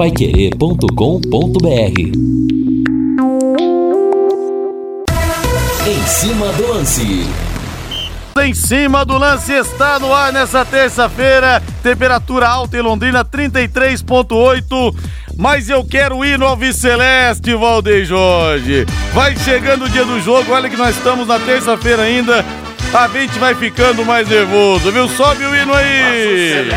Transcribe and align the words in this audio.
paiquerê.com.br 0.00 1.68
Em 5.86 6.06
cima 6.06 6.46
do 6.54 6.72
lance. 6.72 7.26
Em 8.42 8.54
cima 8.54 9.04
do 9.04 9.18
lance 9.18 9.52
está 9.52 9.98
no 9.98 10.14
ar 10.14 10.32
nessa 10.32 10.64
terça-feira. 10.64 11.62
Temperatura 11.82 12.48
alta 12.48 12.78
em 12.78 12.80
Londrina 12.80 13.22
33.8. 13.22 14.96
Mas 15.36 15.68
eu 15.68 15.84
quero 15.84 16.24
ir 16.24 16.38
no 16.38 16.46
Alves 16.46 16.76
Celeste, 16.76 17.54
Valdeir 17.54 18.06
Jorge. 18.06 18.86
Vai 19.12 19.36
chegando 19.36 19.84
o 19.84 19.88
dia 19.90 20.06
do 20.06 20.18
jogo. 20.22 20.52
Olha 20.52 20.70
que 20.70 20.78
nós 20.78 20.96
estamos 20.96 21.28
na 21.28 21.38
terça-feira 21.38 22.04
ainda 22.04 22.42
a 22.94 23.06
gente 23.06 23.38
vai 23.38 23.54
ficando 23.54 24.02
mais 24.04 24.26
nervoso, 24.26 24.90
viu? 24.90 25.06
Sobe 25.10 25.44
o 25.44 25.54
hino 25.54 25.74
aí! 25.74 26.70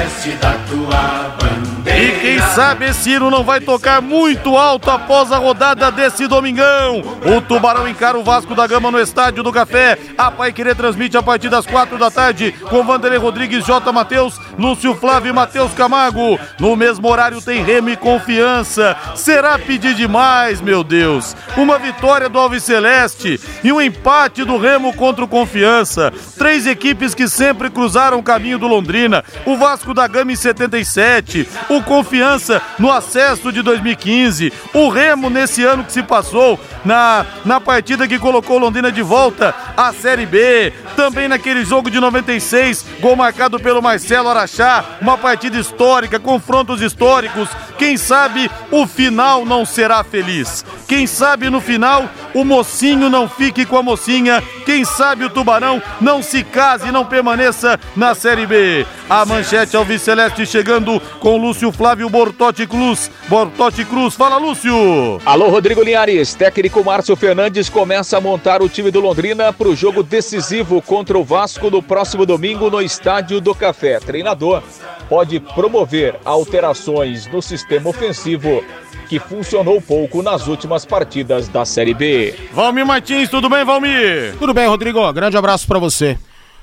E 1.85 2.19
quem 2.21 2.39
sabe 2.39 2.85
hino 3.05 3.29
não 3.29 3.43
vai 3.43 3.59
tocar 3.59 4.01
muito 4.01 4.55
alto 4.57 4.89
após 4.89 5.31
a 5.31 5.37
rodada 5.37 5.91
desse 5.91 6.27
domingão. 6.27 7.01
O 7.25 7.41
Tubarão 7.41 7.87
encara 7.87 8.17
o 8.17 8.23
Vasco 8.23 8.55
da 8.55 8.65
Gama 8.65 8.89
no 8.89 8.99
Estádio 8.99 9.43
do 9.43 9.51
Café. 9.51 9.97
A 10.17 10.31
Pai 10.31 10.53
Querer 10.53 10.75
transmite 10.75 11.17
a 11.17 11.23
partir 11.23 11.49
das 11.49 11.65
quatro 11.65 11.97
da 11.97 12.09
tarde 12.09 12.53
com 12.69 12.83
Vanderlei 12.83 13.19
Rodrigues, 13.19 13.65
J. 13.65 13.91
Matheus, 13.91 14.39
Lúcio 14.57 14.95
Flávio 14.95 15.29
e 15.29 15.33
Matheus 15.33 15.73
Camargo. 15.73 16.39
No 16.59 16.75
mesmo 16.75 17.07
horário 17.07 17.41
tem 17.41 17.63
Remo 17.63 17.89
e 17.89 17.97
Confiança. 17.97 18.95
Será 19.15 19.59
pedir 19.59 19.93
demais, 19.93 20.61
meu 20.61 20.83
Deus. 20.83 21.35
Uma 21.57 21.77
vitória 21.77 22.29
do 22.29 22.39
Alves 22.39 22.63
Celeste 22.63 23.39
e 23.63 23.71
um 23.71 23.81
empate 23.81 24.43
do 24.43 24.57
Remo 24.57 24.93
contra 24.93 25.25
o 25.25 25.27
Confiança. 25.27 26.13
Três 26.37 26.65
equipes 26.65 27.13
que 27.13 27.27
sempre 27.27 27.69
cruzaram 27.69 28.19
o 28.19 28.23
caminho 28.23 28.57
do 28.57 28.67
Londrina. 28.67 29.23
O 29.45 29.57
Vasco 29.57 29.93
da 29.93 30.07
Gama 30.07 30.31
em 30.31 30.35
77, 30.35 31.47
o 31.75 31.83
Confiança 31.83 32.61
no 32.77 32.91
acesso 32.91 33.51
de 33.51 33.61
2015, 33.61 34.51
o 34.73 34.89
Remo 34.89 35.29
nesse 35.29 35.63
ano 35.63 35.83
que 35.83 35.91
se 35.91 36.03
passou 36.03 36.59
na, 36.85 37.25
na 37.45 37.59
partida 37.59 38.07
que 38.07 38.19
colocou 38.19 38.57
Londrina 38.57 38.91
de 38.91 39.01
volta 39.01 39.53
à 39.75 39.93
Série 39.93 40.25
B. 40.25 40.73
Também 40.95 41.27
naquele 41.27 41.65
jogo 41.65 41.89
de 41.89 41.99
96, 41.99 42.85
gol 42.99 43.15
marcado 43.15 43.59
pelo 43.59 43.81
Marcelo 43.81 44.29
Araxá, 44.29 44.83
uma 45.01 45.17
partida 45.17 45.57
histórica, 45.57 46.19
confrontos 46.19 46.81
históricos. 46.81 47.49
Quem 47.77 47.97
sabe 47.97 48.49
o 48.71 48.85
final 48.85 49.45
não 49.45 49.65
será 49.65 50.03
feliz. 50.03 50.63
Quem 50.87 51.07
sabe 51.07 51.49
no 51.49 51.59
final 51.59 52.09
o 52.33 52.43
mocinho 52.43 53.09
não 53.09 53.27
fique 53.27 53.65
com 53.65 53.77
a 53.77 53.83
mocinha. 53.83 54.43
Quem 54.65 54.85
sabe 54.85 55.25
o 55.25 55.29
Tubarão 55.29 55.81
não 55.99 56.21
se 56.21 56.43
case 56.43 56.87
e 56.87 56.91
não 56.91 57.05
permaneça 57.05 57.79
na 57.95 58.15
Série 58.15 58.45
B. 58.45 58.85
A 59.09 59.25
manchete 59.25 59.75
Alves 59.75 60.01
Celeste 60.01 60.45
chegando 60.45 60.99
com 61.19 61.37
Lúcio 61.37 61.62
Flávio 61.71 62.09
Bortotti 62.09 62.67
Cruz. 62.67 63.09
Bortotti 63.27 63.85
Cruz, 63.85 64.15
fala 64.15 64.37
Lúcio. 64.37 65.19
Alô, 65.25 65.49
Rodrigo 65.49 65.83
Linhares. 65.83 66.33
Técnico 66.33 66.83
Márcio 66.83 67.15
Fernandes 67.15 67.69
começa 67.69 68.17
a 68.17 68.21
montar 68.21 68.61
o 68.61 68.69
time 68.69 68.91
do 68.91 68.99
Londrina 68.99 69.53
para 69.53 69.67
o 69.67 69.75
jogo 69.75 70.03
decisivo 70.03 70.81
contra 70.81 71.17
o 71.17 71.23
Vasco 71.23 71.69
no 71.69 71.81
próximo 71.81 72.25
domingo 72.25 72.69
no 72.69 72.81
Estádio 72.81 73.39
do 73.39 73.55
Café. 73.55 73.99
Treinador 73.99 74.61
pode 75.07 75.39
promover 75.39 76.15
alterações 76.25 77.27
no 77.27 77.41
sistema 77.41 77.89
ofensivo 77.89 78.63
que 79.07 79.19
funcionou 79.19 79.81
pouco 79.81 80.23
nas 80.23 80.47
últimas 80.47 80.85
partidas 80.85 81.47
da 81.47 81.65
Série 81.65 81.93
B. 81.93 82.33
Valmir 82.51 82.85
Martins, 82.85 83.29
tudo 83.29 83.49
bem, 83.49 83.63
Valmir? 83.63 84.35
Tudo 84.39 84.53
bem, 84.53 84.67
Rodrigo. 84.67 85.11
Grande 85.13 85.37
abraço 85.37 85.67
para 85.67 85.77
você. 85.79 86.17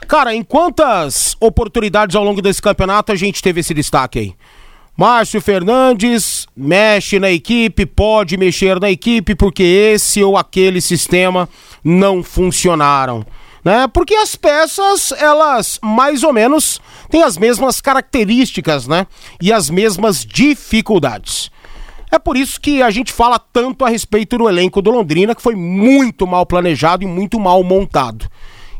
Cara, 0.08 0.34
em 0.34 0.42
quantas 0.42 1.36
oportunidades 1.38 2.16
ao 2.16 2.24
longo 2.24 2.42
desse 2.42 2.60
campeonato 2.60 3.12
a 3.12 3.14
gente 3.14 3.42
teve 3.42 3.60
esse 3.60 3.72
destaque 3.72 4.18
aí? 4.18 4.34
Márcio 5.00 5.40
Fernandes 5.40 6.46
mexe 6.54 7.18
na 7.18 7.30
equipe, 7.30 7.86
pode 7.86 8.36
mexer 8.36 8.78
na 8.78 8.90
equipe 8.90 9.34
porque 9.34 9.62
esse 9.62 10.22
ou 10.22 10.36
aquele 10.36 10.78
sistema 10.78 11.48
não 11.82 12.22
funcionaram. 12.22 13.24
Né? 13.64 13.88
Porque 13.88 14.14
as 14.14 14.36
peças, 14.36 15.10
elas 15.12 15.80
mais 15.82 16.22
ou 16.22 16.34
menos 16.34 16.82
têm 17.08 17.22
as 17.22 17.38
mesmas 17.38 17.80
características, 17.80 18.86
né? 18.86 19.06
E 19.40 19.50
as 19.50 19.70
mesmas 19.70 20.22
dificuldades. 20.22 21.50
É 22.12 22.18
por 22.18 22.36
isso 22.36 22.60
que 22.60 22.82
a 22.82 22.90
gente 22.90 23.10
fala 23.10 23.38
tanto 23.38 23.86
a 23.86 23.88
respeito 23.88 24.36
do 24.36 24.50
elenco 24.50 24.82
do 24.82 24.90
Londrina, 24.90 25.34
que 25.34 25.40
foi 25.40 25.54
muito 25.54 26.26
mal 26.26 26.44
planejado 26.44 27.04
e 27.04 27.06
muito 27.06 27.40
mal 27.40 27.64
montado. 27.64 28.28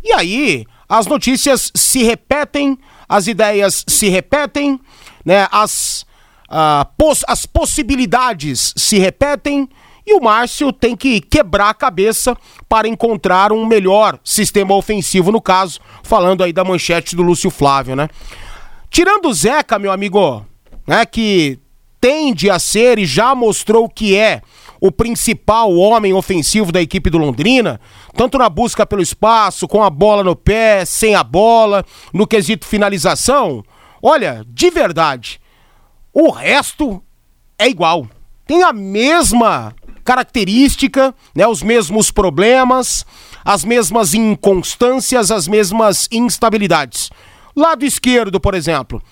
E 0.05 0.13
aí, 0.13 0.67
as 0.87 1.07
notícias 1.07 1.73
se 1.75 2.03
repetem, 2.03 2.79
as 3.09 3.27
ideias 3.27 3.87
se 3.89 4.11
repetem, 4.11 4.79
né? 5.25 5.49
As, 5.51 6.05
uh, 6.51 6.87
poss 6.99 7.25
as 7.29 7.47
possibilidades 7.47 8.75
se 8.77 8.99
repetem 8.99 9.69
e 10.07 10.15
o 10.15 10.21
Márcio 10.21 10.73
tem 10.73 10.97
que 10.97 11.21
quebrar 11.21 11.71
a 11.71 11.75
cabeça 11.75 12.37
para 12.69 12.89
encontrar 12.89 13.53
um 13.53 13.65
melhor 13.65 14.19
sistema 14.25 14.75
ofensivo, 14.75 15.31
no 15.31 15.41
caso, 15.41 15.79
falando 16.03 16.43
aí 16.43 16.53
da 16.53 16.65
manchete 16.65 17.15
do 17.15 17.23
Lúcio 17.23 17.51
Flávio, 17.51 17.95
né? 17.95 18.09
Tirando 18.91 19.29
o 19.29 19.35
Zeca, 19.35 19.79
meu 19.79 19.93
amigo, 19.93 20.45
né, 20.87 21.07
que 21.07 21.61
tende 22.01 22.51
a 22.51 22.59
ser 22.59 22.99
e 22.99 23.05
já 23.05 23.35
mostrou 23.35 23.89
que 23.89 24.17
é 24.17 24.41
o 24.81 24.91
principal 24.91 25.73
homem 25.77 26.15
ofensivo 26.15 26.73
da 26.73 26.81
equipe 26.81 27.11
do 27.11 27.19
Londrina, 27.19 27.79
tanto 28.17 28.39
na 28.39 28.49
busca 28.49 28.87
pelo 28.87 29.03
espaço, 29.03 29.69
com 29.69 29.83
a 29.83 29.91
bola 29.91 30.25
no 30.25 30.35
pé, 30.35 30.85
sem 30.87 31.15
a 31.15 31.23
bola, 31.23 31.85
no 32.13 32.27
quesito 32.27 32.67
finalização. 32.67 33.63
Olha, 34.03 34.43
de 34.49 34.71
verdade, 34.71 35.39
o 36.13 36.31
resto 36.31 37.03
é 37.59 37.69
igual. 37.69 38.07
Tem 38.47 38.63
a 38.63 38.73
mesma 38.73 39.75
característica, 40.05 41.15
né, 41.35 41.47
os 41.47 41.63
mesmos 41.63 42.11
problemas, 42.11 43.07
as 43.45 43.65
mesmas 43.65 44.15
inconstâncias, 44.15 45.31
as 45.31 45.47
mesmas 45.47 46.09
instabilidades. 46.11 47.11
Lado 47.55 47.85
esquerdo, 47.85 48.41
por 48.41 48.55
exemplo, 48.55 49.03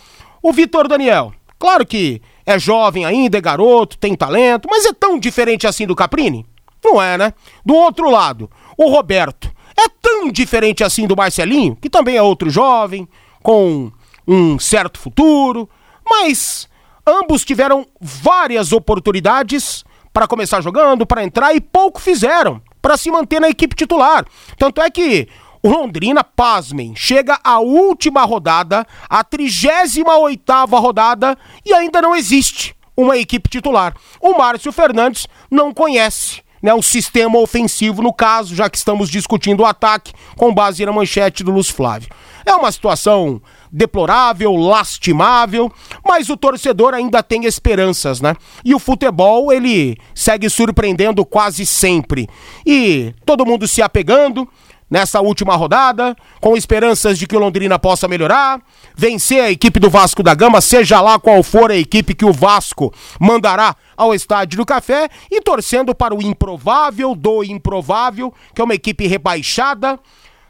o 0.42 0.52
Vitor 0.52 0.88
Daniel. 0.88 1.32
Claro 1.58 1.86
que 1.86 2.22
é 2.46 2.58
jovem 2.58 3.04
ainda, 3.04 3.38
é 3.38 3.40
garoto, 3.40 3.98
tem 3.98 4.14
talento, 4.14 4.68
mas 4.70 4.86
é 4.86 4.92
tão 4.92 5.18
diferente 5.18 5.66
assim 5.66 5.86
do 5.86 5.94
Caprini? 5.94 6.46
Não 6.82 7.00
é, 7.02 7.18
né? 7.18 7.34
Do 7.64 7.74
outro 7.74 8.10
lado, 8.10 8.50
o 8.76 8.90
Roberto. 8.90 9.50
É 9.76 9.88
tão 10.00 10.30
diferente 10.30 10.82
assim 10.82 11.06
do 11.06 11.16
Marcelinho, 11.16 11.76
que 11.76 11.90
também 11.90 12.16
é 12.16 12.22
outro 12.22 12.50
jovem, 12.50 13.08
com 13.42 13.92
um 14.26 14.58
certo 14.58 14.98
futuro, 14.98 15.68
mas 16.04 16.68
ambos 17.08 17.44
tiveram 17.44 17.86
várias 18.00 18.72
oportunidades 18.72 19.84
para 20.12 20.26
começar 20.26 20.60
jogando, 20.60 21.06
para 21.06 21.24
entrar 21.24 21.54
e 21.54 21.60
pouco 21.60 22.00
fizeram 22.00 22.60
para 22.80 22.96
se 22.96 23.10
manter 23.10 23.40
na 23.40 23.48
equipe 23.48 23.74
titular. 23.74 24.24
Tanto 24.56 24.80
é 24.80 24.90
que 24.90 25.28
o 25.62 25.68
Londrina, 25.68 26.22
pasmem, 26.22 26.94
chega 26.94 27.38
à 27.42 27.58
última 27.58 28.24
rodada, 28.24 28.86
a 29.08 29.24
38 29.24 30.44
rodada, 30.76 31.36
e 31.64 31.74
ainda 31.74 32.00
não 32.00 32.14
existe 32.14 32.76
uma 32.96 33.16
equipe 33.16 33.48
titular. 33.48 33.94
O 34.20 34.36
Márcio 34.36 34.72
Fernandes 34.72 35.26
não 35.50 35.72
conhece 35.72 36.42
né, 36.62 36.74
o 36.74 36.82
sistema 36.82 37.38
ofensivo, 37.38 38.02
no 38.02 38.12
caso, 38.12 38.54
já 38.54 38.68
que 38.68 38.76
estamos 38.76 39.08
discutindo 39.08 39.60
o 39.60 39.66
ataque 39.66 40.12
com 40.36 40.52
base 40.52 40.84
na 40.84 40.92
manchete 40.92 41.44
do 41.44 41.52
Luz 41.52 41.68
Flávio. 41.68 42.08
É 42.44 42.54
uma 42.54 42.72
situação 42.72 43.40
deplorável, 43.72 44.54
lastimável, 44.54 45.72
mas 46.06 46.28
o 46.28 46.36
torcedor 46.36 46.94
ainda 46.94 47.22
tem 47.22 47.44
esperanças, 47.44 48.20
né? 48.20 48.34
E 48.64 48.74
o 48.74 48.78
futebol, 48.78 49.52
ele 49.52 49.96
segue 50.14 50.48
surpreendendo 50.48 51.24
quase 51.24 51.64
sempre. 51.66 52.28
E 52.66 53.14
todo 53.24 53.46
mundo 53.46 53.68
se 53.68 53.82
apegando, 53.82 54.48
nessa 54.90 55.20
última 55.20 55.54
rodada, 55.54 56.16
com 56.40 56.56
esperanças 56.56 57.18
de 57.18 57.26
que 57.26 57.36
o 57.36 57.38
Londrina 57.38 57.78
possa 57.78 58.08
melhorar, 58.08 58.60
vencer 58.96 59.42
a 59.42 59.50
equipe 59.50 59.78
do 59.78 59.90
Vasco 59.90 60.22
da 60.22 60.34
Gama, 60.34 60.60
seja 60.60 61.00
lá 61.00 61.18
qual 61.18 61.42
for 61.42 61.70
a 61.70 61.76
equipe 61.76 62.14
que 62.14 62.24
o 62.24 62.32
Vasco 62.32 62.92
mandará 63.20 63.76
ao 63.96 64.14
Estádio 64.14 64.58
do 64.58 64.66
Café, 64.66 65.08
e 65.30 65.40
torcendo 65.40 65.94
para 65.94 66.14
o 66.14 66.22
improvável 66.22 67.14
do 67.14 67.44
improvável, 67.44 68.32
que 68.54 68.60
é 68.60 68.64
uma 68.64 68.74
equipe 68.74 69.06
rebaixada, 69.06 69.98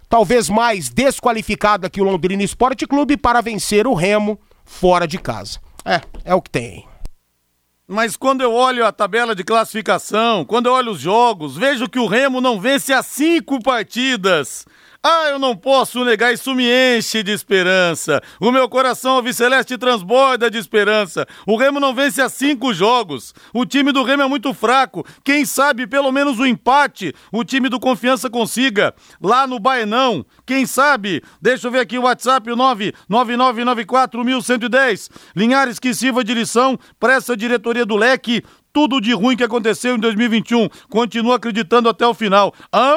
talvez 0.09 0.49
mais 0.49 0.89
desqualificada 0.89 1.91
que 1.91 2.01
o 2.01 2.05
Londrina 2.05 2.43
Esporte 2.43 2.87
Clube, 2.87 3.17
para 3.17 3.41
vencer 3.41 3.87
o 3.87 3.95
Remo 3.95 4.39
fora 4.65 5.07
de 5.07 5.19
casa. 5.19 5.61
É, 5.85 6.01
é 6.25 6.35
o 6.35 6.43
que 6.43 6.51
tem. 6.51 6.87
Mas 7.87 8.17
quando 8.17 8.43
eu 8.43 8.53
olho 8.53 8.85
a 8.85 8.93
tabela 8.93 9.35
de 9.35 9.43
classificação, 9.43 10.45
quando 10.45 10.67
eu 10.67 10.73
olho 10.73 10.93
os 10.93 11.01
jogos, 11.01 11.57
vejo 11.57 11.89
que 11.89 11.99
o 11.99 12.07
Remo 12.07 12.41
não 12.41 12.61
vence 12.61 12.93
há 12.93 13.03
cinco 13.03 13.63
partidas. 13.63 14.67
Ah, 15.11 15.31
eu 15.31 15.39
não 15.39 15.57
posso 15.57 16.05
negar, 16.05 16.35
isso 16.35 16.55
me 16.55 16.69
enche 16.69 17.23
de 17.23 17.33
esperança. 17.33 18.21
O 18.39 18.53
meu 18.53 18.69
coração 18.69 19.13
alviceleste 19.13 19.79
transborda 19.79 20.51
de 20.51 20.59
esperança. 20.59 21.27
O 21.47 21.57
Remo 21.57 21.81
não 21.81 21.95
vence 21.95 22.21
há 22.21 22.29
cinco 22.29 22.75
jogos. 22.75 23.35
O 23.55 23.65
time 23.65 23.91
do 23.91 24.03
Remo 24.03 24.25
é 24.25 24.29
muito 24.29 24.53
fraco. 24.53 25.07
Quem 25.25 25.47
sabe 25.47 25.87
pelo 25.87 26.13
menos 26.13 26.39
o 26.39 26.43
um 26.43 26.47
empate 26.47 27.15
o 27.33 27.43
time 27.43 27.71
do 27.71 27.81
Confiança 27.81 28.29
consiga. 28.29 28.95
Lá 29.19 29.47
no 29.47 29.59
Baenão, 29.59 30.27
quem 30.45 30.67
sabe? 30.67 31.23
Deixa 31.41 31.69
eu 31.69 31.71
ver 31.71 31.81
aqui 31.81 31.99
o 31.99 32.03
WhatsApp, 32.03 32.53
o 32.53 32.57
999941110. 32.57 35.09
Linhares 35.35 35.79
que 35.79 35.95
sirva 35.95 36.23
de 36.23 36.35
lição 36.35 36.79
para 37.01 37.15
essa 37.15 37.35
diretoria 37.35 37.87
do 37.87 37.97
Leque 37.97 38.45
tudo 38.73 39.01
de 39.01 39.13
ruim 39.13 39.37
que 39.37 39.45
aconteceu 39.45 39.97
em 39.97 39.99
2021. 39.99 40.69
Continua 40.89 41.37
acreditando 41.37 41.89
até 41.89 42.07
o 42.07 42.15
final. 42.15 42.55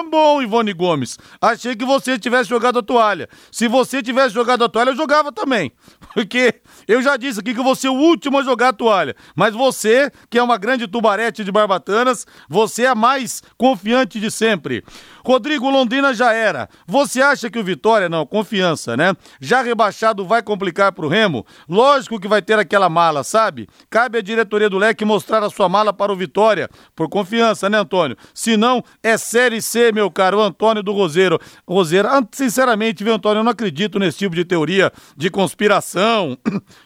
Bom, 0.09 0.41
Ivone 0.41 0.73
Gomes. 0.73 1.17
Achei 1.41 1.75
que 1.75 1.85
você 1.85 2.19
tivesse 2.19 2.49
jogado 2.49 2.79
a 2.79 2.83
toalha. 2.83 3.29
Se 3.51 3.67
você 3.67 4.03
tivesse 4.03 4.33
jogado 4.33 4.63
a 4.63 4.69
toalha, 4.69 4.89
eu 4.89 4.95
jogava 4.95 5.31
também. 5.31 5.71
Porque 6.13 6.55
eu 6.87 7.01
já 7.01 7.15
disse 7.15 7.39
aqui 7.39 7.53
que 7.53 7.63
vou 7.63 7.75
ser 7.75 7.89
o 7.89 7.93
último 7.93 8.39
a 8.39 8.43
jogar 8.43 8.69
a 8.69 8.73
toalha. 8.73 9.15
Mas 9.35 9.53
você, 9.53 10.11
que 10.29 10.37
é 10.37 10.43
uma 10.43 10.57
grande 10.57 10.87
tubarete 10.87 11.43
de 11.43 11.51
barbatanas, 11.51 12.25
você 12.49 12.83
é 12.83 12.87
a 12.87 12.95
mais 12.95 13.41
confiante 13.57 14.19
de 14.19 14.29
sempre. 14.29 14.83
Rodrigo 15.25 15.69
Londrina 15.69 16.13
já 16.13 16.33
era. 16.33 16.67
Você 16.85 17.21
acha 17.21 17.49
que 17.49 17.59
o 17.59 17.63
Vitória, 17.63 18.09
não, 18.09 18.25
confiança, 18.25 18.97
né? 18.97 19.13
Já 19.39 19.61
rebaixado 19.61 20.25
vai 20.25 20.41
complicar 20.41 20.91
pro 20.91 21.07
Remo? 21.07 21.45
Lógico 21.69 22.19
que 22.19 22.27
vai 22.27 22.41
ter 22.41 22.59
aquela 22.59 22.89
mala, 22.89 23.23
sabe? 23.23 23.67
Cabe 23.89 24.17
à 24.17 24.21
diretoria 24.21 24.69
do 24.69 24.77
Leque 24.77 25.05
mostrar 25.05 25.43
a 25.43 25.49
sua 25.49 25.60
mala 25.69 25.93
para 25.93 26.11
o 26.11 26.15
Vitória, 26.15 26.69
por 26.95 27.09
confiança, 27.09 27.69
né, 27.69 27.79
Antônio? 27.79 28.17
Se 28.33 28.57
não, 28.57 28.83
é 29.01 29.17
Série 29.17 29.61
C, 29.61 29.91
meu 29.91 30.09
caro 30.11 30.41
Antônio 30.41 30.83
do 30.83 30.91
Roseiro. 30.91 31.39
Roseiro, 31.67 32.07
ah, 32.07 32.21
sinceramente, 32.31 33.03
viu, 33.03 33.13
Antônio, 33.13 33.39
eu 33.39 33.43
não 33.43 33.51
acredito 33.51 33.99
nesse 33.99 34.19
tipo 34.19 34.35
de 34.35 34.45
teoria 34.45 34.91
de 35.15 35.29
conspiração, 35.29 36.37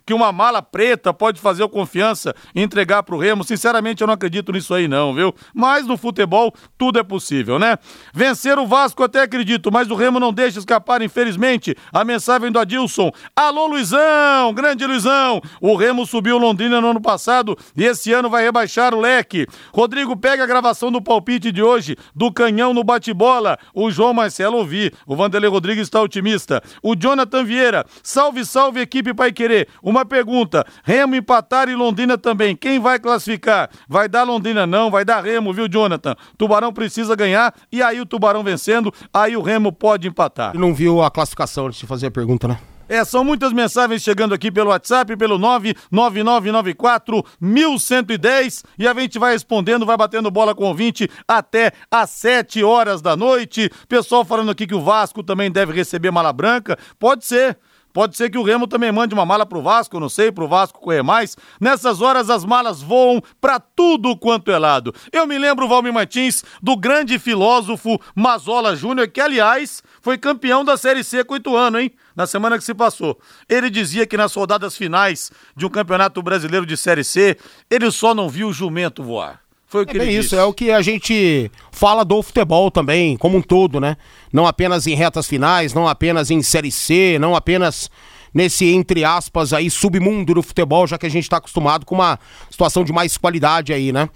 que 0.06 0.14
uma 0.14 0.32
mala 0.32 0.62
preta 0.62 1.14
pode 1.14 1.42
fazer 1.42 1.64
o 1.64 1.70
confiança 1.70 2.36
entregar 2.54 3.04
pro 3.04 3.18
Remo. 3.18 3.44
Sinceramente, 3.44 4.02
eu 4.02 4.08
não 4.08 4.14
acredito 4.14 4.52
nisso 4.52 4.74
aí, 4.74 4.88
não, 4.88 5.14
viu? 5.14 5.34
Mas 5.54 5.88
no 5.88 5.98
futebol, 5.98 6.54
tudo 6.78 7.00
é 7.00 7.04
possível, 7.04 7.58
né? 7.58 7.78
Vencer 8.14 8.60
o 8.60 8.68
Vasco 8.68 9.04
até 9.04 9.22
acredito, 9.22 9.72
mas 9.72 9.90
o 9.90 9.96
Remo 9.96 10.20
não 10.20 10.34
deixa 10.34 10.60
escapar, 10.60 11.02
infelizmente. 11.02 11.76
A 11.92 12.04
mensagem 12.04 12.52
do 12.52 12.60
Adilson. 12.60 13.12
Alô, 13.36 13.68
Luizão! 13.68 14.54
Grande 14.54 14.86
Luizão! 14.86 15.42
O 15.60 15.76
Remo 15.76 16.06
subiu 16.06 16.38
Londrina 16.38 16.80
no 16.80 16.90
ano 16.90 17.02
passado 17.02 17.58
e 17.76 17.84
esse 17.84 18.14
ano 18.14 18.30
vai 18.30 18.44
rebaixar 18.44 18.94
o 18.94 19.00
leque. 19.00 19.48
Rodrigo, 19.74 20.16
pega 20.16 20.44
a 20.44 20.48
gravação 20.48 20.92
do 20.92 21.02
palpite 21.02 21.52
de 21.52 21.62
hoje, 21.62 21.96
do 22.14 22.32
canhão 22.32 22.74
no 22.74 22.84
bate-bola. 22.84 23.58
O 23.74 23.90
João 23.90 24.14
Marcelo 24.14 24.58
ouvi. 24.58 24.92
O 25.08 25.16
Vanderlei 25.16 25.50
Rodrigues 25.50 25.84
está 25.84 26.02
otimista. 26.02 26.62
O 26.84 26.96
Jonathan 26.96 27.44
Vieira. 27.44 27.86
Salve, 28.04 28.46
salve, 28.46 28.82
equipe 28.82 29.14
Pai 29.14 29.32
Querer. 29.32 29.68
Uma 29.82 29.95
pergunta. 30.04 30.66
Remo 30.84 31.16
empatar 31.16 31.70
e 31.70 31.76
Londrina 31.76 32.18
também. 32.18 32.56
Quem 32.56 32.80
vai 32.80 33.00
classificar? 33.00 33.70
Vai 33.88 34.10
dar 34.10 34.24
Londrina 34.24 34.66
não, 34.66 34.90
vai 34.90 35.06
dar 35.06 35.24
Remo, 35.24 35.54
viu, 35.54 35.68
Jonathan? 35.68 36.16
Tubarão 36.38 36.74
precisa 36.74 37.16
ganhar 37.16 37.54
e 37.72 37.84
aí 37.84 38.02
o 38.02 38.06
Tubarão 38.06 38.44
vencendo, 38.44 38.92
aí 39.14 39.38
o 39.38 39.42
Remo 39.42 39.72
pode 39.72 40.08
empatar. 40.08 40.58
Não 40.58 40.74
viu 40.74 41.04
a 41.04 41.12
classificação 41.12 41.68
antes 41.68 41.80
de 41.80 41.86
fazer 41.86 42.08
a 42.08 42.12
pergunta, 42.12 42.48
né? 42.48 42.58
É, 42.88 43.04
são 43.04 43.24
muitas 43.24 43.52
mensagens 43.52 44.04
chegando 44.04 44.36
aqui 44.36 44.52
pelo 44.52 44.70
WhatsApp, 44.70 45.18
pelo 45.18 45.40
99994 45.40 47.26
1110 47.42 48.64
e 48.78 48.88
a 48.88 48.94
gente 48.94 49.18
vai 49.18 49.34
respondendo, 49.34 49.88
vai 49.88 49.98
batendo 49.98 50.30
bola 50.30 50.54
com 50.54 50.66
o 50.66 50.68
ouvinte 50.68 51.10
até 51.28 51.72
às 51.90 52.12
7 52.12 52.64
horas 52.64 53.02
da 53.02 53.16
noite. 53.16 53.72
Pessoal 53.88 54.24
falando 54.24 54.52
aqui 54.52 54.68
que 54.68 54.76
o 54.76 54.82
Vasco 54.82 55.24
também 55.24 55.50
deve 55.52 55.74
receber 55.74 56.12
mala 56.12 56.32
branca. 56.32 56.78
Pode 57.00 57.26
ser. 57.26 57.58
Pode 57.96 58.18
ser 58.18 58.30
que 58.30 58.38
o 58.38 58.44
Remo 58.44 58.68
também 58.68 58.92
mande 58.92 59.14
uma 59.14 59.26
mala 59.26 59.46
pro 59.46 59.62
Vasco, 59.62 60.02
não 60.02 60.10
sei, 60.10 60.30
pro 60.30 60.50
Vasco 60.50 60.82
correr 60.82 61.02
mais. 61.02 61.38
Nessas 61.62 62.02
horas 62.02 62.30
as 62.30 62.44
malas 62.44 62.82
voam 62.82 63.22
para 63.40 63.58
tudo 63.58 64.18
quanto 64.18 64.52
é 64.52 64.58
lado. 64.58 64.94
Eu 65.14 65.26
me 65.26 65.38
lembro, 65.38 65.66
Valmir 65.66 65.94
Martins, 65.94 66.44
do 66.62 66.76
grande 66.76 67.18
filósofo 67.18 67.98
Mazola 68.14 68.76
Júnior, 68.76 69.08
que 69.08 69.22
aliás 69.22 69.82
foi 70.02 70.18
campeão 70.18 70.66
da 70.66 70.76
Série 70.76 71.06
C 71.06 71.24
com 71.24 71.36
oito 71.36 71.56
anos, 71.56 71.84
hein? 71.84 71.92
Na 72.14 72.28
semana 72.28 72.58
que 72.58 72.66
se 72.66 72.74
passou. 72.74 73.18
Ele 73.48 73.70
dizia 73.70 74.06
que 74.06 74.18
nas 74.18 74.36
rodadas 74.36 74.76
finais 74.76 75.32
de 75.56 75.66
um 75.66 75.70
campeonato 75.70 76.22
brasileiro 76.22 76.66
de 76.66 76.76
Série 76.76 77.04
C, 77.06 77.38
ele 77.72 77.90
só 77.92 78.14
não 78.14 78.28
viu 78.28 78.50
o 78.50 78.54
jumento 78.54 79.04
voar. 79.04 79.45
Foi 79.68 79.84
o 79.84 79.86
que 79.86 79.98
é 79.98 80.02
ele 80.02 80.12
isso, 80.12 80.22
disse. 80.22 80.36
é 80.36 80.44
o 80.44 80.54
que 80.54 80.72
a 80.72 80.82
gente 80.82 81.52
fala 81.72 82.06
do 82.06 82.22
futebol 82.22 82.70
também, 82.70 83.18
como 83.18 83.38
um 83.38 83.42
todo, 83.42 83.80
né? 83.80 83.98
Não 84.32 84.46
apenas 84.46 84.86
em 84.88 84.94
retas 84.96 85.28
finais, 85.28 85.74
não 85.74 85.88
apenas 85.88 86.30
em 86.30 86.42
Série 86.42 86.72
C, 86.72 87.18
não 87.20 87.36
apenas 87.36 87.90
nesse, 88.34 88.66
entre 88.66 89.04
aspas, 89.04 89.54
aí, 89.54 89.70
submundo 89.70 90.34
do 90.34 90.44
futebol, 90.44 90.86
já 90.86 90.98
que 90.98 91.06
a 91.06 91.10
gente 91.10 91.24
está 91.24 91.38
acostumado 91.38 91.86
com 91.86 91.96
uma 91.96 92.20
situação 92.50 92.84
de 92.84 92.92
mais 92.92 93.18
qualidade 93.18 93.74
aí, 93.74 93.92
né? 93.94 94.10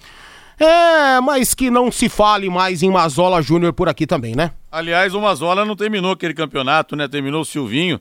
É, 0.60 1.22
mas 1.22 1.54
que 1.54 1.72
não 1.72 1.90
se 1.90 2.10
fale 2.10 2.50
mais 2.50 2.84
em 2.84 2.92
Mazola 2.92 3.42
Júnior 3.42 3.72
por 3.72 3.88
aqui 3.88 4.06
também, 4.06 4.36
né? 4.36 4.52
Aliás, 4.70 5.14
o 5.14 5.22
Mazola 5.22 5.64
não 5.64 5.76
terminou 5.76 6.12
aquele 6.12 6.34
campeonato, 6.34 6.98
né? 6.98 7.08
Terminou 7.08 7.42
o 7.42 7.46
Silvinho. 7.46 8.00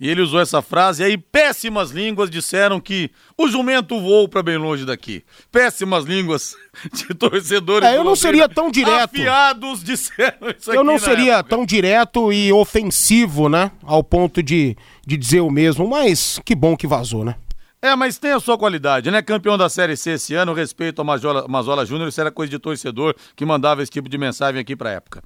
E 0.00 0.08
ele 0.08 0.20
usou 0.20 0.40
essa 0.40 0.60
frase, 0.60 1.02
e 1.02 1.06
aí 1.06 1.16
péssimas 1.16 1.90
línguas 1.90 2.28
disseram 2.28 2.80
que 2.80 3.10
o 3.38 3.48
jumento 3.48 4.00
voou 4.00 4.28
para 4.28 4.42
bem 4.42 4.56
longe 4.56 4.84
daqui. 4.84 5.24
Péssimas 5.52 6.04
línguas 6.04 6.56
de 6.92 7.14
torcedores. 7.14 7.88
É, 7.88 7.96
eu 7.96 8.04
não 8.04 8.16
seria 8.16 8.48
tão 8.48 8.70
direto. 8.70 9.14
Afiados 9.14 9.82
disseram 9.82 10.50
isso 10.58 10.72
Eu 10.72 10.82
não 10.82 10.98
seria 10.98 11.34
época. 11.38 11.50
tão 11.50 11.64
direto 11.64 12.32
e 12.32 12.52
ofensivo, 12.52 13.48
né? 13.48 13.70
Ao 13.82 14.02
ponto 14.02 14.42
de, 14.42 14.76
de 15.06 15.16
dizer 15.16 15.40
o 15.40 15.50
mesmo, 15.50 15.88
mas 15.88 16.40
que 16.44 16.54
bom 16.54 16.76
que 16.76 16.86
vazou, 16.86 17.24
né? 17.24 17.36
É, 17.80 17.94
mas 17.94 18.16
tem 18.16 18.32
a 18.32 18.40
sua 18.40 18.56
qualidade, 18.56 19.10
né? 19.10 19.20
Campeão 19.20 19.58
da 19.58 19.68
Série 19.68 19.94
C 19.94 20.12
esse 20.12 20.34
ano, 20.34 20.54
respeito 20.54 21.00
ao 21.00 21.04
Mazola, 21.04 21.46
Mazola 21.46 21.84
Júnior, 21.84 22.08
isso 22.08 22.18
era 22.18 22.30
coisa 22.30 22.50
de 22.50 22.58
torcedor 22.58 23.14
que 23.36 23.44
mandava 23.44 23.82
esse 23.82 23.92
tipo 23.92 24.08
de 24.08 24.16
mensagem 24.16 24.58
aqui 24.58 24.74
pra 24.74 24.90
época. 24.90 25.22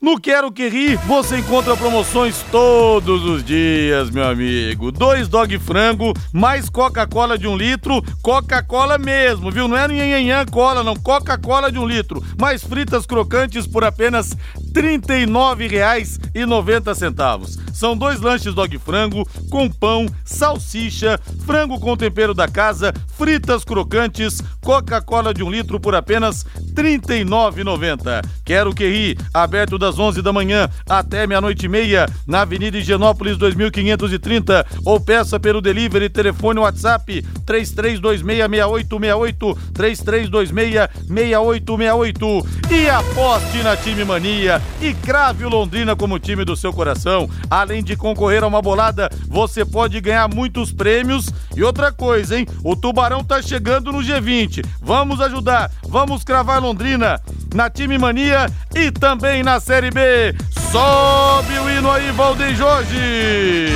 No 0.00 0.18
Quero 0.18 0.50
Que 0.50 0.66
Ri, 0.66 0.96
você 1.06 1.36
encontra 1.36 1.76
promoções 1.76 2.42
todos 2.50 3.22
os 3.22 3.44
dias, 3.44 4.08
meu 4.08 4.26
amigo. 4.26 4.90
Dois 4.90 5.28
dog 5.28 5.58
frango, 5.58 6.14
mais 6.32 6.70
Coca-Cola 6.70 7.36
de 7.36 7.46
um 7.46 7.54
litro, 7.54 8.02
Coca-Cola 8.22 8.96
mesmo, 8.96 9.50
viu? 9.50 9.68
Não 9.68 9.76
é 9.76 9.86
nhanhanhã 9.86 10.46
cola, 10.46 10.82
não. 10.82 10.96
Coca-Cola 10.96 11.70
de 11.70 11.78
um 11.78 11.86
litro. 11.86 12.24
Mais 12.40 12.64
fritas 12.64 13.04
crocantes 13.04 13.66
por 13.66 13.84
apenas 13.84 14.30
R$ 14.30 14.72
39,90. 14.72 17.60
São 17.74 17.94
dois 17.96 18.20
lanches 18.20 18.54
dog 18.54 18.78
frango 18.78 19.28
com 19.50 19.68
pão, 19.70 20.06
salsicha, 20.24 21.20
frango 21.44 21.78
com 21.78 21.96
tempero 21.96 22.34
da 22.34 22.48
casa, 22.48 22.92
fritas 23.16 23.64
crocantes, 23.64 24.42
Coca-Cola 24.62 25.32
de 25.32 25.42
um 25.42 25.50
litro 25.50 25.80
por 25.80 25.94
apenas 25.94 26.42
R$ 26.42 26.98
39,90. 26.98 28.22
Quero 28.44 28.74
que 28.74 28.86
ri, 28.86 29.16
aberto 29.32 29.78
das 29.78 29.89
11 29.98 30.22
da 30.22 30.32
manhã 30.32 30.70
até 30.88 31.26
meia-noite 31.26 31.66
e 31.66 31.68
meia, 31.68 32.08
na 32.26 32.40
Avenida 32.42 32.78
Higienópolis 32.78 33.36
2530, 33.36 34.64
ou 34.84 35.00
peça 35.00 35.40
pelo 35.40 35.60
delivery, 35.60 36.08
telefone 36.08 36.60
WhatsApp 36.60 37.24
33266868, 37.46 39.56
33266868 39.74 42.46
e 42.70 42.88
aposte 42.88 43.62
na 43.62 43.76
Time 43.76 44.04
Mania 44.04 44.62
e 44.80 44.94
crave 44.94 45.44
o 45.44 45.48
Londrina 45.48 45.96
como 45.96 46.18
time 46.18 46.44
do 46.44 46.56
seu 46.56 46.72
coração. 46.72 47.28
Além 47.50 47.82
de 47.82 47.96
concorrer 47.96 48.44
a 48.44 48.46
uma 48.46 48.62
bolada, 48.62 49.10
você 49.26 49.64
pode 49.64 50.00
ganhar 50.00 50.28
muitos 50.28 50.72
prêmios 50.72 51.26
e 51.56 51.62
outra 51.62 51.90
coisa, 51.90 52.38
hein? 52.38 52.46
O 52.62 52.76
Tubarão 52.76 53.24
tá 53.24 53.42
chegando 53.42 53.92
no 53.92 53.98
G20. 53.98 54.64
Vamos 54.80 55.20
ajudar, 55.20 55.70
vamos 55.88 56.24
cravar 56.24 56.62
Londrina 56.62 57.20
na 57.54 57.68
Time 57.68 57.98
Mania 57.98 58.46
e 58.74 58.90
também 58.90 59.42
na 59.42 59.58
Série 59.58 59.79
B. 59.88 60.34
Sobe 60.70 61.58
o 61.58 61.70
hino 61.70 61.90
aí, 61.90 62.10
Valdeir 62.10 62.54
Jorge! 62.54 63.70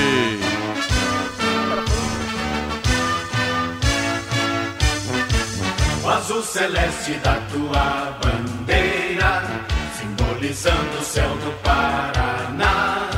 O 6.05 6.09
azul 6.11 6.43
celeste 6.43 7.15
da 7.25 7.37
tua 7.51 8.19
bandeira, 8.23 9.43
simbolizando 9.99 10.99
o 11.01 11.05
céu 11.05 11.31
do 11.37 11.53
Paraná. 11.63 13.09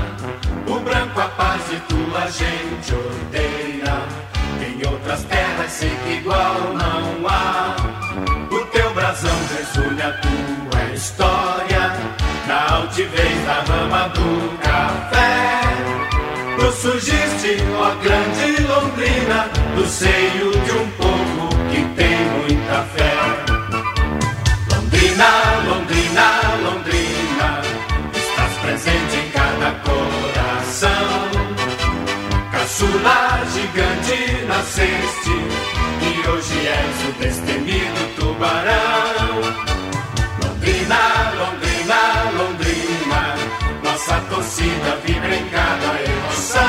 O 0.68 0.78
branco 0.80 1.20
a 1.20 1.28
paz 1.30 1.62
e 1.72 1.80
tua 1.88 2.30
gente 2.30 2.94
odeia. 2.94 3.96
Em 4.64 4.86
outras 4.86 5.24
terras 5.24 5.72
sei 5.72 5.90
que 6.04 6.12
igual 6.20 6.74
não 6.74 7.28
há. 7.28 7.76
O 8.52 8.66
teu 8.66 8.94
brasão 8.94 9.36
resulha 9.58 10.08
a 10.08 10.12
tua 10.12 10.94
história, 10.94 11.45
vez 13.06 13.46
da 13.46 13.64
mama 13.68 14.08
do 14.08 14.58
café. 14.58 15.60
Tu 16.58 16.72
surgiste, 16.72 17.56
ó 17.78 17.94
grande 18.02 18.62
londrina, 18.62 19.48
do 19.76 19.86
seio 19.86 20.50
de 20.50 20.72
um 20.72 20.90
povo 20.92 21.48
que 21.70 21.84
tem 21.94 22.18
muita 22.40 22.82
fé. 22.94 23.16
Londrina, 24.72 25.28
Londrina, 25.68 26.26
Londrina, 26.62 27.60
estás 28.14 28.52
presente 28.62 29.16
em 29.16 29.30
cada 29.30 29.70
coração. 29.86 31.06
Caçula 32.52 33.42
gigante 33.52 34.44
nasceste 34.46 35.36
e 36.02 36.28
hoje 36.28 36.66
és 36.66 37.08
o 37.08 37.12
destemido 37.20 38.14
tubarão. 38.16 38.95
Torcida 44.66 44.96
vibra 45.04 45.36
em 45.36 45.48
cada 45.48 46.02
emoção. 46.02 46.66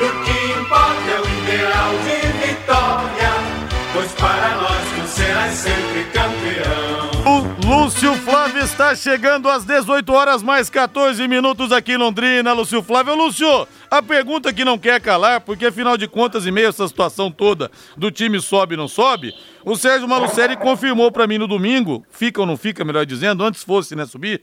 E 0.00 0.04
o 0.04 0.24
que 0.24 0.60
importa 0.60 1.10
é 1.10 1.20
o 1.20 1.44
ideal 1.44 1.90
de 2.04 2.48
vitória, 2.48 3.30
pois 3.92 4.12
para 4.12 4.56
nós 4.56 4.82
tu 4.96 5.08
serás 5.08 5.54
sempre 5.54 6.04
campeão. 6.12 7.10
O 7.22 7.66
Lúcio 7.66 8.14
Flávio 8.16 8.64
está 8.64 8.94
chegando 8.96 9.48
às 9.48 9.64
18 9.64 10.12
horas 10.12 10.42
mais 10.42 10.68
14 10.70 11.28
minutos 11.28 11.70
aqui 11.70 11.92
em 11.92 11.96
Londrina. 11.96 12.52
Lúcio 12.52 12.82
Flávio, 12.82 13.14
Lúcio, 13.14 13.68
a 13.90 14.02
pergunta 14.02 14.52
que 14.52 14.64
não 14.64 14.78
quer 14.78 15.00
calar, 15.00 15.42
porque 15.42 15.66
afinal 15.66 15.96
de 15.96 16.08
contas, 16.08 16.46
em 16.46 16.50
meio 16.50 16.68
essa 16.68 16.88
situação 16.88 17.30
toda 17.30 17.70
do 17.96 18.10
time 18.10 18.40
sobe 18.40 18.74
e 18.74 18.76
não 18.78 18.88
sobe, 18.88 19.34
o 19.64 19.76
Sérgio 19.76 20.08
Malucelli 20.08 20.56
confirmou 20.56 21.12
para 21.12 21.26
mim 21.26 21.38
no 21.38 21.46
domingo, 21.46 22.04
fica 22.10 22.40
ou 22.40 22.46
não 22.46 22.56
fica, 22.56 22.84
melhor 22.84 23.04
dizendo, 23.04 23.44
antes 23.44 23.62
fosse, 23.62 23.94
né, 23.94 24.06
subir, 24.06 24.40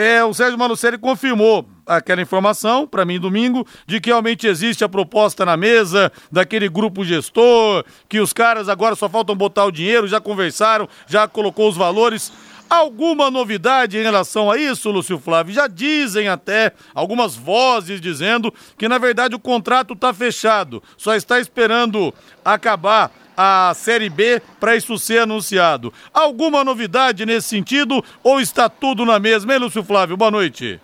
é, 0.00 0.24
o 0.24 0.32
Sérgio 0.32 0.58
Malucelli 0.58 0.96
confirmou 0.96 1.68
aquela 1.86 2.22
informação 2.22 2.86
para 2.86 3.04
mim 3.04 3.20
domingo 3.20 3.66
de 3.86 4.00
que 4.00 4.08
realmente 4.08 4.46
existe 4.46 4.82
a 4.82 4.88
proposta 4.88 5.44
na 5.44 5.58
mesa 5.58 6.10
daquele 6.32 6.70
grupo 6.70 7.04
gestor, 7.04 7.84
que 8.08 8.18
os 8.18 8.32
caras 8.32 8.70
agora 8.70 8.96
só 8.96 9.10
faltam 9.10 9.36
botar 9.36 9.66
o 9.66 9.70
dinheiro, 9.70 10.08
já 10.08 10.18
conversaram, 10.18 10.88
já 11.06 11.28
colocou 11.28 11.68
os 11.68 11.76
valores. 11.76 12.32
Alguma 12.70 13.30
novidade 13.30 13.98
em 13.98 14.02
relação 14.02 14.50
a 14.50 14.56
isso, 14.56 14.90
Lúcio 14.90 15.18
Flávio? 15.18 15.52
Já 15.52 15.66
dizem 15.66 16.28
até 16.28 16.72
algumas 16.94 17.36
vozes 17.36 18.00
dizendo 18.00 18.54
que 18.78 18.88
na 18.88 18.96
verdade 18.96 19.34
o 19.34 19.40
contrato 19.40 19.92
está 19.92 20.14
fechado, 20.14 20.82
só 20.96 21.14
está 21.14 21.38
esperando 21.38 22.14
acabar 22.42 23.10
a 23.36 23.72
Série 23.74 24.08
B 24.08 24.40
para 24.58 24.76
isso 24.76 24.98
ser 24.98 25.20
anunciado. 25.20 25.92
Alguma 26.12 26.64
novidade 26.64 27.24
nesse 27.26 27.48
sentido 27.48 28.04
ou 28.22 28.40
está 28.40 28.68
tudo 28.68 29.04
na 29.04 29.18
mesma, 29.18 29.52
hein, 29.52 29.60
Lúcio 29.60 29.82
Flávio? 29.82 30.16
Boa 30.16 30.30
noite. 30.30 30.80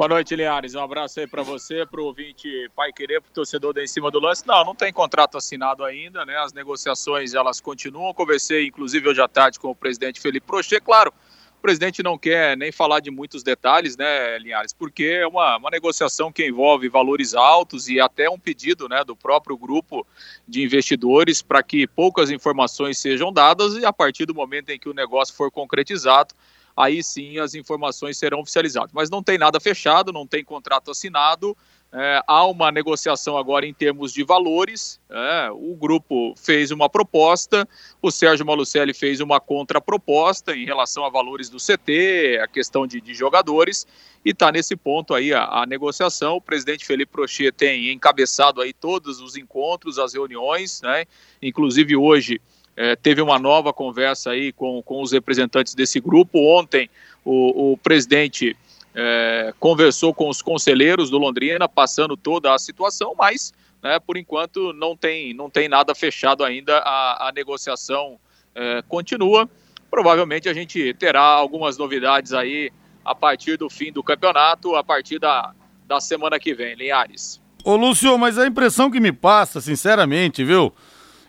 Boa 0.00 0.08
noite, 0.08 0.34
Linhares. 0.34 0.74
Um 0.74 0.80
abraço 0.80 1.20
aí 1.20 1.26
para 1.26 1.42
você, 1.42 1.84
para 1.84 2.00
o 2.00 2.04
ouvinte 2.06 2.48
Pai 2.74 2.90
Querer, 2.90 3.20
para 3.20 3.28
o 3.28 3.34
torcedor 3.34 3.74
da 3.74 3.84
Em 3.84 3.86
Cima 3.86 4.10
do 4.10 4.18
Lance. 4.18 4.46
Não, 4.46 4.64
não 4.64 4.74
tem 4.74 4.90
contrato 4.90 5.36
assinado 5.36 5.84
ainda, 5.84 6.24
né? 6.24 6.38
As 6.38 6.54
negociações, 6.54 7.34
elas 7.34 7.60
continuam. 7.60 8.14
Conversei, 8.14 8.66
inclusive, 8.66 9.06
hoje 9.06 9.20
à 9.20 9.28
tarde 9.28 9.60
com 9.60 9.68
o 9.68 9.74
presidente 9.74 10.18
Felipe 10.18 10.46
Prochê. 10.46 10.80
Claro, 10.80 11.12
o 11.60 11.68
presidente 11.70 12.02
não 12.02 12.16
quer 12.16 12.56
nem 12.56 12.72
falar 12.72 13.00
de 13.00 13.10
muitos 13.10 13.42
detalhes, 13.42 13.94
né, 13.94 14.38
Linhares? 14.38 14.72
Porque 14.72 15.04
é 15.04 15.26
uma, 15.26 15.58
uma 15.58 15.68
negociação 15.68 16.32
que 16.32 16.46
envolve 16.46 16.88
valores 16.88 17.34
altos 17.34 17.86
e 17.86 18.00
até 18.00 18.30
um 18.30 18.38
pedido 18.38 18.88
né, 18.88 19.04
do 19.04 19.14
próprio 19.14 19.58
grupo 19.58 20.06
de 20.48 20.62
investidores 20.62 21.42
para 21.42 21.62
que 21.62 21.86
poucas 21.86 22.30
informações 22.30 22.96
sejam 22.96 23.30
dadas 23.30 23.74
e 23.74 23.84
a 23.84 23.92
partir 23.92 24.24
do 24.24 24.34
momento 24.34 24.70
em 24.70 24.78
que 24.78 24.88
o 24.88 24.94
negócio 24.94 25.34
for 25.34 25.50
concretizado, 25.50 26.34
aí 26.74 27.02
sim 27.02 27.38
as 27.38 27.54
informações 27.54 28.16
serão 28.16 28.40
oficializadas. 28.40 28.90
Mas 28.94 29.10
não 29.10 29.22
tem 29.22 29.36
nada 29.36 29.60
fechado, 29.60 30.14
não 30.14 30.26
tem 30.26 30.42
contrato 30.42 30.90
assinado. 30.90 31.54
É, 31.92 32.22
há 32.24 32.46
uma 32.46 32.70
negociação 32.70 33.36
agora 33.36 33.66
em 33.66 33.74
termos 33.74 34.12
de 34.12 34.22
valores. 34.22 35.00
É, 35.10 35.50
o 35.50 35.74
grupo 35.74 36.34
fez 36.36 36.70
uma 36.70 36.88
proposta, 36.88 37.68
o 38.00 38.12
Sérgio 38.12 38.46
Malucelli 38.46 38.94
fez 38.94 39.20
uma 39.20 39.40
contraproposta 39.40 40.54
em 40.54 40.64
relação 40.64 41.04
a 41.04 41.10
valores 41.10 41.48
do 41.48 41.58
CT, 41.58 42.38
a 42.42 42.46
questão 42.46 42.86
de, 42.86 43.00
de 43.00 43.12
jogadores, 43.12 43.86
e 44.24 44.30
está 44.30 44.52
nesse 44.52 44.76
ponto 44.76 45.14
aí 45.14 45.34
a, 45.34 45.44
a, 45.44 45.66
negociação. 45.66 46.36
O 46.36 46.40
presidente 46.40 46.86
Felipe 46.86 47.10
Prochê 47.10 47.50
tem 47.50 47.90
encabeçado 47.90 48.60
aí 48.60 48.72
todos 48.72 49.20
os 49.20 49.36
encontros, 49.36 49.98
as 49.98 50.14
reuniões, 50.14 50.80
né? 50.82 51.06
inclusive 51.42 51.96
hoje 51.96 52.40
é, 52.76 52.94
teve 52.94 53.20
uma 53.20 53.38
nova 53.38 53.72
conversa 53.72 54.30
aí 54.30 54.52
com, 54.52 54.80
com 54.82 55.02
os 55.02 55.10
representantes 55.10 55.74
desse 55.74 55.98
grupo. 55.98 56.38
Ontem 56.38 56.88
o, 57.24 57.72
o 57.72 57.76
presidente 57.76 58.56
é, 58.94 59.54
conversou 59.58 60.12
com 60.12 60.28
os 60.28 60.42
conselheiros 60.42 61.10
do 61.10 61.18
Londrina, 61.18 61.68
passando 61.68 62.16
toda 62.16 62.54
a 62.54 62.58
situação, 62.58 63.14
mas 63.16 63.52
né, 63.82 63.98
por 63.98 64.16
enquanto 64.16 64.72
não 64.72 64.96
tem, 64.96 65.32
não 65.32 65.48
tem 65.48 65.68
nada 65.68 65.94
fechado 65.94 66.44
ainda, 66.44 66.78
a, 66.78 67.28
a 67.28 67.32
negociação 67.32 68.18
é, 68.54 68.82
continua. 68.88 69.48
Provavelmente 69.90 70.48
a 70.48 70.54
gente 70.54 70.94
terá 70.94 71.22
algumas 71.22 71.76
novidades 71.76 72.32
aí 72.32 72.70
a 73.04 73.14
partir 73.14 73.56
do 73.56 73.70
fim 73.70 73.92
do 73.92 74.02
campeonato, 74.02 74.76
a 74.76 74.84
partir 74.84 75.18
da, 75.18 75.52
da 75.86 76.00
semana 76.00 76.38
que 76.38 76.54
vem, 76.54 76.74
Linhares. 76.74 77.40
Ô 77.64 77.76
Lúcio, 77.76 78.16
mas 78.18 78.38
a 78.38 78.46
impressão 78.46 78.90
que 78.90 79.00
me 79.00 79.12
passa, 79.12 79.60
sinceramente, 79.60 80.44
viu, 80.44 80.72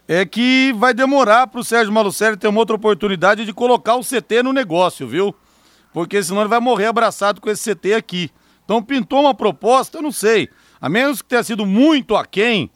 é 0.07 0.25
que 0.25 0.73
vai 0.73 0.93
demorar 0.93 1.47
para 1.47 1.59
o 1.59 1.63
Sérgio 1.63 1.91
Malucelli 1.91 2.37
ter 2.37 2.47
uma 2.47 2.59
outra 2.59 2.75
oportunidade 2.75 3.45
de 3.45 3.53
colocar 3.53 3.95
o 3.95 4.03
CT 4.03 4.43
no 4.43 4.53
negócio, 4.53 5.07
viu? 5.07 5.35
Porque 5.93 6.21
senão 6.24 6.41
ele 6.41 6.50
vai 6.50 6.60
morrer 6.60 6.86
abraçado 6.86 7.41
com 7.41 7.50
esse 7.50 7.75
CT 7.75 7.93
aqui. 7.93 8.31
Então 8.63 8.81
pintou 8.81 9.21
uma 9.21 9.33
proposta, 9.33 9.98
eu 9.98 10.01
não 10.01 10.12
sei, 10.12 10.50
a 10.79 10.88
menos 10.88 11.21
que 11.21 11.27
tenha 11.27 11.43
sido 11.43 11.65
muito 11.65 12.15
aquém, 12.15 12.69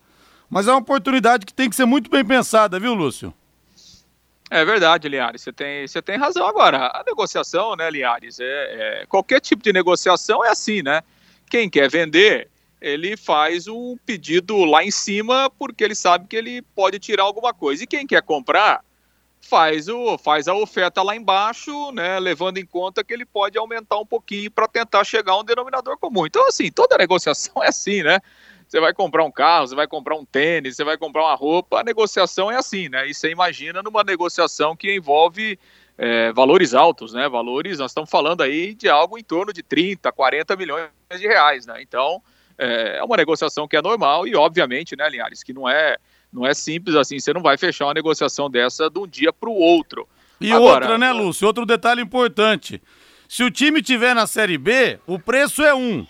mas 0.50 0.67
é 0.67 0.72
uma 0.72 0.79
oportunidade 0.79 1.45
que 1.45 1.53
tem 1.53 1.69
que 1.69 1.75
ser 1.75 1.86
muito 1.86 2.10
bem 2.10 2.24
pensada, 2.24 2.79
viu, 2.79 2.93
Lúcio? 2.93 3.34
É 4.50 4.63
verdade, 4.63 5.10
Liares, 5.10 5.41
você 5.41 5.51
tem, 5.51 5.88
você 5.88 6.01
tem 6.01 6.17
razão. 6.17 6.48
Agora, 6.48 6.91
a 6.93 7.03
negociação, 7.05 7.75
né, 7.75 7.89
Liares, 7.89 8.39
é, 8.39 8.43
é, 8.45 9.05
qualquer 9.07 9.39
tipo 9.39 9.63
de 9.63 9.74
negociação 9.74 10.45
é 10.45 10.50
assim, 10.50 10.84
né? 10.84 11.01
Quem 11.50 11.69
quer 11.69 11.89
vender, 11.89 12.48
ele 12.79 13.17
faz 13.17 13.67
um 13.67 13.98
pedido 14.05 14.63
lá 14.63 14.84
em 14.84 14.91
cima 14.91 15.50
porque 15.50 15.84
ele 15.84 15.95
sabe 15.95 16.27
que 16.27 16.36
ele 16.36 16.62
pode 16.62 17.00
tirar 17.00 17.24
alguma 17.24 17.53
coisa. 17.53 17.84
E 17.84 17.88
quem 17.88 18.05
quer 18.05 18.22
comprar, 18.22 18.84
faz, 19.47 19.87
o, 19.87 20.17
faz 20.17 20.47
a 20.47 20.55
oferta 20.55 21.03
lá 21.03 21.15
embaixo, 21.15 21.91
né, 21.91 22.19
levando 22.19 22.57
em 22.57 22.65
conta 22.65 23.03
que 23.03 23.13
ele 23.13 23.25
pode 23.25 23.57
aumentar 23.57 23.99
um 23.99 24.05
pouquinho 24.05 24.49
para 24.49 24.67
tentar 24.67 25.03
chegar 25.03 25.33
a 25.33 25.39
um 25.39 25.43
denominador 25.43 25.97
comum. 25.99 26.25
Então, 26.25 26.47
assim, 26.47 26.71
toda 26.71 26.97
negociação 26.97 27.53
é 27.63 27.67
assim, 27.67 28.01
né? 28.01 28.19
Você 28.67 28.79
vai 28.79 28.91
comprar 28.91 29.23
um 29.23 29.31
carro, 29.31 29.67
você 29.67 29.75
vai 29.75 29.87
comprar 29.87 30.15
um 30.15 30.25
tênis, 30.25 30.75
você 30.75 30.83
vai 30.83 30.97
comprar 30.97 31.21
uma 31.21 31.35
roupa, 31.35 31.79
a 31.79 31.83
negociação 31.83 32.51
é 32.51 32.55
assim, 32.55 32.89
né? 32.89 33.07
E 33.07 33.13
você 33.13 33.29
imagina 33.29 33.83
numa 33.83 34.03
negociação 34.03 34.75
que 34.75 34.95
envolve 34.95 35.59
é, 35.95 36.31
valores 36.33 36.73
altos, 36.73 37.13
né? 37.13 37.29
Valores, 37.29 37.77
nós 37.77 37.91
estamos 37.91 38.09
falando 38.09 38.41
aí 38.41 38.73
de 38.73 38.89
algo 38.89 39.19
em 39.19 39.23
torno 39.23 39.53
de 39.53 39.61
30, 39.61 40.11
40 40.11 40.55
milhões 40.55 40.89
de 41.11 41.27
reais, 41.27 41.67
né? 41.67 41.79
Então, 41.83 42.19
é, 42.57 42.97
é 42.97 43.03
uma 43.03 43.15
negociação 43.15 43.67
que 43.67 43.77
é 43.77 43.81
normal 43.83 44.27
e, 44.27 44.35
obviamente, 44.35 44.95
né, 44.95 45.07
Linhares, 45.07 45.43
que 45.43 45.53
não 45.53 45.69
é 45.69 45.97
não 46.35 46.45
é 46.45 46.53
simples 46.53 46.95
assim, 46.95 47.17
você 47.17 47.33
não 47.33 47.41
vai 47.41 47.57
fechar 47.57 47.85
uma 47.85 47.93
negociação 47.93 48.49
dessa 48.49 48.89
de 48.89 48.99
um 48.99 49.07
dia 49.07 49.31
para 49.31 49.49
o 49.49 49.53
outro. 49.53 50.05
E 50.41 50.51
Agora, 50.51 50.85
outra, 50.85 50.97
né, 50.97 51.13
Lúcio? 51.13 51.47
Outro 51.47 51.65
detalhe 51.65 52.01
importante. 52.01 52.81
Se 53.29 53.41
o 53.41 53.49
time 53.49 53.81
tiver 53.81 54.13
na 54.13 54.27
Série 54.27 54.57
B, 54.57 54.99
o 55.07 55.17
preço 55.17 55.63
é 55.63 55.73
um. 55.73 56.05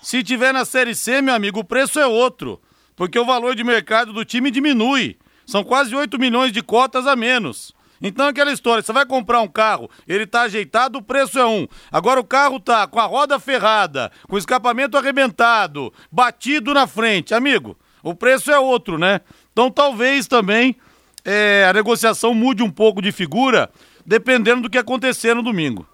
Se 0.00 0.22
tiver 0.22 0.52
na 0.52 0.64
Série 0.64 0.94
C, 0.94 1.20
meu 1.20 1.34
amigo, 1.34 1.58
o 1.58 1.64
preço 1.64 1.98
é 1.98 2.06
outro. 2.06 2.60
Porque 2.94 3.18
o 3.18 3.24
valor 3.24 3.56
de 3.56 3.64
mercado 3.64 4.12
do 4.12 4.24
time 4.24 4.50
diminui. 4.50 5.18
São 5.44 5.64
quase 5.64 5.94
8 5.94 6.18
milhões 6.20 6.52
de 6.52 6.62
cotas 6.62 7.06
a 7.06 7.16
menos. 7.16 7.74
Então 8.00 8.28
aquela 8.28 8.52
história, 8.52 8.82
você 8.82 8.92
vai 8.92 9.04
comprar 9.04 9.40
um 9.40 9.48
carro, 9.48 9.88
ele 10.06 10.26
tá 10.26 10.42
ajeitado, 10.42 10.98
o 10.98 11.02
preço 11.02 11.38
é 11.38 11.46
um. 11.46 11.66
Agora 11.90 12.20
o 12.20 12.24
carro 12.24 12.60
tá 12.60 12.86
com 12.86 13.00
a 13.00 13.06
roda 13.06 13.40
ferrada, 13.40 14.12
com 14.28 14.36
o 14.36 14.38
escapamento 14.38 14.96
arrebentado, 14.96 15.92
batido 16.12 16.74
na 16.74 16.86
frente, 16.86 17.32
amigo, 17.32 17.78
o 18.04 18.14
preço 18.14 18.52
é 18.52 18.58
outro, 18.58 18.98
né? 18.98 19.22
Então 19.54 19.70
talvez 19.70 20.26
também 20.26 20.76
é, 21.24 21.64
a 21.64 21.72
negociação 21.72 22.34
mude 22.34 22.60
um 22.60 22.70
pouco 22.70 23.00
de 23.00 23.12
figura, 23.12 23.70
dependendo 24.04 24.62
do 24.62 24.68
que 24.68 24.76
acontecer 24.76 25.32
no 25.32 25.44
domingo. 25.44 25.88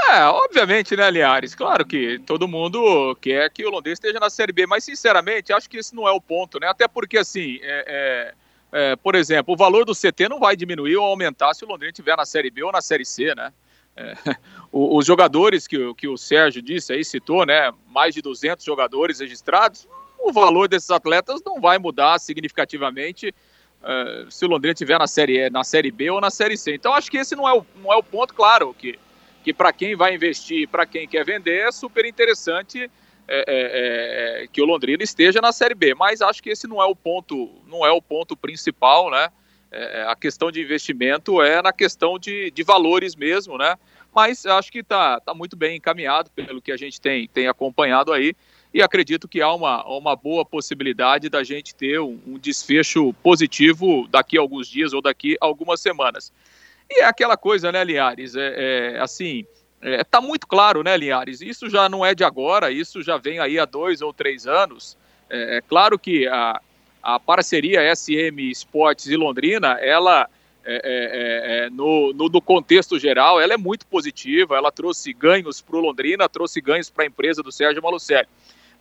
É, 0.00 0.24
obviamente, 0.24 0.96
né, 0.96 1.10
Liares? 1.10 1.54
Claro 1.54 1.84
que 1.84 2.18
todo 2.20 2.48
mundo 2.48 3.14
quer 3.20 3.50
que 3.50 3.64
o 3.64 3.70
Londrina 3.70 3.92
esteja 3.92 4.18
na 4.18 4.30
Série 4.30 4.52
B, 4.52 4.66
mas 4.66 4.84
sinceramente, 4.84 5.52
acho 5.52 5.68
que 5.68 5.76
esse 5.76 5.94
não 5.94 6.08
é 6.08 6.12
o 6.12 6.20
ponto, 6.20 6.58
né? 6.58 6.66
Até 6.66 6.88
porque, 6.88 7.18
assim, 7.18 7.58
é, 7.62 8.34
é, 8.72 8.92
é, 8.92 8.96
por 8.96 9.14
exemplo, 9.14 9.52
o 9.52 9.56
valor 9.56 9.84
do 9.84 9.94
CT 9.94 10.28
não 10.28 10.40
vai 10.40 10.56
diminuir 10.56 10.96
ou 10.96 11.04
aumentar 11.04 11.52
se 11.52 11.64
o 11.64 11.68
Londrina 11.68 11.90
estiver 11.90 12.16
na 12.16 12.24
Série 12.24 12.50
B 12.50 12.62
ou 12.62 12.72
na 12.72 12.80
Série 12.80 13.04
C, 13.04 13.34
né? 13.34 13.52
É, 13.94 14.14
os 14.72 15.04
jogadores 15.04 15.66
que, 15.66 15.94
que 15.94 16.08
o 16.08 16.16
Sérgio 16.16 16.62
disse 16.62 16.94
aí, 16.94 17.04
citou, 17.04 17.44
né? 17.44 17.70
Mais 17.88 18.14
de 18.14 18.22
200 18.22 18.64
jogadores 18.64 19.20
registrados, 19.20 19.86
o 20.18 20.32
valor 20.32 20.68
desses 20.68 20.90
atletas 20.90 21.40
não 21.44 21.60
vai 21.60 21.78
mudar 21.78 22.18
significativamente 22.18 23.34
uh, 23.82 24.30
se 24.30 24.44
o 24.44 24.48
Londrina 24.48 24.72
estiver 24.72 24.98
na 24.98 25.06
série, 25.06 25.48
na 25.50 25.64
série 25.64 25.90
B 25.90 26.10
ou 26.10 26.20
na 26.20 26.30
Série 26.30 26.56
C. 26.56 26.74
Então 26.74 26.92
acho 26.92 27.10
que 27.10 27.18
esse 27.18 27.36
não 27.36 27.48
é 27.48 27.54
o, 27.54 27.64
não 27.76 27.92
é 27.92 27.96
o 27.96 28.02
ponto, 28.02 28.34
claro, 28.34 28.74
que, 28.74 28.98
que 29.44 29.52
para 29.52 29.72
quem 29.72 29.94
vai 29.94 30.14
investir, 30.14 30.68
para 30.68 30.86
quem 30.86 31.06
quer 31.06 31.24
vender, 31.24 31.68
é 31.68 31.72
super 31.72 32.04
interessante 32.04 32.90
é, 33.28 34.42
é, 34.42 34.46
que 34.52 34.62
o 34.62 34.64
Londrina 34.64 35.02
esteja 35.02 35.40
na 35.40 35.52
Série 35.52 35.74
B. 35.74 35.94
Mas 35.94 36.22
acho 36.22 36.42
que 36.42 36.50
esse 36.50 36.66
não 36.66 36.80
é 36.80 36.86
o 36.86 36.94
ponto, 36.94 37.50
não 37.66 37.84
é 37.84 37.90
o 37.90 38.00
ponto 38.00 38.36
principal, 38.36 39.10
né? 39.10 39.28
A 40.08 40.16
questão 40.16 40.50
de 40.50 40.62
investimento 40.62 41.42
é 41.42 41.60
na 41.60 41.72
questão 41.72 42.18
de, 42.18 42.50
de 42.52 42.62
valores 42.62 43.14
mesmo, 43.14 43.58
né? 43.58 43.76
Mas 44.14 44.46
acho 44.46 44.72
que 44.72 44.78
está 44.78 45.20
tá 45.20 45.34
muito 45.34 45.54
bem 45.54 45.76
encaminhado 45.76 46.30
pelo 46.30 46.62
que 46.62 46.72
a 46.72 46.76
gente 46.76 46.98
tem, 46.98 47.28
tem 47.28 47.48
acompanhado 47.48 48.12
aí. 48.12 48.34
E 48.76 48.82
acredito 48.82 49.26
que 49.26 49.40
há 49.40 49.50
uma, 49.54 49.82
uma 49.86 50.14
boa 50.14 50.44
possibilidade 50.44 51.30
da 51.30 51.42
gente 51.42 51.74
ter 51.74 51.98
um, 51.98 52.20
um 52.26 52.38
desfecho 52.38 53.10
positivo 53.22 54.06
daqui 54.10 54.36
a 54.36 54.40
alguns 54.42 54.68
dias 54.68 54.92
ou 54.92 55.00
daqui 55.00 55.34
a 55.40 55.46
algumas 55.46 55.80
semanas. 55.80 56.30
E 56.90 57.00
é 57.00 57.06
aquela 57.06 57.38
coisa, 57.38 57.72
né, 57.72 57.82
Linhares? 57.82 58.36
É, 58.36 58.96
é 58.96 59.00
assim, 59.00 59.46
é, 59.80 60.04
tá 60.04 60.20
muito 60.20 60.46
claro, 60.46 60.82
né, 60.82 60.94
Linhares? 60.94 61.40
Isso 61.40 61.70
já 61.70 61.88
não 61.88 62.04
é 62.04 62.14
de 62.14 62.22
agora, 62.22 62.70
isso 62.70 63.02
já 63.02 63.16
vem 63.16 63.38
aí 63.38 63.58
há 63.58 63.64
dois 63.64 64.02
ou 64.02 64.12
três 64.12 64.46
anos. 64.46 64.94
É, 65.30 65.56
é 65.56 65.60
claro 65.62 65.98
que 65.98 66.28
a, 66.28 66.60
a 67.02 67.18
parceria 67.18 67.96
SM 67.96 68.38
Esportes 68.50 69.06
e 69.06 69.16
Londrina, 69.16 69.78
ela 69.80 70.28
é, 70.68 70.74
é, 70.74 70.80
é, 70.84 71.66
é, 71.66 71.70
no, 71.70 72.12
no, 72.12 72.28
no, 72.28 72.42
contexto 72.42 72.98
geral, 72.98 73.40
ela 73.40 73.54
é 73.54 73.56
muito 73.56 73.86
positiva, 73.86 74.56
ela 74.56 74.72
trouxe 74.72 75.12
ganhos 75.12 75.62
para 75.62 75.76
o 75.76 75.80
Londrina, 75.80 76.28
trouxe 76.28 76.60
ganhos 76.60 76.90
para 76.90 77.04
a 77.04 77.06
empresa 77.06 77.40
do 77.40 77.52
Sérgio 77.52 77.80
Malucelli. 77.80 78.26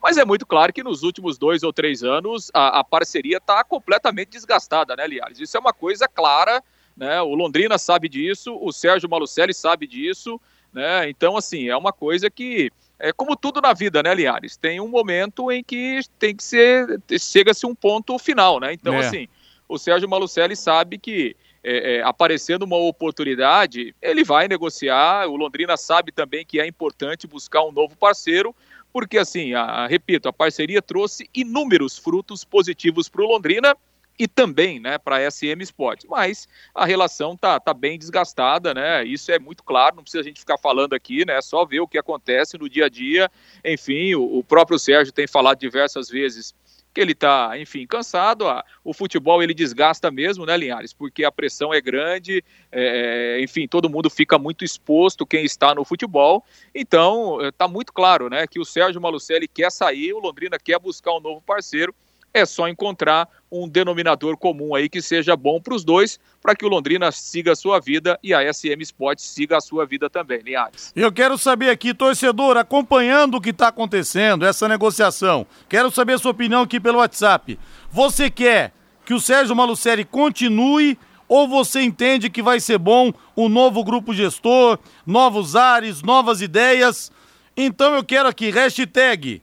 Mas 0.05 0.17
é 0.17 0.23
muito 0.23 0.45
claro 0.45 0.71
que 0.71 0.83
nos 0.83 1.01
últimos 1.01 1.35
dois 1.35 1.63
ou 1.63 1.73
três 1.73 2.03
anos 2.03 2.51
a, 2.53 2.81
a 2.81 2.83
parceria 2.83 3.37
está 3.37 3.63
completamente 3.63 4.29
desgastada, 4.29 4.95
né, 4.95 5.07
Liares? 5.07 5.39
Isso 5.39 5.57
é 5.57 5.59
uma 5.59 5.73
coisa 5.73 6.07
clara, 6.07 6.63
né? 6.95 7.19
O 7.23 7.33
Londrina 7.33 7.79
sabe 7.79 8.07
disso, 8.07 8.55
o 8.61 8.71
Sérgio 8.71 9.09
Malucelli 9.09 9.51
sabe 9.51 9.87
disso, 9.87 10.39
né? 10.71 11.09
Então, 11.09 11.35
assim, 11.35 11.69
é 11.69 11.75
uma 11.75 11.91
coisa 11.91 12.29
que 12.29 12.71
é 12.99 13.11
como 13.11 13.35
tudo 13.35 13.59
na 13.59 13.73
vida, 13.73 14.03
né, 14.03 14.13
Liares? 14.13 14.55
Tem 14.55 14.79
um 14.79 14.87
momento 14.87 15.51
em 15.51 15.63
que 15.63 16.01
tem 16.19 16.35
que 16.35 16.43
ser 16.43 17.01
chega-se 17.19 17.65
um 17.65 17.73
ponto 17.73 18.19
final, 18.19 18.59
né? 18.59 18.73
Então, 18.73 18.93
é. 18.93 18.99
assim, 18.99 19.27
o 19.67 19.79
Sérgio 19.79 20.07
Malucelli 20.07 20.55
sabe 20.55 20.99
que 20.99 21.35
é, 21.63 21.95
é, 21.95 22.01
aparecendo 22.03 22.61
uma 22.61 22.77
oportunidade, 22.77 23.95
ele 23.99 24.23
vai 24.23 24.47
negociar. 24.47 25.27
O 25.27 25.35
Londrina 25.35 25.75
sabe 25.75 26.11
também 26.11 26.45
que 26.45 26.59
é 26.59 26.67
importante 26.67 27.25
buscar 27.25 27.63
um 27.63 27.71
novo 27.71 27.97
parceiro, 27.97 28.55
porque, 28.95 29.17
assim, 29.17 29.53
a, 29.53 29.87
repito, 29.87 30.29
a 30.29 30.31
parceria 30.31 30.81
trouxe 30.81 31.29
inúmeros 31.33 31.97
frutos 31.97 32.45
positivos 32.45 33.09
para 33.09 33.21
o 33.21 33.27
Londrina 33.27 33.75
e 34.17 34.25
também 34.25 34.79
né, 34.79 34.97
para 34.97 35.17
a 35.17 35.29
SM 35.29 35.61
Sports. 35.63 36.05
Mas 36.09 36.47
a 36.73 36.85
relação 36.85 37.35
tá, 37.35 37.59
tá 37.59 37.73
bem 37.73 37.99
desgastada, 37.99 38.73
né? 38.73 39.03
Isso 39.03 39.33
é 39.33 39.37
muito 39.37 39.65
claro, 39.65 39.97
não 39.97 40.03
precisa 40.03 40.21
a 40.21 40.23
gente 40.23 40.39
ficar 40.39 40.57
falando 40.57 40.93
aqui, 40.93 41.25
né? 41.25 41.41
Só 41.41 41.65
ver 41.65 41.81
o 41.81 41.87
que 41.89 41.97
acontece 41.97 42.57
no 42.57 42.69
dia 42.69 42.85
a 42.85 42.89
dia. 42.89 43.29
Enfim, 43.65 44.15
o, 44.15 44.37
o 44.37 44.41
próprio 44.45 44.79
Sérgio 44.79 45.11
tem 45.11 45.27
falado 45.27 45.59
diversas 45.59 46.07
vezes 46.07 46.55
que 46.95 47.01
ele 47.01 47.11
está, 47.11 47.59
enfim, 47.59 47.85
cansado. 47.85 48.45
O 48.81 48.93
futebol 48.93 49.43
ele 49.43 49.53
desgasta 49.53 50.09
mesmo, 50.09 50.45
né, 50.45 50.55
Linhares? 50.55 50.93
Porque 50.93 51.25
a 51.25 51.31
pressão 51.31 51.73
é 51.73 51.81
grande, 51.81 52.41
é, 52.71 53.37
enfim, 53.41 53.67
todo 53.67 53.89
mundo 53.89 54.09
fica 54.09 54.39
muito 54.39 54.63
exposto 54.63 55.25
quem 55.25 55.43
está 55.43 55.75
no 55.75 55.83
futebol. 55.83 56.43
Então, 56.73 57.45
está 57.45 57.67
muito 57.67 57.91
claro, 57.91 58.29
né, 58.29 58.47
que 58.47 58.59
o 58.59 58.65
Sérgio 58.65 59.01
Malucelli 59.01 59.45
quer 59.47 59.69
sair, 59.69 60.13
o 60.13 60.19
Londrina 60.19 60.57
quer 60.57 60.79
buscar 60.79 61.13
um 61.13 61.19
novo 61.19 61.41
parceiro 61.41 61.93
é 62.35 62.45
só 62.45 62.67
encontrar 62.67 63.29
um 63.49 63.65
denominador 63.65 64.35
comum 64.35 64.75
aí 64.75 64.89
que 64.89 65.01
seja 65.01 65.37
bom 65.37 65.61
para 65.61 65.73
os 65.73 65.85
dois, 65.85 66.19
para 66.41 66.53
que 66.53 66.65
o 66.65 66.67
Londrina 66.67 67.09
siga 67.09 67.53
a 67.53 67.55
sua 67.55 67.79
vida 67.79 68.19
e 68.21 68.33
a 68.33 68.53
SM 68.53 68.81
Sport 68.81 69.19
siga 69.19 69.55
a 69.55 69.61
sua 69.61 69.85
vida 69.85 70.09
também, 70.09 70.39
Linhares. 70.39 70.91
Eu 70.93 71.13
quero 71.13 71.37
saber 71.37 71.69
aqui, 71.69 71.93
torcedor, 71.93 72.57
acompanhando 72.57 73.35
o 73.35 73.41
que 73.41 73.51
está 73.51 73.69
acontecendo, 73.69 74.45
essa 74.45 74.67
negociação, 74.67 75.47
quero 75.69 75.89
saber 75.89 76.13
a 76.13 76.17
sua 76.17 76.31
opinião 76.31 76.63
aqui 76.63 76.77
pelo 76.77 76.97
WhatsApp. 76.97 77.57
Você 77.89 78.29
quer 78.29 78.73
que 79.05 79.13
o 79.13 79.19
Sérgio 79.21 79.55
Malucelli 79.55 80.03
continue 80.03 80.99
ou 81.29 81.47
você 81.47 81.81
entende 81.81 82.29
que 82.29 82.43
vai 82.43 82.59
ser 82.59 82.77
bom 82.77 83.13
um 83.37 83.47
novo 83.47 83.81
grupo 83.81 84.13
gestor, 84.13 84.77
novos 85.05 85.55
ares, 85.55 86.01
novas 86.01 86.41
ideias? 86.41 87.13
Então 87.55 87.95
eu 87.95 88.03
quero 88.03 88.27
aqui, 88.27 88.49
hashtag 88.49 89.41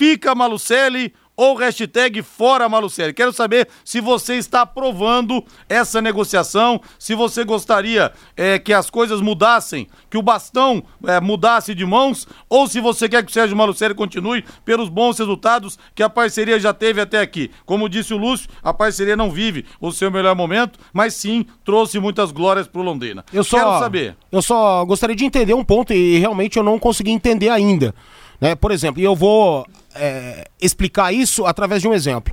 Fica 0.00 0.34
Malucelli 0.34 1.12
ou 1.40 1.54
hashtag 1.54 2.20
Fora 2.20 2.68
Malucelli. 2.68 3.14
Quero 3.14 3.32
saber 3.32 3.66
se 3.82 3.98
você 3.98 4.34
está 4.34 4.60
aprovando 4.60 5.42
essa 5.70 6.02
negociação, 6.02 6.78
se 6.98 7.14
você 7.14 7.44
gostaria 7.44 8.12
é, 8.36 8.58
que 8.58 8.74
as 8.74 8.90
coisas 8.90 9.22
mudassem, 9.22 9.88
que 10.10 10.18
o 10.18 10.22
bastão 10.22 10.84
é, 11.06 11.18
mudasse 11.18 11.74
de 11.74 11.86
mãos, 11.86 12.28
ou 12.46 12.68
se 12.68 12.78
você 12.78 13.08
quer 13.08 13.24
que 13.24 13.30
o 13.30 13.32
Sérgio 13.32 13.56
Malucelli 13.56 13.94
continue 13.94 14.44
pelos 14.66 14.90
bons 14.90 15.18
resultados 15.18 15.78
que 15.94 16.02
a 16.02 16.10
parceria 16.10 16.60
já 16.60 16.74
teve 16.74 17.00
até 17.00 17.20
aqui. 17.22 17.50
Como 17.64 17.88
disse 17.88 18.12
o 18.12 18.18
Lúcio, 18.18 18.50
a 18.62 18.74
parceria 18.74 19.16
não 19.16 19.30
vive 19.30 19.64
o 19.80 19.90
seu 19.90 20.10
melhor 20.10 20.36
momento, 20.36 20.78
mas 20.92 21.14
sim 21.14 21.46
trouxe 21.64 21.98
muitas 21.98 22.32
glórias 22.32 22.68
pro 22.68 22.82
Londrina. 22.82 23.24
Eu 23.32 23.44
só, 23.44 23.56
Quero 23.56 23.78
saber. 23.78 24.14
Eu 24.30 24.42
só 24.42 24.84
gostaria 24.84 25.16
de 25.16 25.24
entender 25.24 25.54
um 25.54 25.64
ponto 25.64 25.94
e 25.94 26.18
realmente 26.18 26.58
eu 26.58 26.62
não 26.62 26.78
consegui 26.78 27.12
entender 27.12 27.48
ainda. 27.48 27.94
Né? 28.38 28.54
Por 28.54 28.72
exemplo, 28.72 29.00
e 29.00 29.04
eu 29.04 29.16
vou 29.16 29.66
é, 29.94 30.48
explicar 30.60 31.12
isso 31.12 31.46
através 31.46 31.82
de 31.82 31.88
um 31.88 31.94
exemplo. 31.94 32.32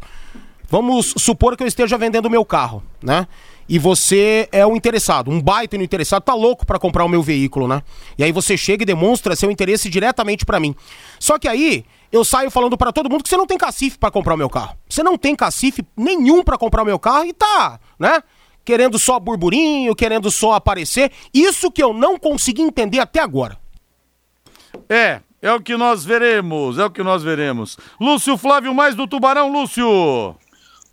Vamos 0.69 1.13
supor 1.17 1.55
que 1.55 1.63
eu 1.63 1.67
esteja 1.67 1.97
vendendo 1.97 2.29
meu 2.29 2.43
carro, 2.43 2.83
né? 3.01 3.27
E 3.69 3.77
você 3.77 4.47
é 4.51 4.65
um 4.65 4.75
interessado, 4.75 5.29
um 5.29 5.41
baita 5.41 5.77
no 5.77 5.83
interessado, 5.83 6.23
tá 6.23 6.33
louco 6.33 6.65
para 6.65 6.79
comprar 6.79 7.03
o 7.03 7.09
meu 7.09 7.21
veículo, 7.21 7.67
né? 7.67 7.81
E 8.17 8.23
aí 8.23 8.31
você 8.31 8.55
chega 8.55 8.83
e 8.83 8.85
demonstra 8.85 9.35
seu 9.35 9.51
interesse 9.51 9.89
diretamente 9.89 10.45
para 10.45 10.59
mim. 10.59 10.73
Só 11.19 11.37
que 11.37 11.47
aí 11.47 11.83
eu 12.11 12.23
saio 12.23 12.49
falando 12.49 12.77
para 12.77 12.93
todo 12.93 13.09
mundo 13.09 13.23
que 13.23 13.29
você 13.29 13.35
não 13.35 13.45
tem 13.45 13.57
cacife 13.57 13.97
para 13.97 14.11
comprar 14.11 14.35
o 14.35 14.37
meu 14.37 14.49
carro. 14.49 14.77
Você 14.89 15.03
não 15.03 15.17
tem 15.17 15.35
cacife 15.35 15.85
nenhum 15.95 16.43
para 16.43 16.57
comprar 16.57 16.81
o 16.81 16.85
meu 16.85 16.97
carro 16.97 17.25
e 17.25 17.33
tá, 17.33 17.79
né? 17.99 18.23
Querendo 18.63 18.97
só 18.97 19.19
burburinho, 19.19 19.95
querendo 19.95 20.31
só 20.31 20.53
aparecer. 20.53 21.11
Isso 21.33 21.69
que 21.71 21.83
eu 21.83 21.93
não 21.93 22.17
consegui 22.17 22.61
entender 22.61 22.99
até 22.99 23.19
agora. 23.19 23.57
É, 24.89 25.21
é 25.41 25.51
o 25.51 25.61
que 25.61 25.77
nós 25.77 26.03
veremos, 26.03 26.77
é 26.77 26.85
o 26.85 26.89
que 26.89 27.03
nós 27.03 27.23
veremos. 27.23 27.77
Lúcio 27.99 28.37
Flávio, 28.37 28.73
mais 28.73 28.95
do 28.95 29.07
Tubarão, 29.07 29.51
Lúcio. 29.51 30.35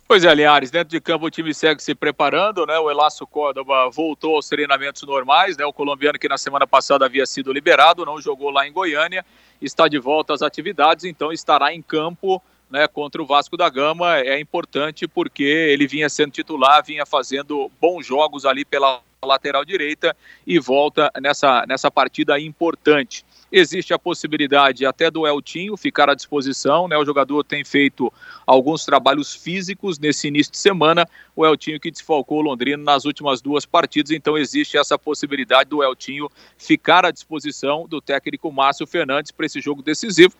Pois 0.07 0.23
é, 0.23 0.35
Linhares, 0.35 0.69
dentro 0.69 0.89
de 0.89 1.01
campo 1.01 1.25
o 1.25 1.31
time 1.31 1.51
segue 1.51 1.81
se 1.81 1.95
preparando, 1.95 2.63
né? 2.67 2.77
O 2.77 2.91
Elácio 2.91 3.25
Córdoba 3.25 3.89
voltou 3.89 4.35
aos 4.35 4.47
treinamentos 4.47 5.01
normais, 5.01 5.57
né? 5.57 5.65
O 5.65 5.73
colombiano 5.73 6.19
que 6.19 6.29
na 6.29 6.37
semana 6.37 6.67
passada 6.67 7.05
havia 7.05 7.25
sido 7.25 7.51
liberado, 7.51 8.05
não 8.05 8.21
jogou 8.21 8.51
lá 8.51 8.67
em 8.67 8.71
Goiânia, 8.71 9.25
está 9.59 9.87
de 9.87 9.97
volta 9.97 10.31
às 10.31 10.43
atividades, 10.43 11.05
então 11.05 11.31
estará 11.31 11.73
em 11.73 11.81
campo 11.81 12.39
né, 12.69 12.87
contra 12.87 13.19
o 13.19 13.25
Vasco 13.25 13.57
da 13.57 13.67
Gama. 13.67 14.17
É 14.19 14.39
importante 14.39 15.07
porque 15.07 15.43
ele 15.43 15.87
vinha 15.87 16.07
sendo 16.07 16.31
titular, 16.31 16.83
vinha 16.85 17.05
fazendo 17.05 17.71
bons 17.81 18.05
jogos 18.05 18.45
ali 18.45 18.63
pela 18.63 19.01
lateral 19.23 19.65
direita 19.65 20.15
e 20.45 20.59
volta 20.59 21.11
nessa, 21.19 21.65
nessa 21.67 21.89
partida 21.89 22.39
importante. 22.39 23.25
Existe 23.57 23.93
a 23.93 23.97
possibilidade 23.97 24.85
até 24.85 25.09
do 25.09 25.25
Eltinho 25.25 25.77
ficar 25.77 26.09
à 26.09 26.13
disposição, 26.13 26.89
né? 26.89 26.97
O 26.97 27.05
jogador 27.05 27.41
tem 27.41 27.63
feito 27.63 28.11
alguns 28.45 28.83
trabalhos 28.83 29.33
físicos 29.33 29.97
nesse 29.97 30.27
início 30.27 30.51
de 30.51 30.57
semana. 30.57 31.07
O 31.33 31.45
Eltinho 31.45 31.79
que 31.79 31.89
desfalcou 31.89 32.39
o 32.39 32.41
Londrina 32.41 32.83
nas 32.83 33.05
últimas 33.05 33.41
duas 33.41 33.65
partidas, 33.65 34.11
então 34.11 34.37
existe 34.37 34.77
essa 34.77 34.99
possibilidade 34.99 35.69
do 35.69 35.81
Eltinho 35.81 36.29
ficar 36.57 37.05
à 37.05 37.11
disposição 37.11 37.87
do 37.87 38.01
técnico 38.01 38.51
Márcio 38.51 38.85
Fernandes 38.85 39.31
para 39.31 39.45
esse 39.45 39.61
jogo 39.61 39.81
decisivo. 39.81 40.33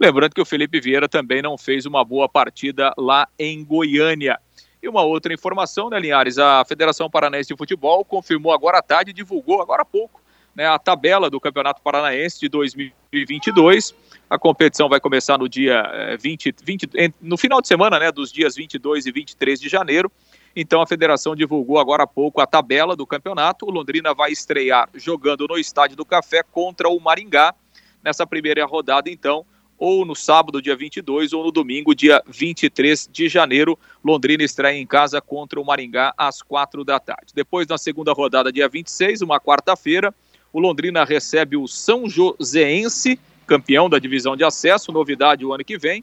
Lembrando 0.00 0.34
que 0.34 0.40
o 0.40 0.44
Felipe 0.44 0.80
Vieira 0.80 1.08
também 1.08 1.40
não 1.40 1.56
fez 1.56 1.86
uma 1.86 2.04
boa 2.04 2.28
partida 2.28 2.92
lá 2.98 3.28
em 3.38 3.64
Goiânia. 3.64 4.40
E 4.82 4.88
uma 4.88 5.02
outra 5.02 5.32
informação, 5.32 5.88
né, 5.88 6.00
Linhares? 6.00 6.36
A 6.36 6.64
Federação 6.64 7.08
Paranaense 7.08 7.48
de 7.48 7.56
Futebol 7.56 8.04
confirmou 8.04 8.52
agora 8.52 8.78
à 8.78 8.82
tarde, 8.82 9.12
divulgou 9.12 9.62
agora 9.62 9.82
há 9.82 9.84
pouco, 9.84 10.20
né, 10.56 10.66
a 10.66 10.78
tabela 10.78 11.28
do 11.28 11.38
Campeonato 11.38 11.82
Paranaense 11.82 12.40
de 12.40 12.48
2022. 12.48 13.94
A 14.28 14.38
competição 14.38 14.88
vai 14.88 14.98
começar 14.98 15.36
no 15.36 15.48
dia 15.48 16.16
20, 16.18 16.48
eh, 16.48 16.52
20 16.64 16.88
no 17.20 17.36
final 17.36 17.60
de 17.60 17.68
semana, 17.68 17.98
né, 17.98 18.10
dos 18.10 18.32
dias 18.32 18.56
22 18.56 19.04
e 19.04 19.12
23 19.12 19.60
de 19.60 19.68
janeiro. 19.68 20.10
Então 20.56 20.80
a 20.80 20.86
federação 20.86 21.36
divulgou 21.36 21.78
agora 21.78 22.04
há 22.04 22.06
pouco 22.06 22.40
a 22.40 22.46
tabela 22.46 22.96
do 22.96 23.06
campeonato. 23.06 23.66
O 23.66 23.70
Londrina 23.70 24.14
vai 24.14 24.32
estrear 24.32 24.88
jogando 24.94 25.46
no 25.46 25.58
Estádio 25.58 25.94
do 25.94 26.06
Café 26.06 26.42
contra 26.42 26.88
o 26.88 26.98
Maringá 26.98 27.54
nessa 28.02 28.26
primeira 28.26 28.64
rodada, 28.64 29.10
então, 29.10 29.44
ou 29.78 30.06
no 30.06 30.14
sábado, 30.14 30.62
dia 30.62 30.74
22, 30.74 31.32
ou 31.32 31.44
no 31.44 31.52
domingo, 31.52 31.94
dia 31.94 32.22
23 32.26 33.08
de 33.12 33.28
janeiro. 33.28 33.78
Londrina 34.02 34.42
estreia 34.42 34.78
em 34.78 34.86
casa 34.86 35.20
contra 35.20 35.60
o 35.60 35.64
Maringá 35.64 36.14
às 36.16 36.40
quatro 36.40 36.84
da 36.84 36.98
tarde. 36.98 37.34
Depois, 37.34 37.66
na 37.66 37.76
segunda 37.76 38.12
rodada, 38.12 38.50
dia 38.50 38.68
26, 38.68 39.20
uma 39.20 39.38
quarta-feira, 39.38 40.14
o 40.56 40.58
Londrina 40.58 41.04
recebe 41.04 41.54
o 41.54 41.68
São 41.68 42.08
Joséense, 42.08 43.20
campeão 43.46 43.90
da 43.90 43.98
divisão 43.98 44.34
de 44.34 44.42
acesso, 44.42 44.90
novidade 44.90 45.44
o 45.44 45.52
ano 45.52 45.62
que 45.62 45.76
vem. 45.76 46.02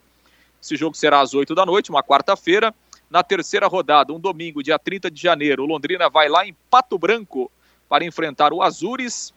Esse 0.62 0.76
jogo 0.76 0.96
será 0.96 1.20
às 1.20 1.34
8 1.34 1.56
da 1.56 1.66
noite, 1.66 1.90
uma 1.90 2.04
quarta-feira. 2.04 2.72
Na 3.10 3.24
terceira 3.24 3.66
rodada, 3.66 4.12
um 4.12 4.20
domingo, 4.20 4.62
dia 4.62 4.78
30 4.78 5.10
de 5.10 5.20
janeiro, 5.20 5.64
o 5.64 5.66
Londrina 5.66 6.08
vai 6.08 6.28
lá 6.28 6.46
em 6.46 6.54
Pato 6.70 6.96
Branco 6.96 7.50
para 7.88 8.04
enfrentar 8.04 8.52
o 8.52 8.62
Azures 8.62 9.34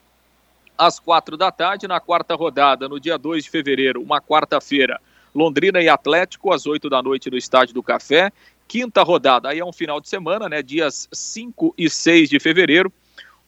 às 0.78 1.00
quatro 1.00 1.36
da 1.36 1.52
tarde. 1.52 1.88
Na 1.88 2.00
quarta 2.00 2.36
rodada, 2.36 2.88
no 2.88 3.00
dia 3.00 3.18
2 3.18 3.46
de 3.46 3.50
fevereiro, 3.50 4.00
uma 4.04 4.22
quarta-feira, 4.22 5.02
Londrina 5.34 5.82
e 5.82 5.90
Atlético 5.90 6.54
às 6.54 6.68
8 6.68 6.92
da 6.92 7.02
noite 7.02 7.32
no 7.32 7.38
Estádio 7.38 7.74
do 7.74 7.82
Café. 7.82 8.32
Quinta 8.68 9.02
rodada, 9.02 9.50
aí 9.50 9.58
é 9.58 9.66
um 9.66 9.74
final 9.74 10.00
de 10.00 10.10
semana, 10.10 10.48
né? 10.48 10.62
Dias 10.62 11.10
5 11.12 11.74
e 11.76 11.90
6 11.90 12.30
de 12.30 12.40
fevereiro. 12.40 12.94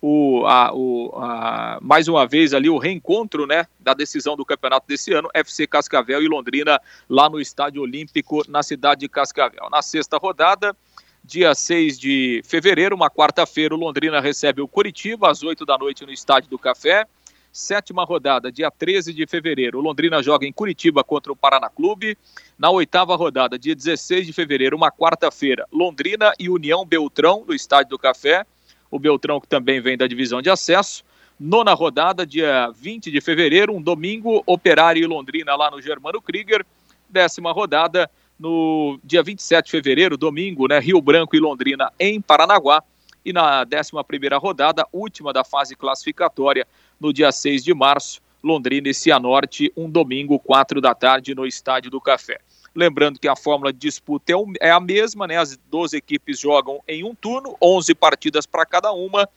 O, 0.01 0.45
a, 0.45 0.73
o, 0.73 1.11
a, 1.17 1.79
mais 1.81 2.07
uma 2.07 2.25
vez 2.25 2.53
ali 2.53 2.69
o 2.69 2.77
reencontro 2.77 3.45
né, 3.45 3.65
da 3.79 3.93
decisão 3.93 4.35
do 4.35 4.45
campeonato 4.45 4.87
desse 4.87 5.13
ano, 5.13 5.29
FC 5.33 5.67
Cascavel 5.67 6.21
e 6.21 6.27
Londrina, 6.27 6.79
lá 7.09 7.29
no 7.29 7.39
Estádio 7.39 7.81
Olímpico, 7.81 8.43
na 8.47 8.63
cidade 8.63 9.01
de 9.01 9.09
Cascavel. 9.09 9.69
Na 9.69 9.81
sexta 9.81 10.17
rodada, 10.17 10.75
dia 11.23 11.53
6 11.53 11.99
de 11.99 12.41
fevereiro, 12.45 12.95
uma 12.95 13.09
quarta-feira, 13.09 13.75
o 13.75 13.77
Londrina 13.77 14.21
recebe 14.21 14.61
o 14.61 14.67
Curitiba 14.67 15.29
às 15.29 15.43
8 15.43 15.65
da 15.65 15.77
noite 15.77 16.05
no 16.05 16.11
Estádio 16.11 16.49
do 16.49 16.57
Café. 16.57 17.05
Sétima 17.51 18.05
rodada, 18.05 18.51
dia 18.51 18.69
13 18.69 19.11
de 19.11 19.25
fevereiro, 19.25 19.79
o 19.79 19.81
Londrina 19.81 20.21
joga 20.21 20.45
em 20.45 20.53
Curitiba 20.53 21.03
contra 21.03 21.31
o 21.31 21.35
Paraná 21.35 21.67
Clube. 21.67 22.15
Na 22.57 22.69
oitava 22.69 23.15
rodada, 23.15 23.57
dia 23.57 23.75
16 23.75 24.27
de 24.27 24.31
fevereiro, 24.31 24.77
uma 24.77 24.91
quarta-feira, 24.91 25.65
Londrina 25.73 26.31
e 26.39 26.47
União 26.47 26.85
Beltrão 26.85 27.43
no 27.45 27.53
Estádio 27.53 27.89
do 27.89 27.99
Café 27.99 28.45
o 28.89 28.99
Beltrão 28.99 29.39
que 29.39 29.47
também 29.47 29.81
vem 29.81 29.97
da 29.97 30.07
divisão 30.07 30.41
de 30.41 30.49
acesso. 30.49 31.03
Nona 31.39 31.73
rodada, 31.73 32.25
dia 32.25 32.69
20 32.75 33.09
de 33.09 33.21
fevereiro, 33.21 33.73
um 33.73 33.81
domingo, 33.81 34.43
Operário 34.45 35.01
e 35.01 35.07
Londrina 35.07 35.55
lá 35.55 35.71
no 35.71 35.81
Germano 35.81 36.21
Krieger. 36.21 36.65
Décima 37.09 37.51
rodada, 37.51 38.09
no 38.37 38.99
dia 39.03 39.23
27 39.23 39.65
de 39.65 39.71
fevereiro, 39.71 40.17
domingo, 40.17 40.67
né, 40.67 40.79
Rio 40.79 41.01
Branco 41.01 41.35
e 41.35 41.39
Londrina 41.39 41.91
em 41.99 42.19
Paranaguá. 42.19 42.83
E 43.23 43.33
na 43.33 43.63
décima 43.63 44.03
primeira 44.03 44.37
rodada, 44.37 44.85
última 44.91 45.31
da 45.31 45.43
fase 45.43 45.75
classificatória, 45.75 46.67
no 46.99 47.11
dia 47.13 47.31
6 47.31 47.63
de 47.63 47.73
março, 47.73 48.21
Londrina 48.43 48.89
e 48.89 48.93
Cianorte, 48.93 49.71
um 49.75 49.89
domingo, 49.89 50.39
quatro 50.39 50.79
da 50.79 50.95
tarde, 50.95 51.35
no 51.35 51.45
Estádio 51.45 51.91
do 51.91 51.99
Café. 51.99 52.39
Lembrando 52.75 53.19
que 53.19 53.27
a 53.27 53.35
fórmula 53.35 53.73
de 53.73 53.79
disputa 53.79 54.31
é, 54.31 54.67
é 54.67 54.71
a 54.71 54.79
mesma, 54.79 55.27
né? 55.27 55.37
As 55.37 55.57
12 55.69 55.97
equipes 55.97 56.39
jogam 56.39 56.81
em 56.87 57.03
um 57.03 57.15
turno, 57.15 57.55
11 57.61 57.93
partidas 57.95 58.45
para 58.45 58.65
cada 58.65 58.91
uma, 58.91 59.27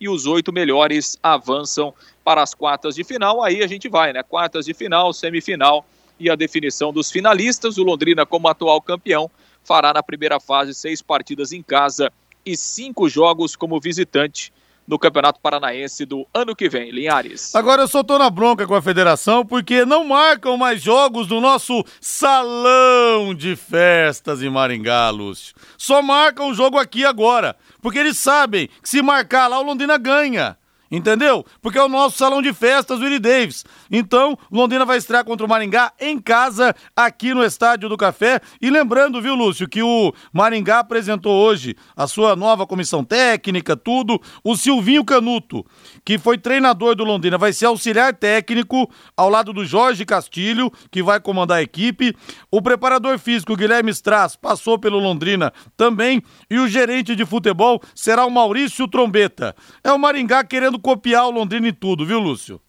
e 0.00 0.08
os 0.08 0.26
oito 0.26 0.52
melhores 0.52 1.18
avançam 1.22 1.92
para 2.24 2.42
as 2.42 2.54
quartas 2.54 2.94
de 2.94 3.04
final. 3.04 3.42
Aí 3.42 3.62
a 3.62 3.66
gente 3.66 3.88
vai, 3.88 4.12
né? 4.12 4.22
Quartas 4.22 4.64
de 4.66 4.74
final, 4.74 5.12
semifinal 5.12 5.84
e 6.18 6.30
a 6.30 6.36
definição 6.36 6.92
dos 6.92 7.10
finalistas. 7.10 7.78
O 7.78 7.82
Londrina, 7.82 8.24
como 8.24 8.48
atual 8.48 8.80
campeão, 8.80 9.30
fará 9.64 9.92
na 9.92 10.02
primeira 10.02 10.38
fase 10.38 10.74
seis 10.74 11.02
partidas 11.02 11.52
em 11.52 11.62
casa 11.62 12.12
e 12.44 12.56
cinco 12.56 13.08
jogos 13.08 13.56
como 13.56 13.80
visitante 13.80 14.52
no 14.88 14.98
Campeonato 14.98 15.38
Paranaense 15.38 16.06
do 16.06 16.26
ano 16.32 16.56
que 16.56 16.66
vem, 16.66 16.90
Linhares. 16.90 17.54
Agora 17.54 17.82
eu 17.82 17.88
só 17.88 18.02
tô 18.02 18.18
na 18.18 18.30
bronca 18.30 18.66
com 18.66 18.74
a 18.74 18.80
federação 18.80 19.44
porque 19.44 19.84
não 19.84 20.02
marcam 20.02 20.56
mais 20.56 20.80
jogos 20.80 21.28
no 21.28 21.42
nosso 21.42 21.84
salão 22.00 23.34
de 23.34 23.54
festas 23.54 24.42
em 24.42 24.48
Maringá, 24.48 25.10
Lúcio. 25.10 25.54
Só 25.76 26.00
marcam 26.00 26.48
o 26.48 26.54
jogo 26.54 26.78
aqui 26.78 27.04
agora, 27.04 27.54
porque 27.82 27.98
eles 27.98 28.16
sabem 28.16 28.68
que 28.82 28.88
se 28.88 29.02
marcar 29.02 29.46
lá 29.46 29.60
o 29.60 29.62
Londrina 29.62 29.98
ganha. 29.98 30.56
Entendeu? 30.90 31.44
Porque 31.60 31.78
é 31.78 31.82
o 31.82 31.88
nosso 31.88 32.16
salão 32.16 32.40
de 32.40 32.52
festas, 32.52 33.00
Willie 33.00 33.18
Davis. 33.18 33.64
Então, 33.90 34.38
Londrina 34.50 34.86
vai 34.86 34.96
estrear 34.96 35.24
contra 35.24 35.44
o 35.44 35.48
Maringá 35.48 35.92
em 36.00 36.18
casa, 36.18 36.74
aqui 36.96 37.34
no 37.34 37.44
Estádio 37.44 37.90
do 37.90 37.96
Café. 37.96 38.40
E 38.60 38.70
lembrando, 38.70 39.20
viu, 39.20 39.34
Lúcio, 39.34 39.68
que 39.68 39.82
o 39.82 40.12
Maringá 40.32 40.78
apresentou 40.78 41.34
hoje 41.34 41.76
a 41.94 42.06
sua 42.06 42.34
nova 42.34 42.66
comissão 42.66 43.04
técnica, 43.04 43.76
tudo. 43.76 44.18
O 44.42 44.56
Silvinho 44.56 45.04
Canuto, 45.04 45.64
que 46.04 46.18
foi 46.18 46.38
treinador 46.38 46.94
do 46.94 47.04
Londrina, 47.04 47.36
vai 47.36 47.52
ser 47.52 47.66
auxiliar 47.66 48.14
técnico 48.14 48.90
ao 49.14 49.28
lado 49.28 49.52
do 49.52 49.66
Jorge 49.66 50.06
Castilho, 50.06 50.72
que 50.90 51.02
vai 51.02 51.20
comandar 51.20 51.58
a 51.58 51.62
equipe. 51.62 52.16
O 52.50 52.62
preparador 52.62 53.18
físico, 53.18 53.56
Guilherme 53.56 53.90
Strass, 53.90 54.36
passou 54.36 54.78
pelo 54.78 54.98
Londrina 54.98 55.52
também. 55.76 56.22
E 56.50 56.58
o 56.58 56.66
gerente 56.66 57.14
de 57.14 57.26
futebol 57.26 57.82
será 57.94 58.24
o 58.24 58.30
Maurício 58.30 58.88
Trombeta. 58.88 59.54
É 59.84 59.92
o 59.92 59.98
Maringá 59.98 60.42
querendo 60.42 60.77
tentando 60.78 60.80
copiar 60.80 61.26
o 61.26 61.30
Londrina 61.30 61.68
em 61.68 61.74
tudo, 61.74 62.06
viu, 62.06 62.18
Lúcio? 62.18 62.60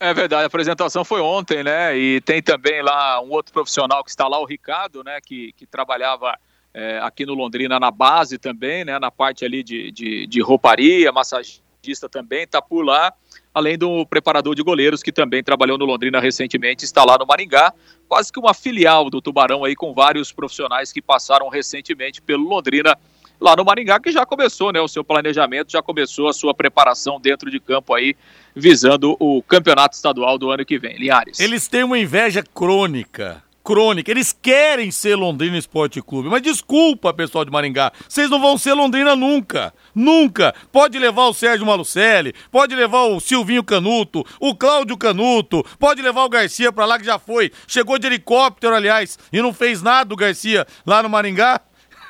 É 0.00 0.12
verdade, 0.14 0.44
a 0.44 0.46
apresentação 0.46 1.04
foi 1.04 1.20
ontem, 1.20 1.64
né? 1.64 1.96
E 1.96 2.20
tem 2.20 2.42
também 2.42 2.82
lá 2.82 3.20
um 3.20 3.30
outro 3.30 3.52
profissional 3.52 4.04
que 4.04 4.10
está 4.10 4.28
lá, 4.28 4.38
o 4.38 4.44
Ricardo, 4.44 5.02
né? 5.02 5.18
Que, 5.20 5.52
que 5.52 5.66
trabalhava 5.66 6.38
é, 6.72 7.00
aqui 7.02 7.26
no 7.26 7.34
Londrina 7.34 7.80
na 7.80 7.90
base 7.90 8.38
também, 8.38 8.84
né? 8.84 8.98
Na 8.98 9.10
parte 9.10 9.44
ali 9.44 9.62
de, 9.62 9.90
de, 9.90 10.26
de 10.26 10.40
rouparia, 10.40 11.10
massagista 11.10 12.08
também, 12.08 12.44
está 12.44 12.62
por 12.62 12.84
lá. 12.84 13.12
Além 13.52 13.76
do 13.76 14.06
preparador 14.06 14.54
de 14.54 14.62
goleiros 14.62 15.02
que 15.02 15.10
também 15.10 15.42
trabalhou 15.42 15.76
no 15.76 15.84
Londrina 15.84 16.20
recentemente, 16.20 16.84
está 16.84 17.04
lá 17.04 17.18
no 17.18 17.26
Maringá, 17.26 17.72
quase 18.08 18.32
que 18.32 18.38
uma 18.38 18.54
filial 18.54 19.10
do 19.10 19.20
Tubarão 19.20 19.64
aí 19.64 19.74
com 19.74 19.92
vários 19.92 20.30
profissionais 20.30 20.92
que 20.92 21.02
passaram 21.02 21.48
recentemente 21.48 22.22
pelo 22.22 22.48
Londrina 22.48 22.96
lá 23.40 23.56
no 23.56 23.64
Maringá, 23.64 24.00
que 24.00 24.10
já 24.10 24.26
começou 24.26 24.72
né, 24.72 24.80
o 24.80 24.88
seu 24.88 25.04
planejamento, 25.04 25.72
já 25.72 25.82
começou 25.82 26.28
a 26.28 26.32
sua 26.32 26.54
preparação 26.54 27.20
dentro 27.20 27.50
de 27.50 27.60
campo 27.60 27.94
aí, 27.94 28.16
visando 28.54 29.16
o 29.18 29.42
campeonato 29.42 29.94
estadual 29.94 30.38
do 30.38 30.50
ano 30.50 30.64
que 30.64 30.78
vem. 30.78 30.96
Linhares. 30.96 31.38
Eles 31.38 31.68
têm 31.68 31.84
uma 31.84 31.98
inveja 31.98 32.42
crônica. 32.42 33.42
Crônica, 33.68 34.10
eles 34.10 34.32
querem 34.32 34.90
ser 34.90 35.14
Londrina 35.14 35.58
Esporte 35.58 36.00
Clube, 36.00 36.30
mas 36.30 36.40
desculpa, 36.40 37.12
pessoal 37.12 37.44
de 37.44 37.50
Maringá, 37.50 37.92
vocês 38.08 38.30
não 38.30 38.40
vão 38.40 38.56
ser 38.56 38.72
Londrina 38.72 39.14
nunca, 39.14 39.74
nunca. 39.94 40.54
Pode 40.72 40.98
levar 40.98 41.26
o 41.26 41.34
Sérgio 41.34 41.66
Malucelli, 41.66 42.32
pode 42.50 42.74
levar 42.74 43.02
o 43.02 43.20
Silvinho 43.20 43.62
Canuto, 43.62 44.24
o 44.40 44.54
Cláudio 44.54 44.96
Canuto, 44.96 45.62
pode 45.78 46.00
levar 46.00 46.24
o 46.24 46.30
Garcia 46.30 46.72
pra 46.72 46.86
lá 46.86 46.98
que 46.98 47.04
já 47.04 47.18
foi, 47.18 47.52
chegou 47.66 47.98
de 47.98 48.06
helicóptero, 48.06 48.74
aliás, 48.74 49.18
e 49.30 49.42
não 49.42 49.52
fez 49.52 49.82
nada 49.82 50.14
o 50.14 50.16
Garcia 50.16 50.66
lá 50.86 51.02
no 51.02 51.10
Maringá. 51.10 51.60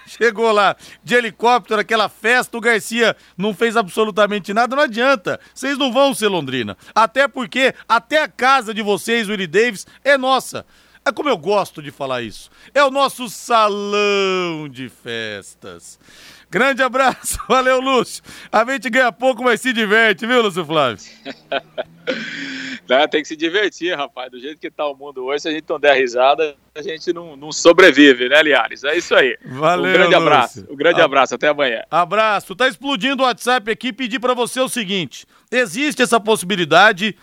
Chegou 0.08 0.50
lá 0.50 0.76
de 1.04 1.14
helicóptero, 1.14 1.80
aquela 1.80 2.08
festa, 2.08 2.56
o 2.56 2.60
Garcia 2.60 3.16
não 3.36 3.54
fez 3.54 3.76
absolutamente 3.76 4.54
nada, 4.54 4.74
não 4.74 4.82
adianta. 4.82 5.38
Vocês 5.54 5.76
não 5.76 5.92
vão 5.92 6.14
ser 6.14 6.28
Londrina. 6.28 6.76
Até 6.94 7.28
porque 7.28 7.74
até 7.88 8.22
a 8.22 8.28
casa 8.28 8.72
de 8.72 8.82
vocês, 8.82 9.28
Willie 9.28 9.46
Davis, 9.46 9.86
é 10.02 10.16
nossa. 10.16 10.64
É 11.08 11.12
como 11.12 11.30
eu 11.30 11.38
gosto 11.38 11.82
de 11.82 11.90
falar 11.90 12.20
isso. 12.20 12.50
É 12.74 12.84
o 12.84 12.90
nosso 12.90 13.30
salão 13.30 14.68
de 14.70 14.90
festas. 14.90 15.98
Grande 16.50 16.82
abraço, 16.82 17.38
valeu, 17.48 17.80
Lúcio. 17.80 18.22
A 18.52 18.62
gente 18.64 18.90
ganha 18.90 19.10
pouco, 19.10 19.42
mas 19.42 19.58
se 19.62 19.72
diverte, 19.72 20.26
viu, 20.26 20.42
Lúcio 20.42 20.64
Flávio? 20.64 21.02
Né? 22.88 23.06
Tem 23.06 23.20
que 23.20 23.28
se 23.28 23.36
divertir, 23.36 23.94
rapaz. 23.94 24.30
Do 24.30 24.40
jeito 24.40 24.58
que 24.58 24.70
tá 24.70 24.86
o 24.86 24.96
mundo 24.96 25.22
hoje, 25.22 25.42
se 25.42 25.48
a 25.48 25.52
gente 25.52 25.66
não 25.68 25.78
der 25.78 25.94
risada, 25.94 26.56
a 26.74 26.80
gente 26.80 27.12
não, 27.12 27.36
não 27.36 27.52
sobrevive, 27.52 28.30
né, 28.30 28.42
Liares? 28.42 28.82
É 28.82 28.96
isso 28.96 29.14
aí. 29.14 29.36
Valeu. 29.44 29.90
Um 29.90 29.92
grande 29.92 30.14
Lúcio. 30.14 30.26
abraço. 30.26 30.66
Um 30.70 30.76
grande 30.76 31.00
abraço. 31.02 31.34
Até 31.34 31.48
amanhã. 31.48 31.82
Abraço. 31.90 32.56
Tá 32.56 32.66
explodindo 32.66 33.22
o 33.22 33.26
WhatsApp 33.26 33.70
aqui. 33.70 33.92
Pedir 33.92 34.18
para 34.18 34.32
você 34.32 34.58
o 34.58 34.70
seguinte: 34.70 35.26
existe 35.52 36.00
essa 36.00 36.18
possibilidade 36.18 37.14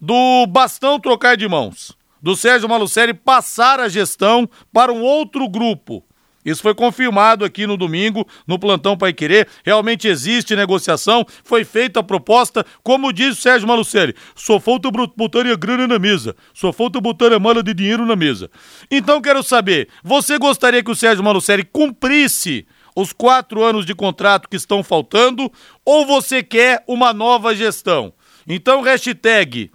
do 0.00 0.44
bastão 0.48 0.98
trocar 0.98 1.36
de 1.36 1.46
mãos, 1.46 1.96
do 2.22 2.36
Sérgio 2.36 2.68
Malucelli 2.68 3.12
passar 3.12 3.80
a 3.80 3.88
gestão 3.88 4.48
para 4.72 4.92
um 4.92 5.02
outro 5.02 5.48
grupo. 5.48 6.04
Isso 6.44 6.62
foi 6.62 6.74
confirmado 6.74 7.44
aqui 7.44 7.66
no 7.66 7.76
domingo, 7.76 8.26
no 8.46 8.58
plantão 8.58 8.96
Pai 8.96 9.12
Querer. 9.12 9.46
Realmente 9.64 10.08
existe 10.08 10.56
negociação, 10.56 11.24
foi 11.44 11.64
feita 11.64 12.00
a 12.00 12.02
proposta, 12.02 12.66
como 12.82 13.12
diz 13.12 13.38
o 13.38 13.40
Sérgio 13.40 13.68
Malucelli, 13.68 14.14
só 14.34 14.58
falta 14.58 14.90
botar 14.90 15.46
a 15.46 15.54
grana 15.54 15.86
na 15.86 15.98
mesa, 15.98 16.34
só 16.52 16.72
falta 16.72 17.00
botar 17.00 17.32
a 17.32 17.38
mala 17.38 17.62
de 17.62 17.72
dinheiro 17.72 18.04
na 18.04 18.16
mesa. 18.16 18.50
Então 18.90 19.20
quero 19.20 19.42
saber, 19.42 19.88
você 20.02 20.36
gostaria 20.36 20.82
que 20.82 20.90
o 20.90 20.96
Sérgio 20.96 21.22
Malucelli 21.22 21.64
cumprisse 21.64 22.66
os 22.94 23.12
quatro 23.12 23.62
anos 23.62 23.86
de 23.86 23.94
contrato 23.94 24.48
que 24.48 24.56
estão 24.56 24.82
faltando, 24.82 25.50
ou 25.84 26.04
você 26.04 26.42
quer 26.42 26.82
uma 26.86 27.12
nova 27.12 27.54
gestão? 27.54 28.12
Então, 28.46 28.82
hashtag 28.82 29.70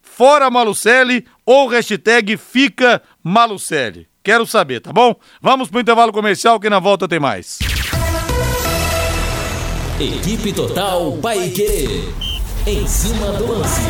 fora 0.00 0.50
Malucelli 0.50 1.26
ou 1.46 1.68
hashtag 1.68 2.36
fica 2.36 3.00
Malucelli. 3.22 4.08
Quero 4.22 4.44
saber, 4.44 4.80
tá 4.80 4.92
bom? 4.92 5.14
Vamos 5.40 5.70
pro 5.70 5.80
intervalo 5.80 6.12
comercial 6.12 6.58
que 6.58 6.68
na 6.68 6.80
volta 6.80 7.06
tem 7.06 7.20
mais. 7.20 7.60
Equipe 10.00 10.52
Total 10.52 11.12
Paique. 11.22 12.04
Em 12.66 12.86
cima 12.86 13.30
do 13.32 13.46
lance. 13.46 13.80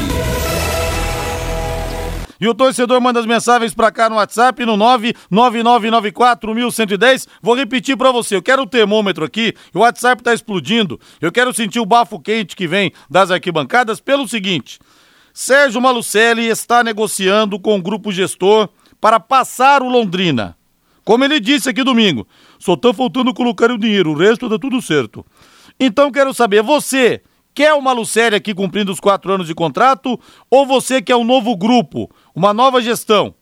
E 2.38 2.47
o 2.47 2.55
torcedor 2.55 3.01
manda 3.01 3.19
as 3.19 3.27
mensagens 3.27 3.75
pra 3.75 3.90
cá 3.90 4.11
no 4.11 4.16
WhatsApp 4.16 4.64
no 4.66 4.77
999941110. 5.33 7.27
Vou 7.40 7.55
repetir 7.55 7.97
pra 7.97 8.12
você. 8.12 8.37
Eu 8.37 8.42
quero 8.42 8.62
o 8.62 8.66
termômetro 8.66 9.25
aqui. 9.25 9.55
O 9.75 9.79
WhatsApp 9.81 10.23
tá 10.23 10.35
explodindo. 10.35 11.01
Eu 11.21 11.33
quero 11.33 11.55
sentir 11.55 11.81
o 11.81 11.87
bafo 11.87 12.21
quente 12.21 12.55
que 12.55 12.69
vem 12.69 12.92
das 13.11 13.31
arquibancadas 13.31 14.01
pelo 14.01 14.29
seguinte: 14.29 14.79
Sérgio 15.38 15.83
Malucelli 15.83 16.46
está 16.46 16.83
negociando 16.83 17.61
com 17.61 17.77
o 17.77 17.83
grupo 17.83 18.11
gestor 18.11 18.70
para 18.99 19.20
passar 19.20 19.83
o 19.83 19.88
Londrina. 19.90 20.57
Como 21.05 21.22
ele 21.22 21.38
disse 21.38 21.68
aqui 21.68 21.85
domingo, 21.85 22.27
só 22.59 22.72
está 22.72 22.94
faltando 22.94 23.35
colocar 23.35 23.70
o 23.70 23.77
dinheiro, 23.77 24.12
o 24.12 24.16
resto 24.16 24.49
dá 24.49 24.59
tudo 24.59 24.81
certo. 24.81 25.27
Então 25.79 26.11
quero 26.11 26.33
saber, 26.33 26.62
você 26.62 27.20
quer 27.53 27.75
o 27.75 27.83
Malucelli 27.83 28.35
aqui 28.35 28.55
cumprindo 28.55 28.90
os 28.90 28.99
quatro 28.99 29.31
anos 29.31 29.46
de 29.46 29.55
contrato 29.55 30.18
ou 30.51 30.64
você 30.64 31.03
quer 31.03 31.16
um 31.16 31.25
novo 31.25 31.55
grupo, 31.55 32.11
uma 32.35 32.55
nova 32.55 32.81
gestão? 32.81 33.35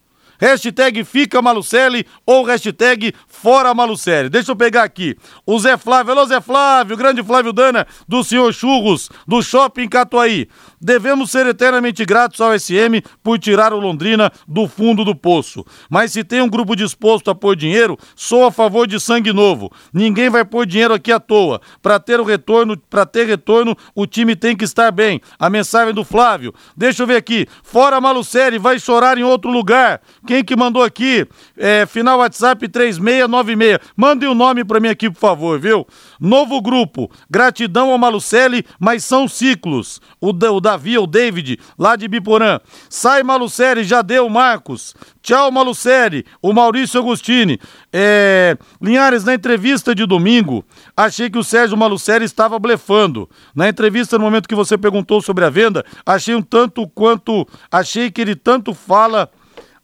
Hashtag 0.45 1.05
Fica 1.05 1.41
Malucelli 1.41 2.05
ou 2.27 2.45
hashtag 2.45 3.15
Fora 3.27 3.73
Malucelli. 3.73 4.29
Deixa 4.29 4.53
eu 4.53 4.57
pegar 4.57 4.83
aqui. 4.83 5.17
O 5.47 5.59
Zé 5.59 5.79
Flávio, 5.79 6.13
alô 6.13 6.27
Zé 6.27 6.39
Flávio, 6.39 6.99
grande 6.99 7.23
Flávio 7.23 7.51
Dana, 7.51 7.87
do 8.07 8.23
Senhor 8.23 8.53
Churros, 8.53 9.09
do 9.27 9.41
Shopping 9.41 9.89
Catuaí. 9.89 10.47
Devemos 10.79 11.31
ser 11.31 11.47
eternamente 11.47 12.05
gratos 12.05 12.43
ao 12.43 12.53
SM 12.59 13.01
por 13.23 13.39
tirar 13.39 13.73
o 13.73 13.81
Londrina 13.81 14.31
do 14.47 14.69
fundo 14.69 15.03
do 15.03 15.15
poço. 15.17 15.65
Mas 15.89 16.13
se 16.13 16.23
tem 16.23 16.43
um 16.43 16.49
grupo 16.51 16.77
disposto 16.77 17.31
a 17.31 17.35
pôr 17.35 17.57
dinheiro, 17.57 17.97
sou 18.15 18.45
a 18.45 18.53
favor 18.53 18.87
de 18.87 19.01
sangue 19.01 19.33
novo. 19.33 19.73
Ninguém 19.95 20.29
vai 20.29 20.45
pôr 20.45 20.67
dinheiro 20.67 20.93
aqui 20.93 21.11
à 21.11 21.19
toa. 21.19 21.59
Para 21.81 21.99
ter 21.99 22.21
o 22.21 22.25
retorno, 22.25 22.77
para 22.77 23.07
ter 23.07 23.27
retorno, 23.27 23.75
o 23.95 24.07
time 24.07 24.37
tem 24.37 24.55
que 24.55 24.65
estar 24.65 24.91
bem. 24.91 25.23
A 25.39 25.49
mensagem 25.49 25.95
do 25.95 26.05
Flávio. 26.05 26.53
Deixa 26.77 27.03
eu 27.03 27.07
ver 27.07 27.17
aqui. 27.17 27.47
Fora 27.63 27.99
Malucelli, 27.99 28.59
vai 28.59 28.79
chorar 28.79 29.17
em 29.17 29.25
outro 29.25 29.51
lugar. 29.51 30.03
Quem 30.34 30.34
que 30.43 30.57
mandou 30.57 30.83
aqui? 30.83 31.27
É, 31.57 31.87
final 31.87 32.19
WhatsApp 32.19 32.67
3696. 32.67 33.79
Mande 33.97 34.27
o 34.27 34.33
um 34.33 34.35
nome 34.35 34.65
para 34.65 34.81
mim 34.81 34.89
aqui, 34.89 35.11
por 35.11 35.21
favor, 35.21 35.61
viu? 35.61 35.87
Novo 36.19 36.61
grupo. 36.61 37.11
Gratidão 37.31 37.91
ao 37.91 37.99
Malucelli, 37.99 38.65
mas 38.81 39.05
são 39.05 39.29
ciclos. 39.29 40.01
O, 40.21 40.31
o 40.31 40.61
da 40.61 40.75
Davi 40.75 40.99
ou 40.99 41.07
David, 41.07 41.61
lá 41.79 41.95
de 41.95 42.09
Biporã. 42.09 42.59
Sai 42.89 43.23
Malucelli, 43.23 43.85
já 43.85 44.03
deu, 44.03 44.29
Marcos. 44.29 44.95
Tchau, 45.23 45.51
Malucelli. 45.53 46.25
O 46.43 46.53
Maurício 46.53 46.99
Agostini. 46.99 47.61
É... 47.93 48.57
Linhares, 48.83 49.25
na 49.25 49.35
entrevista 49.35 49.95
de 49.95 50.05
domingo, 50.05 50.65
achei 50.97 51.31
que 51.31 51.39
o 51.39 51.45
Sérgio 51.45 51.77
Malucelli 51.77 52.25
estava 52.25 52.59
blefando. 52.59 53.29
Na 53.55 53.69
entrevista, 53.69 54.19
no 54.19 54.25
momento 54.25 54.49
que 54.49 54.55
você 54.55 54.77
perguntou 54.77 55.23
sobre 55.23 55.45
a 55.45 55.51
venda, 55.51 55.85
achei 56.05 56.35
um 56.35 56.43
tanto 56.43 56.89
quanto. 56.89 57.47
Achei 57.71 58.11
que 58.11 58.21
ele 58.21 58.35
tanto 58.35 58.75
fala 58.75 59.31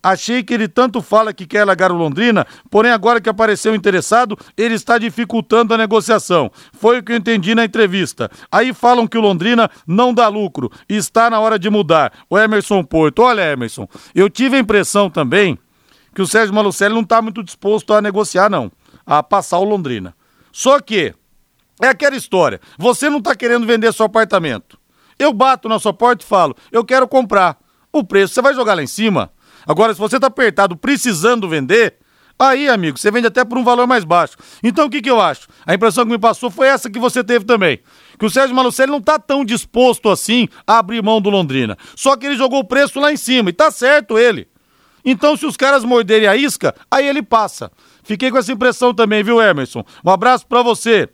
Achei 0.03 0.43
que 0.43 0.55
ele 0.55 0.67
tanto 0.67 1.03
fala 1.03 1.33
que 1.33 1.47
quer 1.47 1.65
largar 1.65 1.93
o 1.93 1.97
Londrina, 1.97 2.47
porém 2.71 2.91
agora 2.91 3.21
que 3.21 3.29
apareceu 3.29 3.75
interessado, 3.75 4.39
ele 4.57 4.75
está 4.75 4.97
dificultando 4.97 5.75
a 5.75 5.79
negociação. 5.79 6.51
Foi 6.73 6.99
o 6.99 7.03
que 7.03 7.13
eu 7.13 7.17
entendi 7.17 7.55
na 7.55 7.65
entrevista. 7.65 8.31
Aí 8.51 8.73
falam 8.73 9.07
que 9.07 9.19
o 9.19 9.21
Londrina 9.21 9.71
não 9.87 10.15
dá 10.15 10.29
lucro 10.29 10.71
está 10.89 11.29
na 11.29 11.41
hora 11.41 11.59
de 11.59 11.69
mudar. 11.69 12.13
O 12.29 12.39
Emerson 12.39 12.83
Porto, 12.83 13.23
olha 13.23 13.53
Emerson, 13.53 13.87
eu 14.15 14.31
tive 14.31 14.57
a 14.57 14.61
impressão 14.61 15.11
também 15.11 15.59
que 16.15 16.23
o 16.23 16.27
Sérgio 16.27 16.55
Malucelli 16.55 16.95
não 16.95 17.03
está 17.03 17.23
muito 17.23 17.43
disposto 17.43 17.93
a 17.93 18.01
negociar 18.01 18.51
não, 18.51 18.71
a 19.07 19.23
passar 19.23 19.59
o 19.59 19.65
Londrina. 19.65 20.15
Só 20.53 20.81
que 20.81 21.15
é 21.81 21.89
aquela 21.89 22.17
história, 22.17 22.61
você 22.79 23.09
não 23.09 23.19
está 23.19 23.35
querendo 23.35 23.67
vender 23.67 23.93
seu 23.93 24.07
apartamento. 24.07 24.79
Eu 25.19 25.33
bato 25.33 25.69
na 25.69 25.79
sua 25.79 25.93
porta 25.93 26.25
e 26.25 26.29
falo, 26.29 26.57
eu 26.73 26.85
quero 26.85 27.07
comprar. 27.07 27.59
O 27.93 28.05
preço 28.05 28.35
você 28.35 28.43
vai 28.43 28.55
jogar 28.55 28.75
lá 28.75 28.83
em 28.83 28.87
cima? 28.87 29.31
Agora, 29.67 29.93
se 29.93 30.01
você 30.01 30.17
está 30.17 30.29
apertado, 30.29 30.77
precisando 30.77 31.49
vender, 31.49 31.97
aí, 32.39 32.69
amigo, 32.69 32.99
você 32.99 33.11
vende 33.11 33.27
até 33.27 33.45
por 33.45 33.59
um 33.59 33.65
valor 33.65 33.87
mais 33.87 34.05
baixo. 34.05 34.37
Então, 34.63 34.87
o 34.87 34.91
que, 34.91 35.03
que 35.03 35.11
eu 35.11 35.21
acho? 35.21 35.49
A 35.67 35.75
impressão 35.75 36.05
que 36.05 36.11
me 36.11 36.19
passou 36.19 36.51
foi 36.51 36.69
essa 36.69 36.89
que 36.89 36.99
você 36.99 37.23
teve 37.23 37.45
também. 37.45 37.81
Que 38.19 38.25
o 38.25 38.31
Sérgio 38.31 38.57
Malucelli 38.57 38.91
não 38.91 38.99
está 38.99 39.19
tão 39.19 39.45
disposto 39.45 40.09
assim 40.09 40.49
a 40.67 40.79
abrir 40.79 41.03
mão 41.03 41.21
do 41.21 41.31
Londrina. 41.31 41.77
Só 41.95 42.17
que 42.17 42.27
ele 42.27 42.37
jogou 42.37 42.61
o 42.61 42.65
preço 42.65 42.99
lá 42.99 43.13
em 43.13 43.17
cima, 43.17 43.51
e 43.51 43.53
tá 43.53 43.71
certo 43.71 44.19
ele. 44.19 44.49
Então, 45.05 45.37
se 45.37 45.47
os 45.47 45.57
caras 45.57 45.85
morderem 45.85 46.29
a 46.29 46.37
isca, 46.37 46.75
aí 46.91 47.07
ele 47.07 47.23
passa. 47.23 47.71
Fiquei 48.03 48.31
com 48.31 48.39
essa 48.39 48.53
impressão 48.53 48.93
também, 48.93 49.23
viu, 49.23 49.41
Emerson? 49.41 49.85
Um 50.05 50.11
abraço 50.11 50.47
para 50.47 50.63
você. 50.63 51.09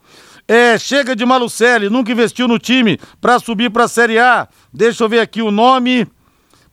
É, 0.49 0.79
chega 0.79 1.17
de 1.17 1.27
Malucelli, 1.27 1.91
nunca 1.91 2.13
investiu 2.13 2.47
no 2.47 2.59
time 2.59 3.01
para 3.21 3.39
subir 3.39 3.71
para 3.71 3.85
a 3.85 3.89
Série 3.89 4.19
A. 4.19 4.49
Deixa 4.73 5.03
eu 5.03 5.09
ver 5.09 5.21
aqui 5.21 5.43
o 5.43 5.51
nome. 5.51 6.07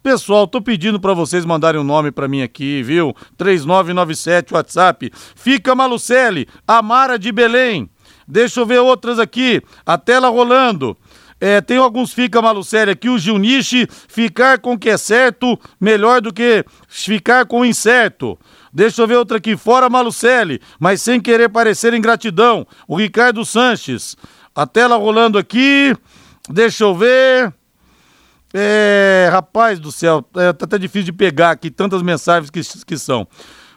Pessoal, 0.04 0.46
tô 0.46 0.62
pedindo 0.62 1.00
para 1.00 1.14
vocês 1.14 1.46
mandarem 1.46 1.80
um 1.80 1.84
nome 1.84 2.12
para 2.12 2.28
mim 2.28 2.42
aqui, 2.42 2.84
viu? 2.84 3.16
3997 3.38 4.54
WhatsApp. 4.54 5.10
Fica 5.34 5.74
Malucelli, 5.74 6.46
Amara 6.68 7.18
de 7.18 7.32
Belém. 7.32 7.90
Deixa 8.28 8.60
eu 8.60 8.66
ver 8.66 8.80
outras 8.80 9.18
aqui. 9.18 9.62
A 9.86 9.98
tela 9.98 10.28
rolando. 10.28 10.98
É, 11.40 11.62
tem 11.62 11.78
alguns 11.78 12.12
fica 12.12 12.42
Malucelli 12.42 12.92
aqui, 12.92 13.08
o 13.08 13.18
Gilniche, 13.18 13.88
ficar 14.10 14.60
com 14.60 14.74
o 14.74 14.78
que 14.78 14.90
é 14.90 14.98
certo, 14.98 15.58
melhor 15.80 16.20
do 16.20 16.34
que 16.34 16.66
ficar 16.88 17.46
com 17.46 17.62
o 17.62 17.66
incerto. 17.66 18.38
Deixa 18.74 19.02
eu 19.02 19.08
ver 19.08 19.16
outra 19.16 19.38
aqui, 19.38 19.56
fora 19.56 19.90
Malucelli, 19.90 20.60
mas 20.78 21.02
sem 21.02 21.22
querer 21.22 21.48
parecer 21.48 21.94
ingratidão. 21.94 22.68
O 22.90 22.98
Ricardo 22.98 23.46
Sanches. 23.46 24.18
A 24.54 24.68
tela 24.68 24.98
rolando 24.98 25.38
aqui. 25.38 25.96
Deixa 26.50 26.84
eu 26.84 26.94
ver. 26.94 27.54
É, 28.54 29.30
rapaz 29.32 29.80
do 29.80 29.92
céu, 29.92 30.24
é, 30.36 30.54
tá 30.54 30.66
até 30.66 30.78
difícil 30.78 31.06
de 31.06 31.14
pegar 31.14 31.52
aqui 31.52 31.72
tantas 31.72 32.02
mensagens 32.04 32.50
que, 32.50 32.62
que 32.86 32.98
são. 32.98 33.28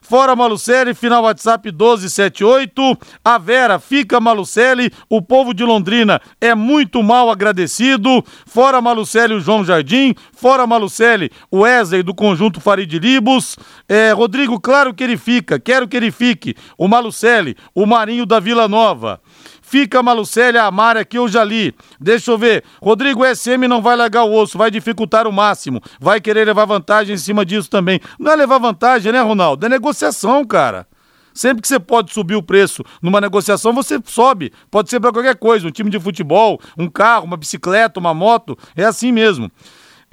Fora 0.08 0.36
Malucelli, 0.36 0.94
final 0.94 1.24
WhatsApp 1.24 1.68
1278. 1.72 2.96
A 3.24 3.38
Vera, 3.38 3.80
fica 3.80 4.20
Malucelli. 4.20 4.92
O 5.10 5.20
povo 5.20 5.52
de 5.52 5.64
Londrina 5.64 6.20
é 6.40 6.54
muito 6.54 7.02
mal 7.02 7.28
agradecido. 7.28 8.24
Fora 8.46 8.80
Malucelli, 8.80 9.34
o 9.34 9.40
João 9.40 9.64
Jardim. 9.64 10.14
Fora 10.32 10.64
Malucelli, 10.64 11.28
o 11.50 11.62
Wesley 11.62 12.04
do 12.04 12.14
conjunto 12.14 12.60
Farid 12.60 13.00
Libos. 13.00 13.56
É, 13.88 14.12
Rodrigo, 14.12 14.60
claro 14.60 14.94
que 14.94 15.02
ele 15.02 15.16
fica. 15.16 15.58
Quero 15.58 15.88
que 15.88 15.96
ele 15.96 16.12
fique. 16.12 16.54
O 16.78 16.86
Malucelli, 16.86 17.56
o 17.74 17.84
Marinho 17.84 18.24
da 18.24 18.38
Vila 18.38 18.68
Nova. 18.68 19.20
Fica 19.68 20.00
Malucelli, 20.00 20.58
a 20.58 20.70
que 21.04 21.18
eu 21.18 21.26
já 21.26 21.42
li. 21.42 21.74
Deixa 22.00 22.30
eu 22.30 22.38
ver. 22.38 22.62
Rodrigo 22.80 23.24
SM 23.26 23.66
não 23.68 23.82
vai 23.82 23.96
largar 23.96 24.22
o 24.22 24.32
osso, 24.32 24.56
vai 24.56 24.70
dificultar 24.70 25.26
o 25.26 25.32
máximo. 25.32 25.82
Vai 25.98 26.20
querer 26.20 26.44
levar 26.44 26.66
vantagem 26.66 27.16
em 27.16 27.18
cima 27.18 27.44
disso 27.44 27.68
também. 27.68 27.98
Não 28.16 28.30
é 28.30 28.36
levar 28.36 28.58
vantagem, 28.58 29.10
né, 29.10 29.20
Ronaldo? 29.20 29.66
É 29.66 29.68
negociação, 29.68 30.44
cara. 30.44 30.86
Sempre 31.34 31.62
que 31.62 31.66
você 31.66 31.80
pode 31.80 32.14
subir 32.14 32.36
o 32.36 32.42
preço 32.44 32.84
numa 33.02 33.20
negociação, 33.20 33.72
você 33.72 34.00
sobe. 34.04 34.52
Pode 34.70 34.88
ser 34.88 35.00
para 35.00 35.12
qualquer 35.12 35.34
coisa, 35.34 35.66
um 35.66 35.72
time 35.72 35.90
de 35.90 35.98
futebol, 35.98 36.60
um 36.78 36.88
carro, 36.88 37.24
uma 37.24 37.36
bicicleta, 37.36 37.98
uma 37.98 38.14
moto. 38.14 38.56
É 38.76 38.84
assim 38.84 39.10
mesmo. 39.10 39.50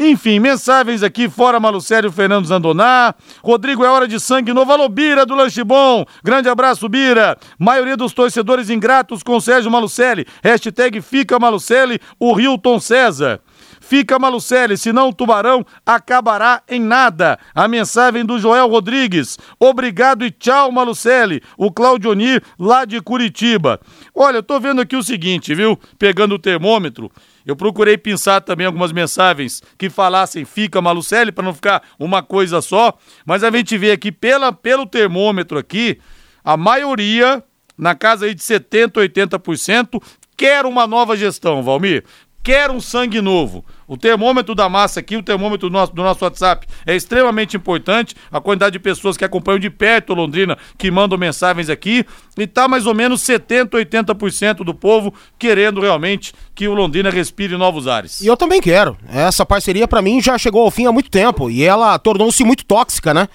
Enfim, 0.05 0.37
mensagens 0.37 1.01
aqui, 1.01 1.29
fora 1.29 1.61
Malucério 1.61 2.11
Fernando 2.11 2.45
Zandoná. 2.45 3.15
Rodrigo, 3.41 3.85
é 3.85 3.89
hora 3.89 4.05
de 4.05 4.19
sangue 4.19 4.51
novo. 4.51 4.69
Alô, 4.69 4.89
Bira 4.89 5.25
do 5.25 5.33
Lanche 5.33 5.63
Bom. 5.63 6.03
Grande 6.21 6.49
abraço, 6.49 6.89
Bira. 6.89 7.37
Maioria 7.57 7.95
dos 7.95 8.11
torcedores 8.11 8.69
ingratos 8.69 9.23
com 9.23 9.39
Sérgio 9.39 9.71
Malucelli. 9.71 10.27
Hashtag 10.43 10.99
Fica 11.01 11.39
Malucelli, 11.39 12.01
o 12.19 12.37
Hilton 12.37 12.81
César. 12.81 13.39
Fica 13.79 14.19
Malucelli, 14.19 14.77
senão 14.77 15.07
o 15.07 15.13
Tubarão 15.13 15.65
acabará 15.85 16.61
em 16.67 16.81
nada. 16.81 17.39
A 17.55 17.65
mensagem 17.69 18.25
do 18.25 18.37
Joel 18.37 18.67
Rodrigues. 18.67 19.37
Obrigado 19.57 20.25
e 20.25 20.31
tchau, 20.31 20.69
Malucelli. 20.69 21.41
O 21.57 21.71
Claudionir, 21.71 22.43
lá 22.59 22.83
de 22.83 22.99
Curitiba. 22.99 23.79
Olha, 24.13 24.37
eu 24.37 24.43
tô 24.43 24.59
vendo 24.59 24.81
aqui 24.81 24.97
o 24.97 25.03
seguinte, 25.03 25.55
viu? 25.55 25.79
Pegando 25.97 26.35
o 26.35 26.39
termômetro. 26.39 27.09
Eu 27.45 27.55
procurei 27.55 27.97
pensar 27.97 28.41
também 28.41 28.65
algumas 28.65 28.91
mensagens 28.91 29.61
que 29.77 29.89
falassem 29.89 30.45
fica 30.45 30.81
Malucelli 30.81 31.31
para 31.31 31.43
não 31.43 31.53
ficar 31.53 31.83
uma 31.99 32.23
coisa 32.23 32.61
só, 32.61 32.97
mas 33.25 33.43
a 33.43 33.51
gente 33.51 33.77
vê 33.77 33.91
aqui 33.91 34.11
pela, 34.11 34.51
pelo 34.53 34.85
termômetro 34.85 35.57
aqui, 35.57 35.99
a 36.43 36.55
maioria, 36.55 37.43
na 37.77 37.95
casa 37.95 38.25
aí 38.25 38.33
de 38.33 38.43
70, 38.43 38.99
80%, 39.01 40.01
quer 40.37 40.65
uma 40.65 40.87
nova 40.87 41.17
gestão, 41.17 41.61
Valmir 41.61 42.03
quer 42.43 42.69
um 42.69 42.81
sangue 42.81 43.21
novo. 43.21 43.65
O 43.93 43.97
termômetro 43.97 44.55
da 44.55 44.67
massa 44.67 45.01
aqui, 45.01 45.15
o 45.15 45.21
termômetro 45.21 45.69
do 45.69 45.73
nosso, 45.73 45.93
do 45.93 46.01
nosso 46.01 46.25
WhatsApp 46.25 46.65
é 46.83 46.95
extremamente 46.95 47.55
importante. 47.55 48.15
A 48.31 48.41
quantidade 48.41 48.73
de 48.73 48.79
pessoas 48.79 49.15
que 49.15 49.23
acompanham 49.23 49.59
de 49.59 49.69
perto 49.69 50.15
Londrina, 50.15 50.57
que 50.79 50.89
mandam 50.89 51.15
mensagens 51.15 51.69
aqui. 51.69 52.03
E 52.35 52.47
tá 52.47 52.67
mais 52.67 52.87
ou 52.87 52.95
menos 52.95 53.21
70, 53.21 53.77
80% 53.77 54.63
do 54.63 54.73
povo 54.73 55.13
querendo 55.37 55.79
realmente 55.79 56.33
que 56.55 56.67
o 56.67 56.73
Londrina 56.73 57.11
respire 57.11 57.55
novos 57.55 57.87
ares. 57.87 58.19
E 58.21 58.25
eu 58.25 58.35
também 58.35 58.59
quero. 58.59 58.97
Essa 59.07 59.45
parceria, 59.45 59.87
para 59.87 60.01
mim, 60.01 60.19
já 60.19 60.39
chegou 60.39 60.63
ao 60.63 60.71
fim 60.71 60.87
há 60.87 60.91
muito 60.91 61.11
tempo. 61.11 61.47
E 61.47 61.63
ela 61.63 61.99
tornou-se 61.99 62.43
muito 62.43 62.65
tóxica, 62.65 63.13
né? 63.13 63.27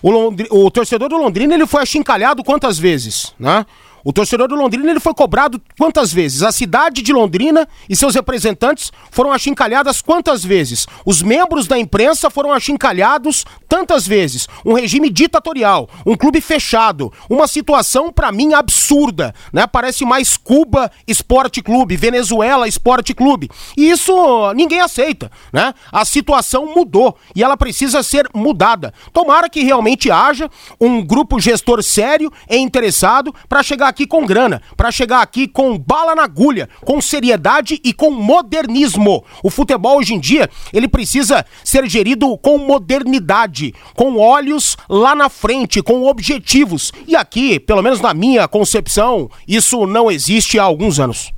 O, 0.00 0.08
Londri... 0.12 0.46
o 0.52 0.70
torcedor 0.70 1.08
do 1.08 1.16
Londrina 1.16 1.52
ele 1.52 1.66
foi 1.66 1.82
achincalhado 1.82 2.44
quantas 2.44 2.78
vezes, 2.78 3.34
né? 3.36 3.66
O 4.06 4.12
torcedor 4.12 4.46
do 4.46 4.54
Londrina 4.54 4.88
ele 4.88 5.00
foi 5.00 5.12
cobrado 5.12 5.60
quantas 5.76 6.12
vezes? 6.12 6.44
A 6.44 6.52
cidade 6.52 7.02
de 7.02 7.12
Londrina 7.12 7.66
e 7.88 7.96
seus 7.96 8.14
representantes 8.14 8.92
foram 9.10 9.32
achincalhadas 9.32 10.00
quantas 10.00 10.44
vezes? 10.44 10.86
Os 11.04 11.22
membros 11.22 11.66
da 11.66 11.76
imprensa 11.76 12.30
foram 12.30 12.52
achincalhados 12.52 13.44
tantas 13.68 14.06
vezes. 14.06 14.46
Um 14.64 14.74
regime 14.74 15.10
ditatorial, 15.10 15.90
um 16.06 16.14
clube 16.14 16.40
fechado, 16.40 17.12
uma 17.28 17.48
situação 17.48 18.12
para 18.12 18.30
mim 18.30 18.54
absurda, 18.54 19.34
né? 19.52 19.66
Parece 19.66 20.04
mais 20.04 20.36
Cuba 20.36 20.88
Esporte 21.04 21.60
Clube, 21.60 21.96
Venezuela 21.96 22.68
Esporte 22.68 23.12
Clube. 23.12 23.50
E 23.76 23.90
isso 23.90 24.14
ninguém 24.54 24.82
aceita, 24.82 25.32
né? 25.52 25.74
A 25.90 26.04
situação 26.04 26.72
mudou 26.72 27.16
e 27.34 27.42
ela 27.42 27.56
precisa 27.56 28.04
ser 28.04 28.30
mudada. 28.32 28.94
Tomara 29.12 29.50
que 29.50 29.64
realmente 29.64 30.12
haja 30.12 30.48
um 30.80 31.04
grupo 31.04 31.40
gestor 31.40 31.82
sério 31.82 32.32
e 32.48 32.56
interessado 32.56 33.34
para 33.48 33.64
chegar 33.64 33.95
aqui 33.96 34.06
com 34.06 34.26
grana, 34.26 34.60
para 34.76 34.92
chegar 34.92 35.22
aqui 35.22 35.48
com 35.48 35.78
bala 35.78 36.14
na 36.14 36.24
agulha, 36.24 36.68
com 36.84 37.00
seriedade 37.00 37.80
e 37.82 37.94
com 37.94 38.10
modernismo. 38.10 39.24
O 39.42 39.48
futebol 39.48 39.96
hoje 39.96 40.12
em 40.12 40.20
dia, 40.20 40.50
ele 40.70 40.86
precisa 40.86 41.46
ser 41.64 41.88
gerido 41.88 42.36
com 42.36 42.58
modernidade, 42.58 43.72
com 43.94 44.18
olhos 44.18 44.76
lá 44.86 45.14
na 45.14 45.30
frente, 45.30 45.82
com 45.82 46.04
objetivos. 46.04 46.92
E 47.08 47.16
aqui, 47.16 47.58
pelo 47.58 47.82
menos 47.82 48.02
na 48.02 48.12
minha 48.12 48.46
concepção, 48.46 49.30
isso 49.48 49.86
não 49.86 50.10
existe 50.10 50.58
há 50.58 50.64
alguns 50.64 51.00
anos. 51.00 51.32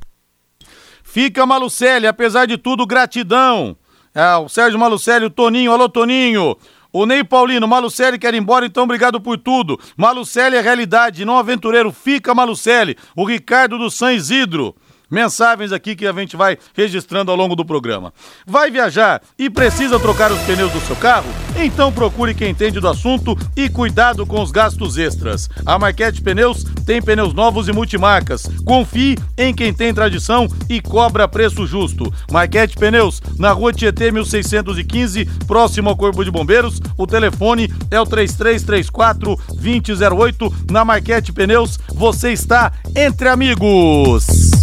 Fica 1.05 1.47
Malucelli, 1.47 2.09
apesar 2.09 2.47
de 2.47 2.59
tudo, 2.59 2.85
gratidão. 2.85 3.77
É, 4.13 4.37
o 4.37 4.49
Sérgio 4.49 4.81
Malucelli, 4.81 5.27
o 5.27 5.31
Toninho, 5.31 5.71
alô 5.71 5.89
Toninho. 5.89 6.57
O 6.93 7.05
Ney 7.05 7.23
Paulino, 7.23 7.69
Malucelli 7.69 8.19
quer 8.19 8.33
ir 8.33 8.39
embora, 8.39 8.65
então 8.65 8.85
obrigado 8.85 9.21
por 9.21 9.37
tudo. 9.37 9.79
Malucelli 9.97 10.57
é 10.57 10.61
realidade, 10.61 11.25
não 11.25 11.37
aventureiro, 11.37 11.93
fica 11.93 12.35
Malucelli. 12.35 12.97
O 13.15 13.25
Ricardo 13.25 13.77
do 13.77 13.91
San 13.91 14.15
Isidro 14.15 14.75
mensagens 15.11 15.73
aqui 15.73 15.97
que 15.97 16.07
a 16.07 16.13
gente 16.13 16.37
vai 16.37 16.59
registrando 16.75 17.31
ao 17.31 17.37
longo 17.37 17.57
do 17.57 17.65
programa. 17.65 18.13
Vai 18.47 18.71
viajar 18.71 19.23
e 19.39 19.49
precisa 19.49 19.99
trocar 19.99 20.31
os 20.33 20.41
pneus 20.41 20.73
do 20.73 20.81
seu 20.81 20.97
carro? 20.97 21.29
Então 21.57 21.93
procure 21.93 22.35
quem 22.35 22.51
entende 22.51 22.81
do 22.81 22.89
assunto 22.89 23.37
e 23.57 23.69
cuidado 23.69 24.27
com 24.27 24.43
os 24.43 24.51
gastos 24.51 24.97
extras. 24.97 25.49
A 25.65 25.79
Marquete 25.79 26.23
Pneus 26.23 26.65
tem 26.87 27.03
pneus 27.03 27.35
novos 27.35 27.69
e 27.69 27.73
multimarcas. 27.73 28.49
Confie 28.65 29.19
em 29.37 29.55
quem 29.55 29.73
tem 29.73 29.93
tradição 29.93 30.49
e 30.69 30.81
cobra 30.81 31.29
preço 31.29 31.67
justo. 31.67 32.13
Marquete 32.31 32.77
Pneus, 32.77 33.21
na 33.39 33.53
rua 33.53 33.73
Tietê 33.73 34.11
1615, 34.11 35.25
próximo 35.47 35.89
ao 35.89 35.97
Corpo 35.97 36.25
de 36.25 36.31
Bombeiros. 36.31 36.81
O 36.97 37.07
telefone 37.07 37.73
é 37.91 38.01
o 38.01 38.07
3334 38.07 39.37
2008. 39.55 40.55
Na 40.71 40.85
Marquete 40.85 41.33
Pneus, 41.33 41.79
você 41.95 42.33
está 42.33 42.73
entre 42.95 43.29
amigos. 43.29 44.58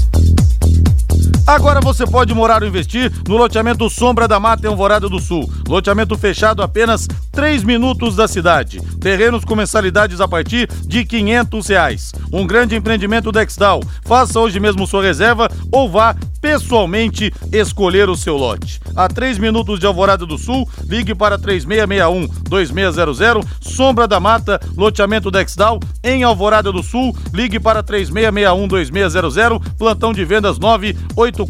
Agora 1.48 1.80
você 1.80 2.08
pode 2.08 2.34
morar 2.34 2.64
ou 2.64 2.68
investir 2.68 3.12
no 3.28 3.38
loteamento 3.38 3.88
Sombra 3.88 4.28
da 4.28 4.40
Mata 4.40 4.66
em 4.66 4.70
Alvorada 4.70 5.08
do 5.08 5.20
Sul. 5.20 5.48
Loteamento 5.68 6.18
fechado 6.18 6.64
apenas 6.64 7.08
3 7.32 7.64
minutos 7.64 8.16
da 8.16 8.28
cidade. 8.28 8.82
Terrenos 9.00 9.46
com 9.46 9.56
mensalidades 9.56 10.20
a 10.20 10.28
partir 10.28 10.68
de 10.88 11.06
500 11.06 11.68
reais. 11.68 12.12
Um 12.34 12.48
grande 12.48 12.76
empreendimento 12.76 13.32
Dextal. 13.32 13.82
Faça 14.04 14.40
hoje 14.40 14.60
mesmo 14.60 14.88
sua 14.88 15.04
reserva 15.04 15.48
ou 15.72 15.88
vá 15.88 16.16
pessoalmente 16.46 17.34
escolher 17.52 18.08
o 18.08 18.16
seu 18.16 18.38
lote. 18.38 18.80
A 18.96 19.08
3 19.08 19.40
minutos 19.40 19.80
de 19.80 19.88
Alvorada 19.88 20.28
do 20.28 20.38
Sul, 20.38 20.70
ligue 20.88 21.16
para 21.16 21.40
3661-2600. 21.40 23.44
Sombra 23.60 24.08
da 24.08 24.20
Mata, 24.20 24.62
loteamento 24.78 25.32
Dextal 25.32 25.80
em 26.04 26.24
Alvorada 26.24 26.72
do 26.72 26.84
Sul, 26.84 27.18
ligue 27.34 27.60
para 27.60 27.84
3661-2600. 27.84 29.60
Plantão 29.76 30.14
de 30.14 30.24
vendas 30.24 30.60
98 30.60 31.48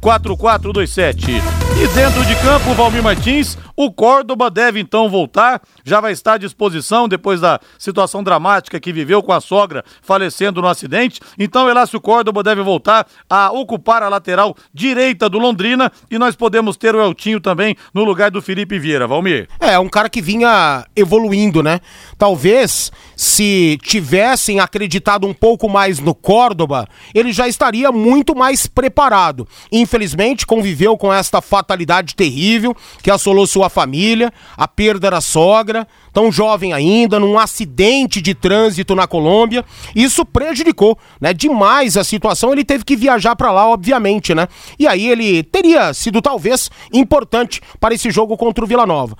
8457-4427. 0.00 1.42
E 1.82 1.88
dentro 1.94 2.24
de 2.24 2.34
campo, 2.36 2.74
Valmir 2.74 3.02
Martins, 3.02 3.58
o 3.82 3.90
Córdoba 3.90 4.50
deve 4.50 4.78
então 4.78 5.08
voltar, 5.08 5.62
já 5.82 6.02
vai 6.02 6.12
estar 6.12 6.34
à 6.34 6.36
disposição 6.38 7.08
depois 7.08 7.40
da 7.40 7.58
situação 7.78 8.22
dramática 8.22 8.78
que 8.78 8.92
viveu 8.92 9.22
com 9.22 9.32
a 9.32 9.40
sogra 9.40 9.82
falecendo 10.02 10.60
no 10.60 10.68
acidente. 10.68 11.18
Então, 11.38 11.66
Elácio 11.66 11.98
Córdoba 11.98 12.42
deve 12.42 12.60
voltar 12.60 13.06
a 13.28 13.50
ocupar 13.50 14.02
a 14.02 14.10
lateral 14.10 14.54
direita 14.74 15.30
do 15.30 15.38
Londrina 15.38 15.90
e 16.10 16.18
nós 16.18 16.36
podemos 16.36 16.76
ter 16.76 16.94
o 16.94 17.02
Eltinho 17.02 17.40
também 17.40 17.74
no 17.94 18.04
lugar 18.04 18.30
do 18.30 18.42
Felipe 18.42 18.78
Vieira, 18.78 19.06
Valmir. 19.06 19.48
É, 19.58 19.78
um 19.78 19.88
cara 19.88 20.10
que 20.10 20.20
vinha 20.20 20.84
evoluindo, 20.94 21.62
né? 21.62 21.80
Talvez 22.18 22.92
se 23.16 23.78
tivessem 23.82 24.60
acreditado 24.60 25.26
um 25.26 25.32
pouco 25.32 25.70
mais 25.70 25.98
no 26.00 26.14
Córdoba, 26.14 26.86
ele 27.14 27.32
já 27.32 27.48
estaria 27.48 27.90
muito 27.90 28.36
mais 28.36 28.66
preparado. 28.66 29.48
Infelizmente, 29.72 30.46
conviveu 30.46 30.98
com 30.98 31.10
esta 31.10 31.40
fatalidade 31.40 32.14
terrível 32.14 32.76
que 33.02 33.10
assolou 33.10 33.46
sua 33.46 33.69
família, 33.70 34.32
a 34.56 34.68
perda 34.68 35.10
da 35.10 35.20
sogra, 35.20 35.86
tão 36.12 36.30
jovem 36.30 36.72
ainda, 36.72 37.18
num 37.18 37.38
acidente 37.38 38.20
de 38.20 38.34
trânsito 38.34 38.94
na 38.94 39.06
Colômbia. 39.06 39.64
Isso 39.96 40.24
prejudicou, 40.26 40.98
né, 41.20 41.32
demais 41.32 41.96
a 41.96 42.04
situação. 42.04 42.52
Ele 42.52 42.64
teve 42.64 42.84
que 42.84 42.96
viajar 42.96 43.34
para 43.36 43.50
lá, 43.50 43.66
obviamente, 43.66 44.34
né? 44.34 44.46
E 44.78 44.86
aí 44.86 45.08
ele 45.08 45.42
teria 45.42 45.94
sido 45.94 46.20
talvez 46.20 46.70
importante 46.92 47.62
para 47.80 47.94
esse 47.94 48.10
jogo 48.10 48.36
contra 48.36 48.64
o 48.64 48.68
Vila 48.68 48.84
Nova. 48.84 49.16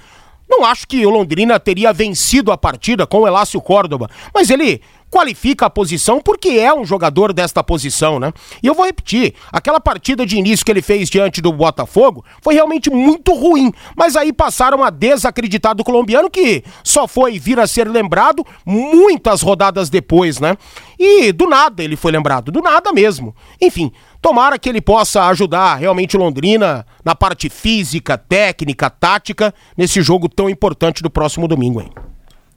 Não 0.51 0.65
acho 0.65 0.87
que 0.89 1.07
o 1.07 1.11
Londrina 1.11 1.61
teria 1.61 1.93
vencido 1.93 2.51
a 2.51 2.59
partida 2.59 3.07
com 3.07 3.21
o 3.21 3.27
Elácio 3.27 3.61
Córdoba, 3.61 4.11
mas 4.35 4.51
ele 4.51 4.83
qualifica 5.11 5.67
a 5.67 5.71
posição 5.71 6.21
porque 6.21 6.51
é 6.51 6.73
um 6.73 6.85
jogador 6.85 7.33
desta 7.33 7.63
posição, 7.65 8.21
né? 8.21 8.33
E 8.63 8.67
eu 8.67 8.75
vou 8.75 8.87
repetir, 8.87 9.35
aquela 9.53 9.81
partida 9.81 10.25
de 10.25 10.37
início 10.37 10.65
que 10.65 10.71
ele 10.71 10.81
fez 10.81 11.11
diante 11.11 11.43
do 11.43 11.53
Botafogo 11.53 12.25
foi 12.41 12.55
realmente 12.55 12.89
muito 12.89 13.35
ruim, 13.35 13.73
mas 13.97 14.17
aí 14.17 14.33
passaram 14.33 14.85
a 14.85 14.91
desacreditar 14.91 15.75
do 15.75 15.85
colombiano 15.85 16.31
que 16.31 16.63
só 16.85 17.09
foi 17.09 17.39
vir 17.39 17.59
a 17.59 17.67
ser 17.67 17.89
lembrado 17.89 18.47
muitas 18.65 19.43
rodadas 19.43 19.91
depois, 19.91 20.39
né? 20.39 20.57
E 20.99 21.33
do 21.33 21.49
nada 21.49 21.83
ele 21.83 21.97
foi 21.97 22.13
lembrado, 22.13 22.53
do 22.53 22.61
nada 22.61 22.93
mesmo. 22.93 23.35
Enfim, 23.61 23.91
tomara 24.23 24.59
que 24.59 24.69
ele 24.69 24.81
possa 24.81 25.25
ajudar 25.27 25.77
realmente 25.77 26.17
Londrina 26.17 26.87
na 27.05 27.15
parte 27.15 27.49
física, 27.49 28.17
técnica, 28.17 28.89
tática 28.89 29.53
nesse 29.77 30.03
jogo 30.03 30.29
tão 30.29 30.49
importante 30.49 31.03
do 31.03 31.11
próximo 31.11 31.49
domingo, 31.49 31.81
hein? 31.81 31.91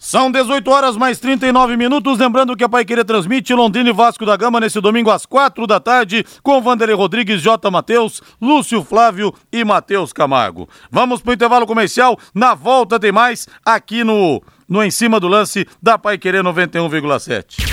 São 0.04 0.30
18 0.30 0.70
horas 0.70 0.98
mais 0.98 1.18
39 1.18 1.78
minutos. 1.78 2.20
Lembrando 2.20 2.58
que 2.58 2.64
a 2.64 2.68
Pai 2.68 2.84
Querer 2.84 3.06
transmite 3.06 3.54
Londrina 3.54 3.90
e 3.90 3.94
Vasco 3.94 4.26
da 4.26 4.36
Gama 4.36 4.60
nesse 4.60 4.82
domingo 4.82 5.10
às 5.10 5.26
4 5.26 5.66
da 5.66 5.80
tarde, 5.80 6.26
com 6.44 6.62
Vanderlei 6.62 6.94
Rodrigues, 6.94 7.42
J. 7.42 7.72
Matheus, 7.72 8.22
Lúcio 8.42 8.84
Flávio 8.84 9.34
e 9.50 9.64
Matheus 9.64 10.12
Camargo. 10.12 10.68
Vamos 10.92 11.22
pro 11.22 11.32
intervalo 11.32 11.66
comercial. 11.66 12.20
Na 12.36 12.54
volta 12.54 13.00
tem 13.00 13.14
mais 13.14 13.48
aqui 13.66 14.04
no, 14.04 14.44
no 14.68 14.84
Em 14.84 14.92
Cima 14.92 15.22
do 15.22 15.30
Lance 15.30 15.66
da 15.82 15.98
Pai 15.98 16.18
Querer 16.18 16.44
91,7. 16.44 17.64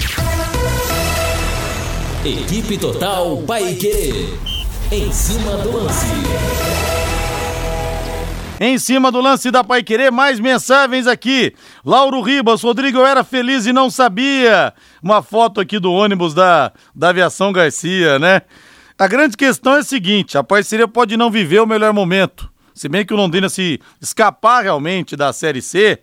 Equipe 2.24 2.78
Total 2.78 3.38
Paique. 3.38 4.38
Em 4.92 5.10
cima 5.10 5.56
do 5.56 5.78
lance. 5.78 6.99
Em 8.62 8.76
cima 8.76 9.10
do 9.10 9.22
lance 9.22 9.50
da 9.50 9.64
Pai 9.64 9.82
Querer, 9.82 10.12
mais 10.12 10.38
mensagens 10.38 11.06
aqui. 11.06 11.54
Lauro 11.82 12.20
Ribas, 12.20 12.60
Rodrigo, 12.60 12.98
eu 12.98 13.06
era 13.06 13.24
feliz 13.24 13.64
e 13.64 13.72
não 13.72 13.88
sabia. 13.88 14.74
Uma 15.02 15.22
foto 15.22 15.62
aqui 15.62 15.78
do 15.78 15.90
ônibus 15.90 16.34
da, 16.34 16.70
da 16.94 17.08
Aviação 17.08 17.54
Garcia, 17.54 18.18
né? 18.18 18.42
A 18.98 19.08
grande 19.08 19.34
questão 19.34 19.76
é 19.76 19.78
a 19.78 19.82
seguinte: 19.82 20.36
a 20.36 20.44
parceria 20.44 20.86
pode 20.86 21.16
não 21.16 21.30
viver 21.30 21.60
o 21.60 21.66
melhor 21.66 21.94
momento. 21.94 22.52
Se 22.74 22.86
bem 22.86 23.02
que 23.02 23.14
o 23.14 23.16
Londrina 23.16 23.48
se 23.48 23.80
escapar 23.98 24.62
realmente 24.62 25.16
da 25.16 25.32
Série 25.32 25.62
C, 25.62 25.98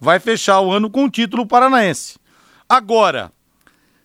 vai 0.00 0.18
fechar 0.18 0.62
o 0.62 0.72
ano 0.72 0.88
com 0.88 1.04
o 1.04 1.10
título 1.10 1.44
paranaense. 1.44 2.18
Agora, 2.66 3.30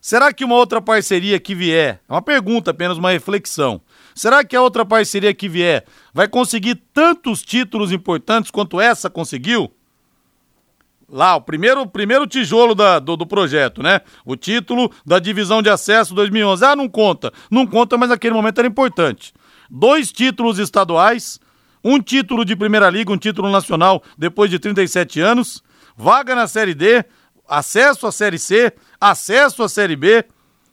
será 0.01 0.33
que 0.33 0.43
uma 0.43 0.55
outra 0.55 0.81
parceria 0.81 1.39
que 1.39 1.55
vier, 1.55 2.01
é 2.09 2.13
uma 2.13 2.21
pergunta, 2.21 2.71
apenas 2.71 2.97
uma 2.97 3.11
reflexão, 3.11 3.79
será 4.17 4.43
que 4.43 4.55
a 4.55 4.61
outra 4.61 4.85
parceria 4.85 5.33
que 5.33 5.47
vier 5.47 5.85
vai 6.13 6.27
conseguir 6.27 6.75
tantos 6.93 7.41
títulos 7.41 7.91
importantes 7.91 8.51
quanto 8.51 8.81
essa 8.81 9.09
conseguiu? 9.09 9.71
Lá, 11.09 11.37
o 11.37 11.41
primeiro, 11.41 11.87
primeiro 11.87 12.27
tijolo 12.27 12.75
da, 12.75 12.99
do, 12.99 13.15
do 13.15 13.25
projeto, 13.25 13.81
né? 13.81 14.01
O 14.25 14.35
título 14.35 14.91
da 15.05 15.19
divisão 15.19 15.61
de 15.61 15.69
acesso 15.69 16.13
2011. 16.13 16.65
Ah, 16.65 16.75
não 16.75 16.89
conta. 16.89 17.31
Não 17.49 17.65
conta, 17.65 17.97
mas 17.97 18.09
naquele 18.09 18.33
momento 18.33 18.59
era 18.59 18.67
importante. 18.67 19.33
Dois 19.69 20.11
títulos 20.11 20.59
estaduais, 20.59 21.39
um 21.81 22.01
título 22.01 22.43
de 22.43 22.57
Primeira 22.57 22.89
Liga, 22.89 23.13
um 23.13 23.17
título 23.17 23.49
nacional 23.49 24.03
depois 24.17 24.49
de 24.49 24.59
37 24.59 25.21
anos, 25.21 25.63
vaga 25.95 26.35
na 26.35 26.45
Série 26.45 26.73
D, 26.73 27.05
acesso 27.47 28.05
à 28.05 28.11
Série 28.11 28.39
C, 28.39 28.73
acesso 28.99 29.63
à 29.63 29.69
Série 29.69 29.95
B, 29.95 30.25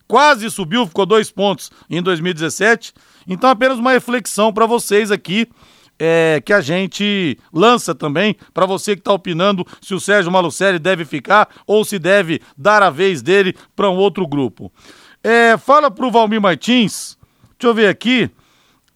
quase 0.09 0.51
subiu, 0.51 0.87
ficou 0.87 1.07
dois 1.07 1.31
pontos 1.31 1.71
em 1.89 2.03
2017 2.03 2.93
então, 3.29 3.51
apenas 3.51 3.79
uma 3.79 3.93
reflexão 3.93 4.53
para 4.53 4.67
vocês 4.67 5.11
aqui. 5.11 5.49
É, 5.97 6.43
que 6.45 6.53
a 6.53 6.61
gente 6.61 7.39
lança 7.53 7.95
também 7.95 8.35
para 8.53 8.67
você 8.67 8.97
que 8.97 9.01
está 9.01 9.13
opinando 9.13 9.65
se 9.81 9.95
o 9.95 10.01
Sérgio 10.01 10.33
Malucelli 10.33 10.81
deve 10.81 11.05
ficar 11.05 11.49
ou 11.69 11.85
se 11.85 12.01
deve 12.01 12.43
dar 12.59 12.83
a 12.83 12.91
vez 12.91 13.23
dele 13.23 13.55
para 13.77 13.89
um 13.89 13.95
outro 13.95 14.27
grupo. 14.27 14.73
É, 15.23 15.57
fala 15.57 15.93
para 15.93 16.05
o 16.05 16.11
Valmir 16.11 16.41
Martins, 16.41 17.17
deixa 17.57 17.71
eu 17.71 17.75
ver 17.75 17.87
aqui. 17.87 18.29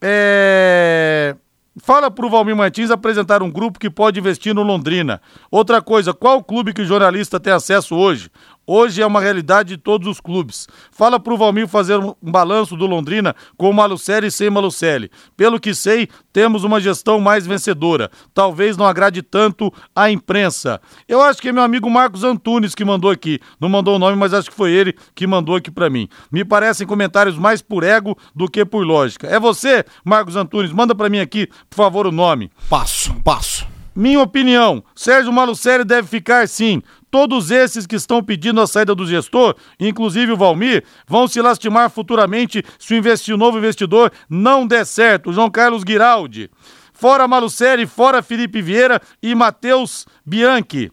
É, 0.01 1.35
fala 1.81 2.11
para 2.11 2.25
o 2.25 2.29
Valmir 2.29 2.55
Martins 2.55 2.91
apresentar 2.91 3.41
um 3.41 3.49
grupo 3.49 3.79
que 3.79 3.89
pode 3.89 4.19
investir 4.19 4.53
no 4.53 4.61
Londrina. 4.61 5.21
Outra 5.49 5.81
coisa, 5.81 6.13
qual 6.13 6.43
clube 6.43 6.73
que 6.73 6.81
o 6.81 6.85
jornalista 6.85 7.39
tem 7.39 7.51
acesso 7.51 7.95
hoje? 7.95 8.29
Hoje 8.71 9.01
é 9.01 9.05
uma 9.07 9.19
realidade 9.19 9.69
de 9.69 9.77
todos 9.77 10.07
os 10.07 10.21
clubes. 10.21 10.67
Fala 10.91 11.19
pro 11.19 11.35
Valmir 11.35 11.67
fazer 11.67 11.97
um 11.97 12.13
balanço 12.21 12.77
do 12.77 12.85
Londrina 12.85 13.35
com 13.57 13.73
Malucelli 13.73 14.27
e 14.27 14.31
sem 14.31 14.47
Malucelli. 14.47 15.09
Pelo 15.35 15.59
que 15.59 15.73
sei, 15.73 16.07
temos 16.31 16.63
uma 16.63 16.79
gestão 16.79 17.19
mais 17.19 17.47
vencedora. 17.47 18.11
Talvez 18.31 18.77
não 18.77 18.85
agrade 18.85 19.23
tanto 19.23 19.73
a 19.95 20.11
imprensa. 20.11 20.79
Eu 21.07 21.19
acho 21.19 21.41
que 21.41 21.49
é 21.49 21.51
meu 21.51 21.63
amigo 21.63 21.89
Marcos 21.89 22.23
Antunes 22.23 22.75
que 22.75 22.85
mandou 22.85 23.09
aqui. 23.09 23.39
Não 23.59 23.69
mandou 23.69 23.95
o 23.95 23.99
nome, 23.99 24.15
mas 24.15 24.35
acho 24.35 24.51
que 24.51 24.55
foi 24.55 24.71
ele 24.71 24.95
que 25.15 25.25
mandou 25.25 25.55
aqui 25.55 25.71
para 25.71 25.89
mim. 25.89 26.07
Me 26.31 26.45
parecem 26.45 26.85
comentários 26.85 27.39
mais 27.39 27.63
por 27.63 27.83
ego 27.83 28.15
do 28.35 28.47
que 28.47 28.63
por 28.63 28.85
lógica. 28.85 29.25
É 29.25 29.39
você, 29.39 29.83
Marcos 30.05 30.35
Antunes? 30.35 30.71
Manda 30.71 30.93
para 30.93 31.09
mim 31.09 31.17
aqui, 31.17 31.47
por 31.67 31.77
favor, 31.77 32.05
o 32.05 32.11
nome. 32.11 32.51
Passo, 32.69 33.15
passo. 33.23 33.65
Minha 33.95 34.21
opinião, 34.21 34.81
Sérgio 34.95 35.33
Malucelli 35.33 35.83
deve 35.83 36.07
ficar 36.07 36.47
sim. 36.47 36.81
Todos 37.11 37.49
esses 37.49 37.87
que 37.87 37.95
estão 37.95 38.23
pedindo 38.23 38.61
a 38.61 38.67
saída 38.67 38.93
do 38.93 39.05
gestor, 39.05 39.55
inclusive 39.79 40.31
o 40.31 40.37
Valmir, 40.37 40.83
vão 41.07 41.27
se 41.27 41.41
lastimar 41.41 41.89
futuramente 41.89 42.63
se 42.77 42.93
o, 42.93 42.97
investi 42.97 43.35
novo 43.35 43.57
investidor 43.57 44.11
não 44.29 44.67
der 44.67 44.85
certo. 44.85 45.33
João 45.33 45.49
Carlos 45.49 45.83
Giraldi. 45.87 46.51
Fora 46.93 47.27
Malucelli, 47.27 47.87
fora 47.87 48.21
Felipe 48.21 48.61
Vieira 48.61 49.01
e 49.23 49.33
Matheus 49.33 50.05
Bianchi. 50.25 50.91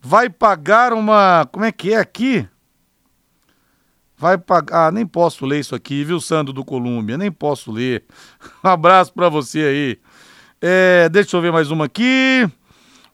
Vai 0.00 0.30
pagar 0.30 0.92
uma. 0.92 1.46
Como 1.50 1.64
é 1.64 1.72
que 1.72 1.92
é 1.92 1.98
aqui? 1.98 2.46
Vai 4.16 4.38
pagar. 4.38 4.88
Ah, 4.88 4.92
nem 4.92 5.06
posso 5.06 5.44
ler 5.44 5.60
isso 5.60 5.74
aqui, 5.74 6.02
viu, 6.04 6.20
Sandro 6.20 6.52
do 6.52 6.64
Colômbia? 6.64 7.18
Nem 7.18 7.30
posso 7.30 7.70
ler. 7.70 8.04
Um 8.64 8.68
abraço 8.68 9.12
para 9.12 9.28
você 9.28 9.60
aí. 9.60 9.98
É, 10.60 11.08
deixa 11.08 11.36
eu 11.36 11.40
ver 11.40 11.52
mais 11.52 11.70
uma 11.70 11.84
aqui. 11.84 12.48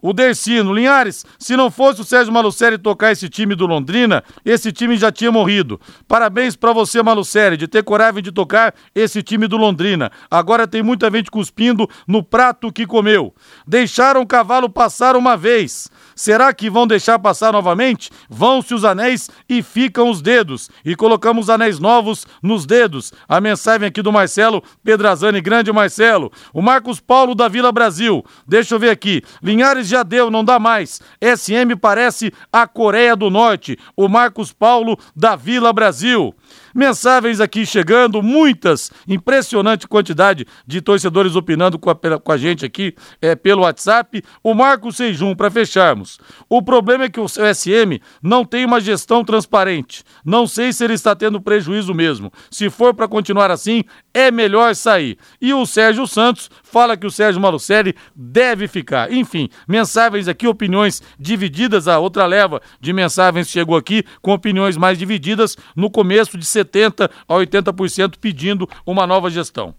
O 0.07 0.13
Dercino, 0.13 0.75
Linhares, 0.75 1.25
se 1.39 1.57
não 1.57 1.71
fosse 1.71 2.03
o 2.03 2.05
Sérgio 2.05 2.31
Malucelli 2.31 2.77
tocar 2.77 3.13
esse 3.13 3.27
time 3.27 3.55
do 3.55 3.65
Londrina, 3.65 4.23
esse 4.45 4.71
time 4.71 4.99
já 4.99 5.11
tinha 5.11 5.33
morrido. 5.33 5.81
Parabéns 6.07 6.55
para 6.55 6.75
você, 6.75 7.03
Malucelli, 7.03 7.57
de 7.57 7.67
ter 7.67 7.83
coragem 7.83 8.23
de 8.23 8.31
tocar 8.31 8.75
esse 8.95 9.23
time 9.23 9.47
do 9.47 9.57
Londrina. 9.57 10.13
Agora 10.31 10.69
tem 10.69 10.83
muita 10.83 11.11
gente 11.11 11.31
cuspindo 11.31 11.89
no 12.07 12.23
prato 12.23 12.71
que 12.71 12.87
comeu. 12.87 13.35
Deixaram 13.67 14.21
o 14.21 14.27
cavalo 14.27 14.69
passar 14.69 15.17
uma 15.17 15.39
vez. 15.39 15.91
Será 16.15 16.53
que 16.53 16.71
vão 16.71 16.87
deixar 16.87 17.19
passar 17.19 17.53
novamente? 17.53 18.11
Vão-se 18.29 18.75
os 18.75 18.85
anéis 18.85 19.31
e 19.49 19.63
ficam 19.63 20.11
os 20.11 20.23
dedos. 20.23 20.71
E 20.85 20.95
colocamos 20.95 21.51
anéis 21.51 21.79
novos 21.79 22.27
nos 22.43 22.65
dedos. 22.67 23.13
A 23.29 23.41
mensagem 23.41 23.89
aqui 23.89 24.03
do 24.03 24.13
Marcelo 24.13 24.63
Pedrazani, 24.83 25.41
grande 25.41 25.73
Marcelo. 25.73 26.31
O 26.53 26.63
Marcos 26.63 27.01
Paulo 27.01 27.35
da 27.35 27.49
Vila 27.49 27.73
Brasil. 27.73 28.25
Deixa 28.47 28.75
eu 28.75 28.79
ver 28.79 28.91
aqui. 28.91 29.23
Linhares 29.43 29.89
já 29.89 30.03
deu, 30.03 30.31
não 30.31 30.45
dá 30.45 30.59
mais. 30.59 31.01
SM 31.21 31.77
parece 31.81 32.33
a 32.53 32.67
Coreia 32.67 33.17
do 33.17 33.31
Norte. 33.31 33.79
O 33.97 34.09
Marcos 34.09 34.53
Paulo 34.53 34.99
da 35.15 35.37
Vila 35.37 35.73
Brasil. 35.73 36.35
Mensagens 36.75 37.41
aqui 37.41 37.65
chegando, 37.65 38.21
muitas, 38.21 38.91
impressionante 39.07 39.87
quantidade 39.87 40.45
de 40.67 40.81
torcedores 40.81 41.37
opinando 41.37 41.79
com 41.79 41.89
a, 41.89 41.95
com 41.95 42.33
a 42.33 42.37
gente 42.37 42.67
aqui 42.67 42.95
é, 43.23 43.37
pelo 43.37 43.63
WhatsApp. 43.63 44.23
O 44.43 44.55
Marco 44.55 44.91
Seijum, 44.91 45.37
para 45.37 45.51
fecharmos. 45.51 46.04
O 46.49 46.63
problema 46.63 47.05
é 47.05 47.09
que 47.09 47.21
o 47.21 47.29
SM 47.29 48.01
não 48.23 48.45
tem 48.45 48.65
uma 48.65 48.81
gestão 48.81 49.25
transparente. 49.25 50.05
Não 50.25 50.47
sei 50.47 50.73
se 50.73 50.85
ele 50.85 50.95
está 50.95 51.15
tendo 51.15 51.41
prejuízo 51.41 51.95
mesmo. 51.95 52.33
Se 52.51 52.71
for 52.71 52.95
para 52.95 53.09
continuar 53.09 53.51
assim, 53.51 53.85
é 54.13 54.31
melhor 54.31 54.75
sair. 54.75 55.19
E 55.41 55.53
o 55.53 55.67
Sérgio 55.67 56.07
Santos 56.07 56.51
fala 56.63 56.97
que 56.97 57.07
o 57.07 57.11
Sérgio 57.11 57.41
Malucelli 57.41 57.95
deve 58.15 58.69
ficar. 58.69 59.13
Enfim, 59.13 59.49
mensagens 59.67 60.29
aqui, 60.29 60.47
opiniões 60.47 61.03
divididas. 61.19 61.89
A 61.89 61.99
outra 61.99 62.27
leva 62.27 62.61
de 62.81 62.93
mensagens 62.93 63.49
chegou 63.49 63.77
aqui 63.77 64.05
com 64.23 64.33
opiniões 64.33 64.77
mais 64.77 64.99
divididas 64.99 65.57
no 65.75 65.91
começo 65.91 66.39
de 66.39 66.45
70% 66.45 67.11
a 67.29 67.35
80% 67.35 68.15
pedindo 68.21 68.69
uma 68.87 69.07
nova 69.07 69.31
gestão. 69.31 69.75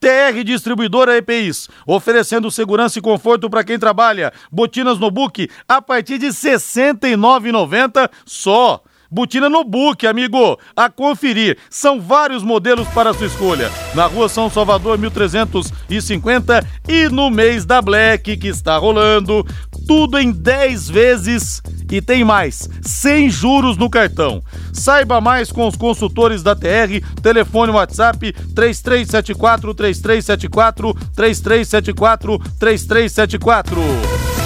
TR 0.00 0.42
Distribuidora 0.44 1.16
EPIs, 1.16 1.68
oferecendo 1.86 2.50
segurança 2.50 2.98
e 2.98 3.02
conforto 3.02 3.48
para 3.50 3.64
quem 3.64 3.78
trabalha. 3.78 4.32
Botinas 4.50 4.98
no 4.98 5.10
book 5.10 5.48
a 5.68 5.80
partir 5.80 6.18
de 6.18 6.26
R$ 6.26 6.32
69,90 6.32 8.10
só. 8.24 8.82
Botina 9.10 9.48
no 9.48 9.62
Book, 9.62 10.06
amigo. 10.06 10.58
A 10.74 10.90
conferir. 10.90 11.56
São 11.70 12.00
vários 12.00 12.42
modelos 12.42 12.88
para 12.88 13.14
sua 13.14 13.26
escolha. 13.26 13.70
Na 13.94 14.06
rua 14.06 14.28
São 14.28 14.50
Salvador, 14.50 14.98
1350 14.98 16.66
e 16.88 17.08
no 17.08 17.30
mês 17.30 17.64
da 17.64 17.80
Black 17.80 18.36
que 18.36 18.48
está 18.48 18.76
rolando. 18.76 19.46
Tudo 19.86 20.18
em 20.18 20.32
10 20.32 20.88
vezes 20.88 21.62
e 21.90 22.00
tem 22.00 22.24
mais, 22.24 22.68
sem 22.82 23.30
juros 23.30 23.76
no 23.76 23.88
cartão. 23.88 24.42
Saiba 24.72 25.20
mais 25.20 25.52
com 25.52 25.66
os 25.68 25.76
consultores 25.76 26.42
da 26.42 26.54
TR. 26.54 27.00
Telefone 27.22 27.72
WhatsApp 27.72 28.32
3374 28.54 29.74
3374 29.74 30.94
3374 31.14 32.38
3374. 32.58 34.45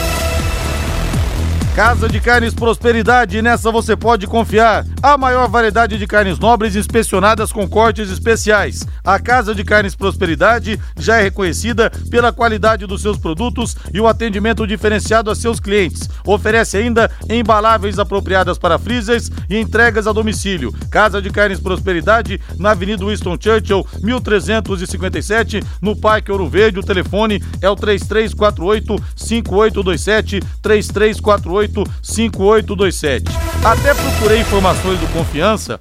Casa 1.80 2.10
de 2.10 2.20
Carnes 2.20 2.52
Prosperidade, 2.52 3.40
nessa 3.40 3.72
você 3.72 3.96
pode 3.96 4.26
confiar. 4.26 4.84
A 5.02 5.16
maior 5.16 5.48
variedade 5.48 5.96
de 5.96 6.06
carnes 6.06 6.38
nobres 6.38 6.76
inspecionadas 6.76 7.50
com 7.50 7.66
cortes 7.66 8.10
especiais. 8.10 8.86
A 9.02 9.18
Casa 9.18 9.54
de 9.54 9.64
Carnes 9.64 9.94
Prosperidade 9.94 10.78
já 10.98 11.16
é 11.16 11.22
reconhecida 11.22 11.90
pela 12.10 12.34
qualidade 12.34 12.84
dos 12.84 13.00
seus 13.00 13.16
produtos 13.16 13.74
e 13.94 13.98
o 13.98 14.06
atendimento 14.06 14.66
diferenciado 14.66 15.30
a 15.30 15.34
seus 15.34 15.58
clientes. 15.58 16.06
Oferece 16.26 16.76
ainda 16.76 17.10
embaláveis 17.30 17.98
apropriadas 17.98 18.58
para 18.58 18.78
freezers 18.78 19.30
e 19.48 19.56
entregas 19.56 20.06
a 20.06 20.12
domicílio. 20.12 20.74
Casa 20.90 21.22
de 21.22 21.30
Carnes 21.30 21.60
Prosperidade, 21.60 22.38
na 22.58 22.72
Avenida 22.72 23.06
Winston 23.06 23.38
Churchill, 23.40 23.86
1357, 24.02 25.62
no 25.80 25.96
Parque 25.96 26.30
Ouro 26.30 26.46
Verde. 26.46 26.78
O 26.78 26.84
telefone 26.84 27.42
é 27.62 27.70
o 27.70 27.74
3348 27.74 29.02
5827 29.16 30.40
3348 30.60 31.69
5827. 32.02 33.24
Até 33.64 33.94
procurei 33.94 34.40
informações 34.40 34.98
do 34.98 35.06
Confiança 35.12 35.80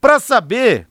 para 0.00 0.18
saber 0.20 0.86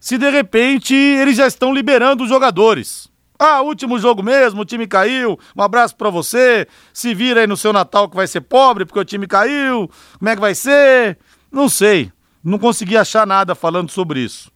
se 0.00 0.18
de 0.18 0.30
repente 0.30 0.94
eles 0.94 1.36
já 1.36 1.46
estão 1.46 1.72
liberando 1.72 2.24
os 2.24 2.28
jogadores. 2.28 3.08
Ah, 3.38 3.62
último 3.62 3.98
jogo 3.98 4.22
mesmo, 4.22 4.62
o 4.62 4.64
time 4.64 4.86
caiu. 4.86 5.38
Um 5.56 5.62
abraço 5.62 5.94
para 5.94 6.10
você. 6.10 6.66
Se 6.92 7.14
vira 7.14 7.40
aí 7.40 7.46
no 7.46 7.56
seu 7.56 7.72
Natal 7.72 8.08
que 8.08 8.16
vai 8.16 8.26
ser 8.26 8.40
pobre 8.40 8.84
porque 8.84 8.98
o 8.98 9.04
time 9.04 9.26
caiu. 9.26 9.88
Como 10.18 10.28
é 10.28 10.34
que 10.34 10.40
vai 10.40 10.54
ser? 10.54 11.18
Não 11.50 11.68
sei. 11.68 12.10
Não 12.42 12.58
consegui 12.58 12.96
achar 12.96 13.26
nada 13.26 13.54
falando 13.54 13.90
sobre 13.90 14.20
isso 14.20 14.50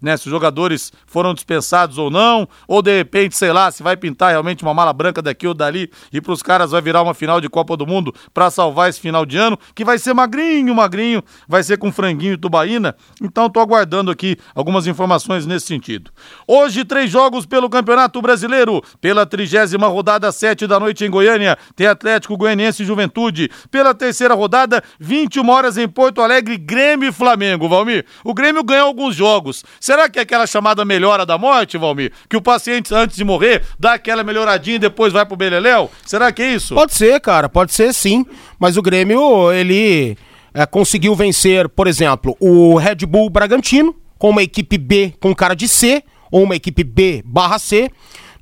né? 0.00 0.16
Se 0.16 0.26
os 0.26 0.30
jogadores 0.30 0.92
foram 1.06 1.34
dispensados 1.34 1.98
ou 1.98 2.10
não, 2.10 2.48
ou 2.66 2.82
de 2.82 2.96
repente, 2.96 3.36
sei 3.36 3.52
lá, 3.52 3.70
se 3.70 3.82
vai 3.82 3.96
pintar 3.96 4.30
realmente 4.30 4.62
uma 4.62 4.74
mala 4.74 4.92
branca 4.92 5.20
daqui 5.20 5.46
ou 5.46 5.54
dali 5.54 5.90
e 6.12 6.20
para 6.20 6.32
os 6.32 6.42
caras 6.42 6.70
vai 6.70 6.80
virar 6.80 7.02
uma 7.02 7.14
final 7.14 7.40
de 7.40 7.48
Copa 7.48 7.76
do 7.76 7.86
Mundo 7.86 8.14
para 8.32 8.50
salvar 8.50 8.88
esse 8.88 9.00
final 9.00 9.24
de 9.24 9.36
ano, 9.36 9.58
que 9.74 9.84
vai 9.84 9.98
ser 9.98 10.14
magrinho, 10.14 10.74
magrinho, 10.74 11.22
vai 11.46 11.62
ser 11.62 11.78
com 11.78 11.92
franguinho 11.92 12.34
e 12.34 12.36
tubaína. 12.36 12.94
Então 13.22 13.48
tô 13.48 13.60
aguardando 13.60 14.10
aqui 14.10 14.36
algumas 14.54 14.86
informações 14.86 15.46
nesse 15.46 15.66
sentido. 15.66 16.10
Hoje, 16.46 16.84
três 16.84 17.10
jogos 17.10 17.46
pelo 17.46 17.68
Campeonato 17.68 18.20
Brasileiro. 18.22 18.82
Pela 19.00 19.26
trigésima 19.26 19.86
rodada, 19.86 20.30
sete 20.32 20.66
da 20.66 20.78
noite 20.78 21.04
em 21.04 21.10
Goiânia, 21.10 21.56
tem 21.74 21.86
Atlético 21.86 22.36
Goianiense 22.36 22.82
e 22.82 22.86
Juventude. 22.86 23.50
Pela 23.70 23.94
terceira 23.94 24.34
rodada, 24.34 24.82
21 24.98 25.48
horas 25.48 25.76
em 25.76 25.88
Porto 25.88 26.20
Alegre, 26.20 26.56
Grêmio 26.56 27.08
e 27.08 27.12
Flamengo, 27.12 27.68
Valmir. 27.68 28.04
O 28.24 28.34
Grêmio 28.34 28.64
ganhou 28.64 28.86
alguns 28.86 29.14
jogos. 29.14 29.64
Será 29.88 30.06
que 30.06 30.18
é 30.18 30.22
aquela 30.22 30.46
chamada 30.46 30.84
melhora 30.84 31.24
da 31.24 31.38
morte, 31.38 31.78
Valmir? 31.78 32.12
Que 32.28 32.36
o 32.36 32.42
paciente, 32.42 32.94
antes 32.94 33.16
de 33.16 33.24
morrer, 33.24 33.62
dá 33.78 33.94
aquela 33.94 34.22
melhoradinha 34.22 34.76
e 34.76 34.78
depois 34.78 35.14
vai 35.14 35.24
pro 35.24 35.34
Beleléu? 35.34 35.90
Será 36.04 36.30
que 36.30 36.42
é 36.42 36.52
isso? 36.52 36.74
Pode 36.74 36.92
ser, 36.92 37.18
cara, 37.22 37.48
pode 37.48 37.72
ser 37.72 37.94
sim. 37.94 38.26
Mas 38.58 38.76
o 38.76 38.82
Grêmio, 38.82 39.50
ele 39.50 40.14
é, 40.52 40.66
conseguiu 40.66 41.14
vencer, 41.14 41.70
por 41.70 41.86
exemplo, 41.86 42.36
o 42.38 42.76
Red 42.76 42.96
Bull 43.06 43.30
Bragantino, 43.30 43.96
com 44.18 44.28
uma 44.28 44.42
equipe 44.42 44.76
B 44.76 45.14
com 45.18 45.34
cara 45.34 45.54
de 45.54 45.66
C, 45.66 46.04
ou 46.30 46.42
uma 46.42 46.54
equipe 46.54 46.84
B 46.84 47.22
barra 47.24 47.58
C, 47.58 47.90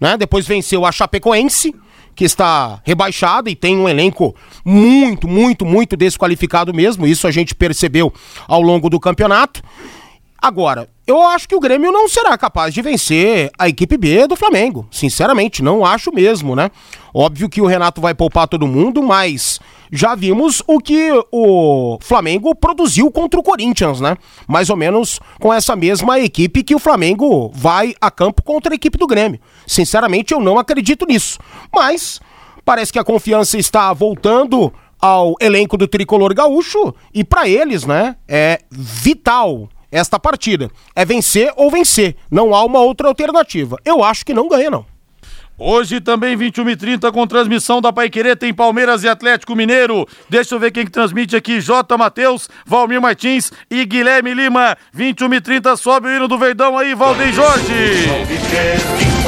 né? 0.00 0.16
Depois 0.16 0.48
venceu 0.48 0.84
a 0.84 0.90
Chapecoense, 0.90 1.72
que 2.16 2.24
está 2.24 2.80
rebaixada 2.84 3.48
e 3.48 3.54
tem 3.54 3.76
um 3.76 3.88
elenco 3.88 4.34
muito, 4.64 5.28
muito, 5.28 5.64
muito 5.64 5.96
desqualificado 5.96 6.74
mesmo. 6.74 7.06
Isso 7.06 7.24
a 7.24 7.30
gente 7.30 7.54
percebeu 7.54 8.12
ao 8.48 8.60
longo 8.60 8.90
do 8.90 8.98
campeonato. 8.98 9.62
Agora, 10.46 10.88
eu 11.04 11.20
acho 11.20 11.48
que 11.48 11.56
o 11.56 11.58
Grêmio 11.58 11.90
não 11.90 12.08
será 12.08 12.38
capaz 12.38 12.72
de 12.72 12.80
vencer 12.80 13.50
a 13.58 13.68
equipe 13.68 13.96
B 13.96 14.28
do 14.28 14.36
Flamengo. 14.36 14.86
Sinceramente, 14.92 15.60
não 15.60 15.84
acho 15.84 16.12
mesmo, 16.14 16.54
né? 16.54 16.70
Óbvio 17.12 17.48
que 17.48 17.60
o 17.60 17.66
Renato 17.66 18.00
vai 18.00 18.14
poupar 18.14 18.46
todo 18.46 18.64
mundo, 18.64 19.02
mas 19.02 19.58
já 19.90 20.14
vimos 20.14 20.62
o 20.64 20.78
que 20.78 21.10
o 21.32 21.98
Flamengo 22.00 22.54
produziu 22.54 23.10
contra 23.10 23.40
o 23.40 23.42
Corinthians, 23.42 24.00
né? 24.00 24.16
Mais 24.46 24.70
ou 24.70 24.76
menos 24.76 25.18
com 25.40 25.52
essa 25.52 25.74
mesma 25.74 26.20
equipe 26.20 26.62
que 26.62 26.76
o 26.76 26.78
Flamengo 26.78 27.50
vai 27.52 27.92
a 28.00 28.08
campo 28.08 28.40
contra 28.40 28.72
a 28.72 28.76
equipe 28.76 28.96
do 28.96 29.08
Grêmio. 29.08 29.40
Sinceramente, 29.66 30.32
eu 30.32 30.38
não 30.38 30.60
acredito 30.60 31.06
nisso. 31.06 31.40
Mas 31.74 32.20
parece 32.64 32.92
que 32.92 33.00
a 33.00 33.04
confiança 33.04 33.58
está 33.58 33.92
voltando 33.92 34.72
ao 35.00 35.34
elenco 35.40 35.76
do 35.76 35.88
tricolor 35.88 36.32
gaúcho 36.32 36.94
e 37.12 37.24
para 37.24 37.48
eles, 37.48 37.84
né, 37.84 38.14
é 38.28 38.60
vital 38.70 39.68
esta 39.96 40.18
partida. 40.18 40.70
É 40.94 41.04
vencer 41.04 41.52
ou 41.56 41.70
vencer. 41.70 42.16
Não 42.30 42.54
há 42.54 42.64
uma 42.64 42.80
outra 42.80 43.08
alternativa. 43.08 43.78
Eu 43.84 44.04
acho 44.04 44.24
que 44.24 44.34
não 44.34 44.48
ganha, 44.48 44.70
não. 44.70 44.84
Hoje 45.58 46.02
também 46.02 46.36
21 46.36 46.68
e 46.68 46.76
30 46.76 47.10
com 47.10 47.26
transmissão 47.26 47.80
da 47.80 47.90
Paiquerê 47.90 48.36
tem 48.36 48.52
Palmeiras 48.52 49.02
e 49.04 49.08
Atlético 49.08 49.56
Mineiro. 49.56 50.06
Deixa 50.28 50.54
eu 50.54 50.58
ver 50.58 50.70
quem 50.70 50.84
que 50.84 50.90
transmite 50.90 51.34
aqui, 51.34 51.62
J. 51.62 51.96
Matheus, 51.96 52.46
Valmir 52.66 53.00
Martins 53.00 53.50
e 53.70 53.86
Guilherme 53.86 54.34
Lima. 54.34 54.76
21 54.92 55.32
e 55.32 55.40
30 55.40 55.76
sobe 55.78 56.08
o 56.08 56.14
hino 56.14 56.28
do 56.28 56.36
Verdão 56.36 56.76
aí, 56.76 56.94
Valdeir 56.94 57.32
Jorge. 57.32 57.72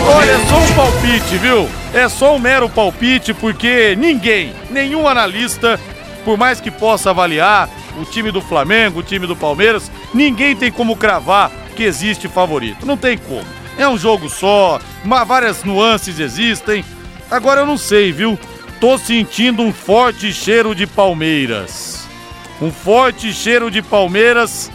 Olha, 0.06 0.30
é 0.30 0.46
só 0.46 0.58
um 0.58 0.74
palpite, 0.74 1.38
viu? 1.38 1.68
É 1.94 2.08
só 2.10 2.36
um 2.36 2.38
mero 2.38 2.68
palpite 2.68 3.32
porque 3.32 3.96
ninguém, 3.96 4.52
nenhum 4.70 5.08
analista, 5.08 5.80
por 6.28 6.36
mais 6.36 6.60
que 6.60 6.70
possa 6.70 7.08
avaliar 7.08 7.70
o 7.98 8.04
time 8.04 8.30
do 8.30 8.42
Flamengo, 8.42 9.00
o 9.00 9.02
time 9.02 9.26
do 9.26 9.34
Palmeiras, 9.34 9.90
ninguém 10.12 10.54
tem 10.54 10.70
como 10.70 10.94
cravar 10.94 11.50
que 11.74 11.82
existe 11.82 12.28
favorito. 12.28 12.84
Não 12.84 12.98
tem 12.98 13.16
como. 13.16 13.46
É 13.78 13.88
um 13.88 13.96
jogo 13.96 14.28
só, 14.28 14.78
várias 15.26 15.64
nuances 15.64 16.20
existem. 16.20 16.84
Agora 17.30 17.62
eu 17.62 17.66
não 17.66 17.78
sei, 17.78 18.12
viu? 18.12 18.38
Tô 18.78 18.98
sentindo 18.98 19.62
um 19.62 19.72
forte 19.72 20.30
cheiro 20.30 20.74
de 20.74 20.86
Palmeiras. 20.86 22.06
Um 22.60 22.70
forte 22.70 23.32
cheiro 23.32 23.70
de 23.70 23.80
Palmeiras 23.80 24.70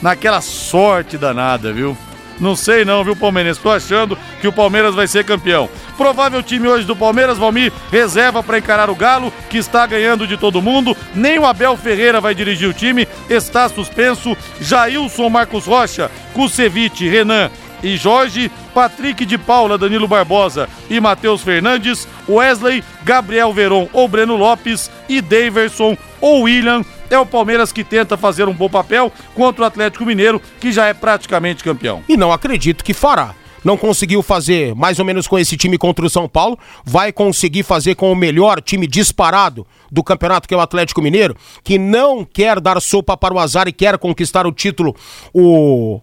naquela 0.00 0.40
sorte 0.40 1.18
danada, 1.18 1.72
viu? 1.72 1.96
Não 2.40 2.56
sei 2.56 2.84
não, 2.84 3.04
viu, 3.04 3.14
Palmeirense? 3.14 3.60
Tô 3.60 3.70
achando 3.70 4.18
que 4.40 4.48
o 4.48 4.52
Palmeiras 4.52 4.94
vai 4.94 5.06
ser 5.06 5.24
campeão. 5.24 5.68
Provável 5.96 6.42
time 6.42 6.66
hoje 6.66 6.86
do 6.86 6.96
Palmeiras, 6.96 7.38
Valmir, 7.38 7.72
reserva 7.90 8.42
para 8.42 8.58
encarar 8.58 8.90
o 8.90 8.94
Galo, 8.94 9.32
que 9.48 9.58
está 9.58 9.86
ganhando 9.86 10.26
de 10.26 10.36
todo 10.36 10.62
mundo. 10.62 10.96
Nem 11.14 11.38
o 11.38 11.46
Abel 11.46 11.76
Ferreira 11.76 12.20
vai 12.20 12.34
dirigir 12.34 12.68
o 12.68 12.74
time, 12.74 13.06
está 13.30 13.68
suspenso. 13.68 14.36
Jailson 14.60 15.28
Marcos 15.28 15.66
Rocha, 15.66 16.10
Kusevich, 16.32 17.08
Renan 17.08 17.50
e 17.82 17.96
Jorge, 17.96 18.50
Patrick 18.72 19.24
de 19.24 19.38
Paula, 19.38 19.78
Danilo 19.78 20.08
Barbosa 20.08 20.68
e 20.88 20.98
Matheus 20.98 21.42
Fernandes, 21.42 22.08
Wesley, 22.28 22.82
Gabriel 23.04 23.52
Veron 23.52 23.88
ou 23.92 24.08
Breno 24.08 24.36
Lopes 24.36 24.90
e 25.08 25.20
Daverson 25.20 25.96
ou 26.20 26.42
William. 26.42 26.82
É 27.10 27.18
o 27.18 27.26
Palmeiras 27.26 27.72
que 27.72 27.84
tenta 27.84 28.16
fazer 28.16 28.48
um 28.48 28.54
bom 28.54 28.68
papel 28.68 29.12
contra 29.34 29.62
o 29.62 29.66
Atlético 29.66 30.04
Mineiro, 30.04 30.40
que 30.60 30.72
já 30.72 30.86
é 30.86 30.94
praticamente 30.94 31.62
campeão. 31.62 32.02
E 32.08 32.16
não 32.16 32.32
acredito 32.32 32.84
que 32.84 32.94
fará 32.94 33.34
não 33.64 33.78
conseguiu 33.78 34.22
fazer 34.22 34.74
mais 34.74 34.98
ou 34.98 35.04
menos 35.04 35.26
com 35.26 35.38
esse 35.38 35.56
time 35.56 35.78
contra 35.78 36.04
o 36.04 36.10
São 36.10 36.28
Paulo, 36.28 36.58
vai 36.84 37.10
conseguir 37.10 37.62
fazer 37.62 37.94
com 37.94 38.12
o 38.12 38.14
melhor 38.14 38.60
time 38.60 38.86
disparado 38.86 39.66
do 39.90 40.04
campeonato, 40.04 40.46
que 40.46 40.52
é 40.52 40.56
o 40.56 40.60
Atlético 40.60 41.00
Mineiro, 41.00 41.34
que 41.62 41.78
não 41.78 42.24
quer 42.24 42.60
dar 42.60 42.80
sopa 42.80 43.16
para 43.16 43.32
o 43.32 43.38
azar 43.38 43.66
e 43.66 43.72
quer 43.72 43.96
conquistar 43.96 44.46
o 44.46 44.52
título, 44.52 44.94
o 45.32 46.00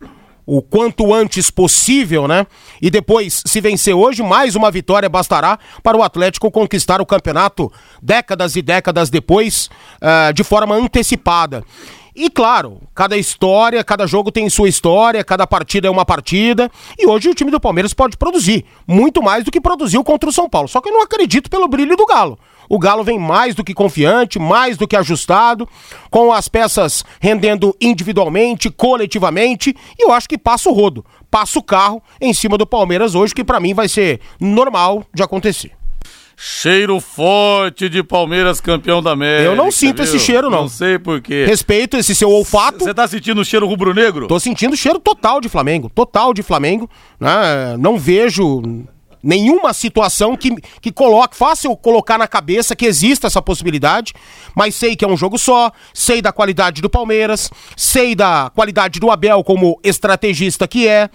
o 0.53 0.61
quanto 0.61 1.13
antes 1.13 1.49
possível, 1.49 2.27
né? 2.27 2.45
E 2.81 2.89
depois, 2.89 3.41
se 3.45 3.61
vencer 3.61 3.95
hoje, 3.95 4.21
mais 4.21 4.53
uma 4.53 4.69
vitória 4.69 5.07
bastará 5.07 5.57
para 5.81 5.97
o 5.97 6.03
Atlético 6.03 6.51
conquistar 6.51 6.99
o 6.99 7.05
campeonato 7.05 7.71
décadas 8.01 8.57
e 8.57 8.61
décadas 8.61 9.09
depois, 9.09 9.69
uh, 10.01 10.33
de 10.33 10.43
forma 10.43 10.75
antecipada. 10.75 11.63
E 12.13 12.29
claro, 12.29 12.81
cada 12.93 13.15
história, 13.15 13.81
cada 13.81 14.05
jogo 14.05 14.29
tem 14.29 14.49
sua 14.49 14.67
história, 14.67 15.23
cada 15.23 15.47
partida 15.47 15.87
é 15.87 15.89
uma 15.89 16.05
partida. 16.05 16.69
E 16.99 17.07
hoje 17.07 17.29
o 17.29 17.33
time 17.33 17.49
do 17.49 17.59
Palmeiras 17.59 17.93
pode 17.93 18.17
produzir 18.17 18.65
muito 18.85 19.23
mais 19.23 19.45
do 19.45 19.51
que 19.51 19.61
produziu 19.61 20.03
contra 20.03 20.29
o 20.29 20.33
São 20.33 20.49
Paulo. 20.49 20.67
Só 20.67 20.81
que 20.81 20.89
eu 20.89 20.93
não 20.93 21.01
acredito 21.01 21.49
pelo 21.49 21.69
brilho 21.69 21.95
do 21.95 22.05
Galo. 22.05 22.37
O 22.71 22.79
Galo 22.79 23.03
vem 23.03 23.19
mais 23.19 23.53
do 23.53 23.65
que 23.65 23.73
confiante, 23.73 24.39
mais 24.39 24.77
do 24.77 24.87
que 24.87 24.95
ajustado, 24.95 25.67
com 26.09 26.31
as 26.31 26.47
peças 26.47 27.03
rendendo 27.19 27.75
individualmente, 27.81 28.69
coletivamente, 28.69 29.75
e 29.99 30.05
eu 30.05 30.13
acho 30.13 30.29
que 30.29 30.37
passa 30.37 30.69
o 30.69 30.73
rodo, 30.73 31.03
passa 31.29 31.59
o 31.59 31.63
carro 31.63 32.01
em 32.21 32.33
cima 32.33 32.57
do 32.57 32.65
Palmeiras 32.65 33.13
hoje, 33.13 33.35
que 33.35 33.43
para 33.43 33.59
mim 33.59 33.73
vai 33.73 33.89
ser 33.89 34.21
normal 34.39 35.03
de 35.13 35.21
acontecer. 35.21 35.73
Cheiro 36.37 37.01
forte 37.01 37.89
de 37.89 38.01
Palmeiras 38.01 38.61
campeão 38.61 39.03
da 39.03 39.11
América. 39.11 39.49
Eu 39.49 39.55
não 39.55 39.69
sinto 39.69 39.97
viu? 39.97 40.05
esse 40.05 40.17
cheiro, 40.17 40.49
não. 40.49 40.61
Não 40.61 40.69
sei 40.69 40.97
porquê. 40.97 41.43
Respeito 41.45 41.97
esse 41.97 42.15
seu 42.15 42.29
olfato. 42.29 42.85
Você 42.85 42.93
tá 42.93 43.05
sentindo 43.05 43.41
o 43.41 43.45
cheiro 43.45 43.67
rubro-negro? 43.67 44.27
Tô 44.27 44.39
sentindo 44.39 44.75
o 44.75 44.77
cheiro 44.77 44.97
total 44.97 45.41
de 45.41 45.49
Flamengo. 45.49 45.91
Total 45.93 46.33
de 46.33 46.41
Flamengo. 46.41 46.89
Né? 47.19 47.75
Não 47.77 47.99
vejo 47.99 48.85
nenhuma 49.23 49.73
situação 49.73 50.35
que, 50.35 50.55
que 50.81 50.91
coloque, 50.91 51.35
faça 51.35 51.67
eu 51.67 51.75
colocar 51.75 52.17
na 52.17 52.27
cabeça 52.27 52.75
que 52.75 52.85
exista 52.85 53.27
essa 53.27 53.41
possibilidade, 53.41 54.13
mas 54.55 54.75
sei 54.75 54.95
que 54.95 55.05
é 55.05 55.07
um 55.07 55.17
jogo 55.17 55.37
só, 55.37 55.71
sei 55.93 56.21
da 56.21 56.31
qualidade 56.31 56.81
do 56.81 56.89
Palmeiras, 56.89 57.49
sei 57.75 58.15
da 58.15 58.51
qualidade 58.53 58.99
do 58.99 59.11
Abel 59.11 59.43
como 59.43 59.79
estrategista 59.83 60.67
que 60.67 60.87
é. 60.87 61.09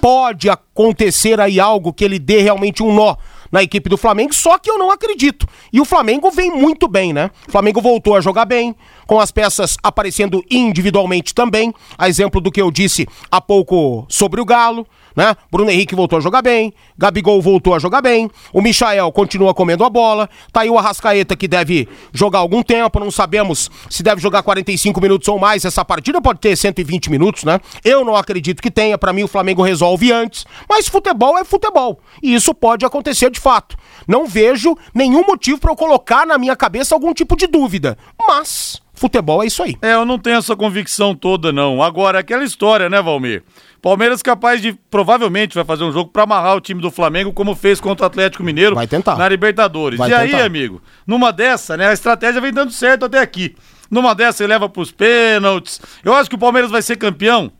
Pode 0.00 0.50
acontecer 0.50 1.40
aí 1.40 1.58
algo 1.58 1.92
que 1.92 2.04
ele 2.04 2.18
dê 2.18 2.42
realmente 2.42 2.82
um 2.82 2.94
nó 2.94 3.16
na 3.50 3.62
equipe 3.62 3.88
do 3.88 3.96
Flamengo, 3.96 4.34
só 4.34 4.58
que 4.58 4.70
eu 4.70 4.78
não 4.78 4.90
acredito. 4.90 5.46
E 5.72 5.80
o 5.80 5.84
Flamengo 5.84 6.30
vem 6.30 6.50
muito 6.50 6.86
bem, 6.86 7.12
né? 7.12 7.30
O 7.48 7.52
Flamengo 7.52 7.80
voltou 7.80 8.14
a 8.14 8.20
jogar 8.20 8.44
bem, 8.44 8.74
com 9.06 9.18
as 9.18 9.30
peças 9.30 9.76
aparecendo 9.82 10.44
individualmente 10.50 11.34
também, 11.34 11.72
a 11.96 12.08
exemplo 12.08 12.40
do 12.40 12.50
que 12.50 12.60
eu 12.60 12.70
disse 12.70 13.06
há 13.30 13.40
pouco 13.40 14.04
sobre 14.08 14.40
o 14.40 14.44
Galo 14.44 14.86
né? 15.18 15.34
Bruno 15.50 15.68
Henrique 15.68 15.96
voltou 15.96 16.16
a 16.16 16.20
jogar 16.20 16.42
bem, 16.42 16.72
Gabigol 16.96 17.42
voltou 17.42 17.74
a 17.74 17.80
jogar 17.80 18.00
bem, 18.00 18.30
o 18.52 18.62
Michael 18.62 19.10
continua 19.10 19.52
comendo 19.52 19.82
a 19.82 19.90
bola, 19.90 20.30
tá 20.52 20.60
aí 20.60 20.70
o 20.70 20.78
Arrascaeta 20.78 21.34
que 21.34 21.48
deve 21.48 21.88
jogar 22.12 22.38
algum 22.38 22.62
tempo, 22.62 23.00
não 23.00 23.10
sabemos 23.10 23.68
se 23.90 24.00
deve 24.04 24.22
jogar 24.22 24.44
45 24.44 25.00
minutos 25.00 25.26
ou 25.26 25.36
mais, 25.36 25.64
essa 25.64 25.84
partida 25.84 26.22
pode 26.22 26.38
ter 26.38 26.54
120 26.54 27.10
minutos, 27.10 27.42
né? 27.42 27.58
Eu 27.84 28.04
não 28.04 28.14
acredito 28.14 28.62
que 28.62 28.70
tenha, 28.70 28.96
para 28.96 29.12
mim 29.12 29.24
o 29.24 29.28
Flamengo 29.28 29.60
resolve 29.60 30.12
antes, 30.12 30.46
mas 30.70 30.86
futebol 30.86 31.36
é 31.36 31.42
futebol, 31.42 31.98
e 32.22 32.32
isso 32.32 32.54
pode 32.54 32.86
acontecer 32.86 33.28
de 33.28 33.40
fato. 33.40 33.76
Não 34.06 34.24
vejo 34.24 34.76
nenhum 34.94 35.26
motivo 35.26 35.58
para 35.58 35.72
eu 35.72 35.76
colocar 35.76 36.24
na 36.24 36.38
minha 36.38 36.54
cabeça 36.54 36.94
algum 36.94 37.12
tipo 37.12 37.34
de 37.36 37.48
dúvida, 37.48 37.98
mas 38.28 38.80
futebol 38.98 39.42
é 39.42 39.46
isso 39.46 39.62
aí. 39.62 39.76
É, 39.80 39.94
eu 39.94 40.04
não 40.04 40.18
tenho 40.18 40.36
essa 40.36 40.56
convicção 40.56 41.14
toda 41.14 41.52
não. 41.52 41.82
Agora 41.82 42.18
aquela 42.18 42.44
história, 42.44 42.88
né, 42.88 43.00
Valmir? 43.00 43.42
Palmeiras 43.80 44.22
capaz 44.22 44.60
de, 44.60 44.72
provavelmente, 44.90 45.54
vai 45.54 45.64
fazer 45.64 45.84
um 45.84 45.92
jogo 45.92 46.10
para 46.10 46.24
amarrar 46.24 46.56
o 46.56 46.60
time 46.60 46.80
do 46.80 46.90
Flamengo, 46.90 47.32
como 47.32 47.54
fez 47.54 47.80
contra 47.80 48.04
o 48.04 48.06
Atlético 48.06 48.42
Mineiro 48.42 48.74
vai 48.74 48.86
tentar. 48.86 49.16
na 49.16 49.28
Libertadores. 49.28 49.98
Vai 49.98 50.10
e 50.10 50.12
tentar. 50.12 50.38
aí, 50.38 50.42
amigo, 50.42 50.82
numa 51.06 51.32
dessa, 51.32 51.76
né, 51.76 51.88
a 51.88 51.92
estratégia 51.92 52.40
vem 52.40 52.52
dando 52.52 52.72
certo 52.72 53.04
até 53.04 53.20
aqui. 53.20 53.54
Numa 53.90 54.14
dessa, 54.14 54.42
ele 54.42 54.52
leva 54.52 54.68
pros 54.68 54.90
pênaltis. 54.90 55.80
Eu 56.04 56.14
acho 56.14 56.28
que 56.28 56.36
o 56.36 56.38
Palmeiras 56.38 56.70
vai 56.70 56.82
ser 56.82 56.96
campeão, 56.96 57.50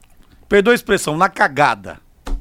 perdoa 0.49 0.74
a 0.74 0.74
expressão, 0.74 1.16
na 1.16 1.28
cagada. 1.28 1.99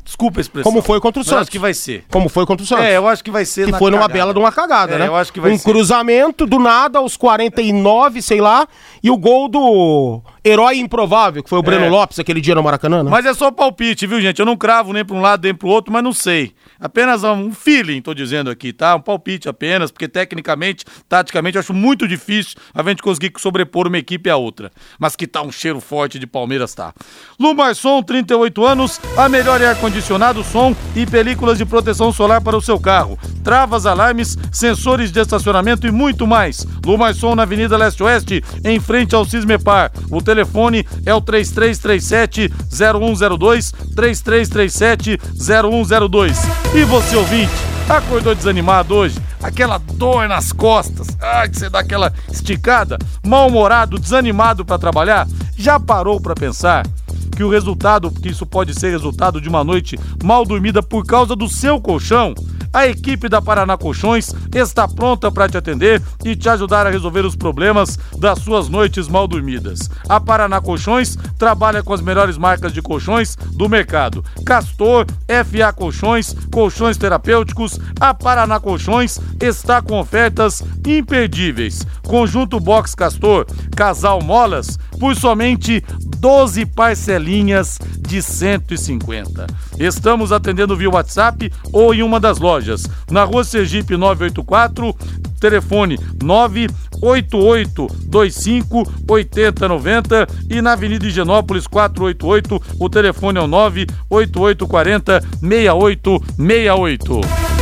Desculpa 0.08 0.40
a 0.40 0.42
expressão. 0.42 0.72
Como 0.72 0.82
foi 0.82 1.02
contra 1.02 1.20
o 1.20 1.22
Mas 1.22 1.28
Santos. 1.28 1.42
acho 1.42 1.52
que 1.52 1.60
vai 1.60 1.74
ser. 1.74 2.06
Como 2.10 2.30
foi 2.30 2.46
contra 2.46 2.64
o 2.64 2.66
Santos. 2.68 2.86
É, 2.86 2.96
eu 2.96 3.06
acho 3.10 3.22
que 3.22 3.30
vai 3.30 3.44
ser 3.44 3.66
que 3.70 3.78
foi 3.78 3.92
numa 3.92 4.04
cagada. 4.04 4.14
bela 4.14 4.34
de 4.34 4.40
uma 4.40 4.52
cagada, 4.54 4.96
É, 4.96 5.00
né? 5.00 5.08
eu 5.08 5.16
acho 5.18 5.34
que 5.34 5.40
vai 5.42 5.52
um 5.52 5.58
ser. 5.58 5.70
cruzamento 5.70 6.46
do 6.46 6.58
nada 6.60 7.00
aos 7.00 7.18
49, 7.18 8.22
sei 8.22 8.40
lá, 8.40 8.66
e 9.04 9.12
o 9.12 9.18
gol 9.18 9.50
do 9.50 10.22
herói 10.48 10.78
improvável, 10.78 11.44
que 11.44 11.50
foi 11.50 11.60
o 11.60 11.64
Breno 11.64 11.86
É. 11.86 11.90
Lopes 11.90 12.20
aquele 12.20 12.40
dia 12.40 12.56
no 12.56 12.64
Maracanã, 12.64 13.04
né? 13.04 13.10
Mas 13.10 13.26
é 13.26 13.34
só 13.34 13.52
palpite, 13.52 14.08
viu, 14.08 14.22
gente? 14.22 14.40
Eu 14.40 14.46
não 14.46 14.56
cravo 14.56 14.94
nem 14.94 15.04
para 15.04 15.16
um 15.16 15.22
lado 15.22 15.44
nem 15.44 15.54
para 15.54 15.68
o 15.68 15.72
outro, 15.72 15.92
mas 15.92 16.04
não 16.04 16.14
sei. 16.14 16.54
Apenas 16.80 17.24
um 17.24 17.52
feeling, 17.52 18.02
tô 18.02 18.14
dizendo 18.14 18.50
aqui, 18.50 18.72
tá? 18.72 18.96
Um 18.96 19.02
palpite 19.02 19.50
apenas, 19.50 19.92
porque 19.92 20.08
tecnicamente, 20.08 20.86
taticamente, 21.10 21.56
eu 21.56 21.60
acho 21.60 21.74
muito 21.74 22.08
difícil 22.08 22.56
a 22.74 22.84
gente 22.84 23.02
conseguir 23.02 23.34
sobrepor 23.38 23.88
uma 23.88 23.98
equipe 23.98 24.30
à 24.30 24.38
outra. 24.38 24.72
Mas 25.00 25.16
que 25.16 25.28
tá 25.28 25.42
um 25.42 25.52
cheiro 25.52 25.80
forte 25.80 26.20
de 26.20 26.28
Palmeiras, 26.28 26.74
tá? 26.74 26.94
Lumarson, 27.40 28.02
38 28.04 28.66
anos, 28.66 29.02
a 29.18 29.28
melhor 29.28 29.62
ar-condicionado, 29.62 30.44
som 30.44 30.76
e 30.96 31.06
películas 31.06 31.58
de 31.58 31.66
proteção 31.66 32.12
solar 32.12 32.42
para 32.42 32.56
o 32.56 32.62
seu 32.62 32.80
carro. 32.80 33.18
Travas, 33.48 33.86
alarmes, 33.86 34.38
sensores 34.52 35.10
de 35.10 35.22
estacionamento 35.22 35.88
e 35.88 35.92
muito 35.92 36.28
mais. 36.28 36.68
Lumarson 36.86 37.34
na 37.34 37.44
Avenida 37.44 37.78
Leste-Oeste, 37.78 38.44
em 38.62 38.78
frente 38.78 39.16
ao 39.16 39.24
Cismepar. 39.24 39.90
O 40.12 40.22
telefone 40.22 40.86
é 41.06 41.14
o 41.14 41.22
3337-0102, 41.22 43.74
3337-0102. 43.96 46.36
E 46.76 46.84
você, 46.84 47.16
ouvinte, 47.16 47.54
acordou 47.88 48.36
desanimado 48.36 48.94
hoje? 48.94 49.18
Aquela 49.42 49.78
dor 49.78 50.28
nas 50.28 50.52
costas, 50.52 51.08
ai, 51.22 51.48
que 51.48 51.58
você 51.58 51.70
dá 51.70 51.80
aquela 51.80 52.12
esticada, 52.30 52.98
mal-humorado, 53.26 53.98
desanimado 53.98 54.66
para 54.66 54.78
trabalhar? 54.78 55.26
Já 55.56 55.80
parou 55.80 56.20
para 56.20 56.36
pensar 56.36 56.86
que 57.34 57.46
o 57.46 57.50
resultado, 57.50 58.12
que 58.12 58.28
isso 58.28 58.46
pode 58.46 58.78
ser 58.78 58.90
resultado 58.90 59.40
de 59.40 59.48
uma 59.48 59.64
noite 59.64 59.98
mal 60.22 60.46
dormida 60.46 60.84
por 60.84 61.06
causa 61.06 61.34
do 61.34 61.48
seu 61.48 61.80
colchão? 61.80 62.36
A 62.78 62.86
equipe 62.86 63.28
da 63.28 63.42
Paraná 63.42 63.76
Colchões 63.76 64.32
está 64.54 64.88
pronta 64.88 65.32
para 65.32 65.50
te 65.50 65.58
atender 65.58 66.00
e 66.24 66.36
te 66.36 66.48
ajudar 66.48 66.86
a 66.86 66.92
resolver 66.92 67.26
os 67.26 67.36
problemas 67.36 67.98
das 68.20 68.38
suas 68.38 68.70
noites 68.70 69.08
mal 69.08 69.28
dormidas. 69.28 69.90
A 70.08 70.20
Paraná 70.20 70.62
Colchões 70.62 71.18
trabalha 71.40 71.82
com 71.82 71.92
as 71.92 72.02
melhores 72.02 72.38
marcas 72.38 72.72
de 72.72 72.80
colchões 72.80 73.36
do 73.36 73.68
mercado: 73.68 74.24
Castor, 74.46 75.08
FA 75.28 75.74
Colchões, 75.74 76.36
Colchões 76.52 76.98
Terapêuticos. 76.98 77.80
A 78.00 78.14
Paraná 78.14 78.60
Colchões 78.60 79.20
está 79.42 79.82
com 79.82 80.00
ofertas 80.00 80.64
imperdíveis. 80.86 81.84
Conjunto 82.04 82.60
Box 82.60 82.94
Castor, 82.94 83.48
Casal 83.76 84.22
Molas, 84.22 84.78
por 85.00 85.16
somente 85.16 85.84
12 86.20 86.66
parcelinhas 86.68 87.80
de 88.08 88.22
150. 88.22 89.46
Estamos 89.78 90.32
atendendo 90.32 90.76
via 90.76 90.90
WhatsApp 90.90 91.52
ou 91.72 91.94
em 91.94 92.02
uma 92.02 92.20
das 92.20 92.40
lojas. 92.40 92.67
Na 93.10 93.24
rua 93.24 93.44
Sergipe 93.44 93.96
984, 93.96 94.94
telefone 95.40 95.98
98825 96.24 98.84
8090 99.08 100.28
e 100.50 100.62
na 100.62 100.74
Avenida 100.74 101.06
Higienópolis 101.06 101.68
488, 101.68 102.62
o 102.80 102.90
telefone 102.90 103.40
é 103.40 103.42
o 103.42 103.48
98840 103.48 105.22
6868. 105.42 107.57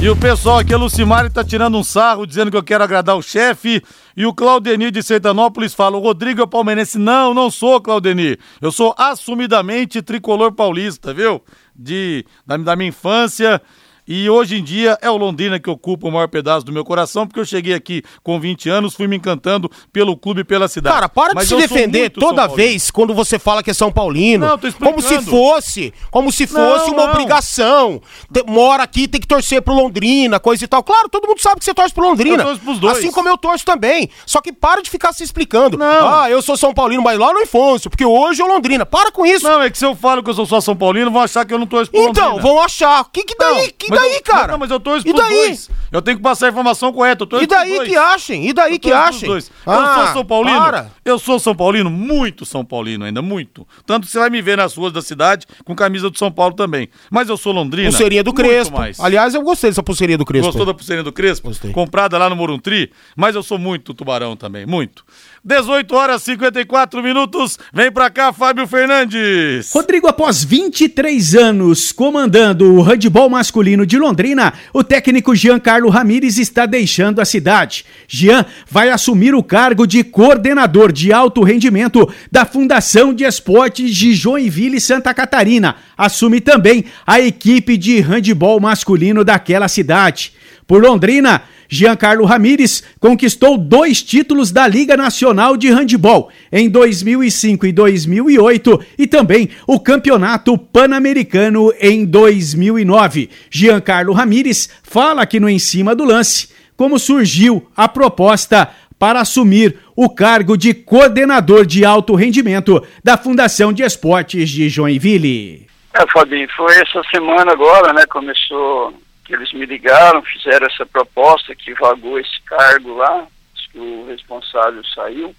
E 0.00 0.08
o 0.08 0.14
pessoal 0.14 0.60
aqui, 0.60 0.72
a 0.72 0.76
Lucimari, 0.76 1.28
tá 1.28 1.42
tirando 1.42 1.76
um 1.76 1.82
sarro, 1.82 2.24
dizendo 2.24 2.52
que 2.52 2.56
eu 2.56 2.62
quero 2.62 2.84
agradar 2.84 3.16
o 3.16 3.22
chefe. 3.22 3.82
E 4.16 4.24
o 4.24 4.32
Claudenir 4.32 4.92
de 4.92 5.02
Sertanópolis 5.02 5.74
fala: 5.74 5.96
o 5.96 6.00
Rodrigo 6.00 6.40
é 6.40 6.46
palmeirense. 6.46 6.96
Não, 6.98 7.34
não 7.34 7.50
sou, 7.50 7.80
Claudenir. 7.80 8.38
Eu 8.62 8.70
sou 8.70 8.94
assumidamente 8.96 10.00
tricolor 10.00 10.52
paulista, 10.52 11.12
viu? 11.12 11.42
De, 11.74 12.24
da, 12.46 12.56
da 12.56 12.76
minha 12.76 12.90
infância. 12.90 13.60
E 14.08 14.28
hoje 14.30 14.56
em 14.56 14.64
dia 14.64 14.96
é 15.02 15.10
o 15.10 15.16
Londrina 15.18 15.60
que 15.60 15.68
ocupa 15.68 16.08
o 16.08 16.10
maior 16.10 16.28
pedaço 16.28 16.64
do 16.64 16.72
meu 16.72 16.82
coração, 16.82 17.26
porque 17.26 17.38
eu 17.38 17.44
cheguei 17.44 17.74
aqui 17.74 18.02
com 18.22 18.40
20 18.40 18.70
anos, 18.70 18.94
fui 18.94 19.06
me 19.06 19.16
encantando 19.16 19.70
pelo 19.92 20.16
clube 20.16 20.40
e 20.40 20.44
pela 20.44 20.66
cidade. 20.66 20.94
Cara, 20.94 21.08
para 21.10 21.34
Mas 21.34 21.46
de 21.48 21.54
se 21.54 21.60
defender 21.60 22.08
toda 22.10 22.46
vez 22.46 22.90
quando 22.90 23.12
você 23.12 23.38
fala 23.38 23.62
que 23.62 23.70
é 23.70 23.74
São 23.74 23.92
Paulino. 23.92 24.46
Não, 24.46 24.56
tô 24.56 24.66
explicando. 24.66 24.94
como 25.02 25.06
se 25.06 25.22
fosse, 25.30 25.94
como 26.10 26.32
se 26.32 26.46
fosse 26.46 26.86
Não, 26.86 26.94
uma 26.94 27.04
não. 27.04 27.12
obrigação. 27.12 28.00
Te- 28.32 28.42
mora 28.46 28.82
aqui, 28.82 29.06
tem 29.06 29.20
que 29.20 29.26
torcer 29.26 29.60
pro 29.60 29.74
Londrina, 29.74 30.40
coisa 30.40 30.64
e 30.64 30.66
tal. 30.66 30.82
Claro, 30.82 31.10
todo 31.10 31.28
mundo 31.28 31.40
sabe 31.42 31.58
que 31.58 31.64
você 31.66 31.74
torce 31.74 31.92
pro 31.92 32.04
Londrina. 32.08 32.42
Eu 32.42 32.46
torço 32.46 32.60
pros 32.62 32.78
dois. 32.78 32.96
Assim 32.98 33.12
como 33.12 33.28
eu 33.28 33.36
torço 33.36 33.64
também. 33.64 34.08
Só 34.24 34.40
que 34.40 34.52
para 34.54 34.80
de 34.82 34.88
ficar 34.88 35.12
se 35.12 35.22
explicando. 35.22 35.76
Não. 35.76 36.08
Ah, 36.22 36.30
eu 36.30 36.40
sou 36.40 36.56
São 36.56 36.72
Paulino, 36.72 37.02
mas 37.02 37.18
lá 37.18 37.30
no 37.32 37.40
Infância, 37.40 37.90
porque 37.90 38.06
hoje 38.06 38.40
é 38.40 38.44
o 38.44 38.48
Londrina. 38.48 38.86
Para 38.86 39.12
com 39.12 39.26
isso. 39.26 39.44
Não, 39.46 39.60
é 39.62 39.68
que 39.70 39.76
se 39.76 39.84
eu 39.84 39.94
falo 39.94 40.22
que 40.22 40.30
eu 40.30 40.34
sou 40.34 40.46
só 40.46 40.60
São 40.62 40.74
Paulino, 40.74 41.10
vão 41.10 41.20
achar 41.20 41.44
que 41.44 41.52
eu 41.52 41.58
não 41.58 41.66
torço 41.66 41.90
pro 41.90 42.00
então, 42.00 42.32
Londrina. 42.36 42.42
vão 42.42 42.62
achar. 42.62 43.04
Que 43.12 43.22
que 43.22 43.36
daí? 43.36 43.54
Não, 43.66 43.72
que 43.76 43.88
mas 43.90 43.97
daí, 44.00 44.14
eu- 44.16 44.22
cara? 44.22 44.52
Não, 44.52 44.58
mas 44.58 44.70
eu 44.70 44.76
E 44.76 44.80
pros 44.80 45.02
daí? 45.02 45.12
dois. 45.46 45.70
Eu 45.90 46.02
tenho 46.02 46.16
que 46.16 46.22
passar 46.22 46.46
a 46.46 46.48
informação 46.50 46.92
correta. 46.92 47.22
Eu 47.22 47.26
torço 47.26 47.44
E 47.44 47.46
daí 47.46 47.76
dois. 47.76 47.88
que 47.88 47.96
achem? 47.96 48.48
E 48.48 48.52
daí 48.52 48.74
Eu 48.74 48.78
que 48.80 48.92
achem? 48.92 49.28
dois. 49.28 49.50
Ah, 49.66 49.74
eu 49.74 50.04
sou 50.04 50.12
São 50.14 50.24
Paulino. 50.24 50.58
para. 50.60 50.90
Eu 51.04 51.18
sou 51.18 51.38
São 51.38 51.54
Paulino, 51.54 51.88
muito 51.90 52.44
São 52.44 52.64
Paulino 52.64 53.04
ainda, 53.04 53.22
muito. 53.22 53.66
Tanto 53.86 54.06
que 54.06 54.12
você 54.12 54.18
vai 54.18 54.30
me 54.30 54.42
ver 54.42 54.56
nas 54.56 54.74
ruas 54.74 54.92
da 54.92 55.00
cidade 55.02 55.46
com 55.64 55.74
camisa 55.74 56.10
do 56.10 56.18
São 56.18 56.30
Paulo 56.30 56.54
também. 56.54 56.88
Mas 57.10 57.28
eu 57.28 57.36
sou 57.36 57.52
Londrina. 57.52 57.88
Pulseirinha 57.90 58.22
do 58.22 58.32
Crespo. 58.32 58.76
mais. 58.78 59.00
Aliás, 59.00 59.34
eu 59.34 59.42
gostei 59.42 59.70
dessa 59.70 59.82
pulseirinha 59.82 60.18
do 60.18 60.24
Crespo. 60.24 60.46
Gostou 60.48 60.66
da 60.66 60.74
pulseirinha 60.74 61.04
do 61.04 61.12
Crespo? 61.12 61.48
Gostei. 61.48 61.72
Comprada 61.72 62.18
lá 62.18 62.28
no 62.28 62.36
Moruntri. 62.36 62.92
Mas 63.16 63.34
eu 63.34 63.42
sou 63.42 63.58
muito 63.58 63.94
tubarão 63.94 64.36
também, 64.36 64.66
muito. 64.66 65.04
18 65.44 65.94
horas 65.94 66.22
e 66.22 66.32
54 66.32 67.02
minutos. 67.02 67.58
Vem 67.72 67.90
pra 67.90 68.10
cá, 68.10 68.32
Fábio 68.32 68.66
Fernandes. 68.66 69.72
Rodrigo, 69.72 70.08
após 70.08 70.42
23 70.42 71.34
anos 71.34 71.92
comandando 71.92 72.74
o 72.74 72.82
handebol 72.82 73.28
masculino 73.28 73.86
de 73.86 73.98
Londrina, 73.98 74.52
o 74.72 74.82
técnico 74.82 75.34
Giancarlo 75.34 75.88
Ramires 75.88 76.38
está 76.38 76.66
deixando 76.66 77.20
a 77.20 77.24
cidade. 77.24 77.84
Jean 78.06 78.44
vai 78.68 78.90
assumir 78.90 79.34
o 79.34 79.42
cargo 79.42 79.86
de 79.86 80.02
coordenador 80.04 80.92
de 80.92 81.12
alto 81.12 81.42
rendimento 81.42 82.12
da 82.30 82.44
Fundação 82.44 83.14
de 83.14 83.24
Esportes 83.24 83.94
de 83.94 84.14
Joinville, 84.14 84.80
Santa 84.80 85.14
Catarina. 85.14 85.76
Assume 85.96 86.40
também 86.40 86.84
a 87.06 87.20
equipe 87.20 87.76
de 87.76 88.00
handebol 88.00 88.60
masculino 88.60 89.24
daquela 89.24 89.68
cidade. 89.68 90.32
Por 90.68 90.82
Londrina, 90.82 91.44
Giancarlo 91.66 92.26
Ramires 92.26 92.84
conquistou 93.00 93.56
dois 93.56 94.02
títulos 94.02 94.52
da 94.52 94.68
Liga 94.68 94.98
Nacional 94.98 95.56
de 95.56 95.70
Handebol 95.70 96.28
em 96.52 96.68
2005 96.68 97.64
e 97.64 97.72
2008 97.72 98.84
e 98.98 99.06
também 99.06 99.48
o 99.66 99.80
Campeonato 99.80 100.58
Pan-Americano 100.58 101.72
em 101.80 102.04
2009. 102.04 103.30
Giancarlo 103.48 104.12
Ramires 104.12 104.68
fala 104.82 105.22
aqui 105.22 105.40
no 105.40 105.48
Em 105.48 105.58
Cima 105.58 105.94
do 105.94 106.04
Lance 106.04 106.50
como 106.76 106.98
surgiu 106.98 107.66
a 107.74 107.88
proposta 107.88 108.68
para 108.98 109.22
assumir 109.22 109.78
o 109.96 110.10
cargo 110.10 110.54
de 110.54 110.74
coordenador 110.74 111.64
de 111.64 111.82
alto 111.82 112.14
rendimento 112.14 112.86
da 113.02 113.16
Fundação 113.16 113.72
de 113.72 113.82
Esportes 113.82 114.50
de 114.50 114.68
Joinville. 114.68 115.66
É, 115.94 116.04
Fabinho, 116.12 116.46
foi 116.54 116.74
essa 116.74 117.02
semana 117.10 117.52
agora, 117.52 117.94
né? 117.94 118.04
Começou 118.06 118.92
que 119.28 119.34
eles 119.34 119.52
me 119.52 119.66
ligaram, 119.66 120.22
fizeram 120.22 120.66
essa 120.66 120.86
proposta 120.86 121.54
que 121.54 121.74
vagou 121.74 122.18
esse 122.18 122.40
cargo 122.46 122.94
lá, 122.94 123.26
que 123.70 123.78
o 123.78 124.06
responsável 124.06 124.82
saiu. 124.94 125.36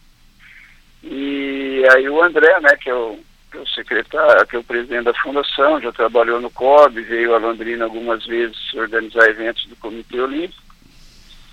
E 1.01 1.83
aí 1.91 2.07
o 2.07 2.21
André, 2.21 2.59
né, 2.61 2.75
que 2.75 2.87
é 2.87 2.93
o, 2.93 3.19
que 3.51 3.57
é 3.57 3.61
o 3.61 3.67
secretário, 3.69 4.45
que 4.45 4.55
é 4.55 4.59
o 4.59 4.63
presidente 4.63 5.05
da 5.05 5.13
fundação, 5.15 5.81
já 5.81 5.91
trabalhou 5.91 6.39
no 6.39 6.51
COB, 6.51 7.01
veio 7.01 7.33
a 7.33 7.39
Londrina 7.39 7.85
algumas 7.85 8.23
vezes 8.27 8.73
organizar 8.75 9.27
eventos 9.27 9.65
do 9.65 9.75
Comitê 9.77 10.21
Olímpico. 10.21 10.61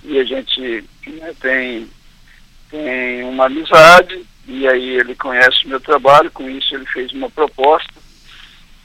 E 0.05 0.19
a 0.19 0.25
gente 0.25 0.85
né, 1.07 1.35
tem, 1.41 1.89
tem 2.69 3.25
uma 3.25 3.47
amizade, 3.47 4.27
e 4.47 4.69
aí 4.69 4.91
ele 4.91 5.15
conhece 5.15 5.65
o 5.65 5.71
meu 5.71 5.81
trabalho, 5.81 6.31
com 6.31 6.51
isso 6.51 6.75
ele 6.75 6.85
fez 6.85 7.13
uma 7.13 7.31
proposta 7.31 7.95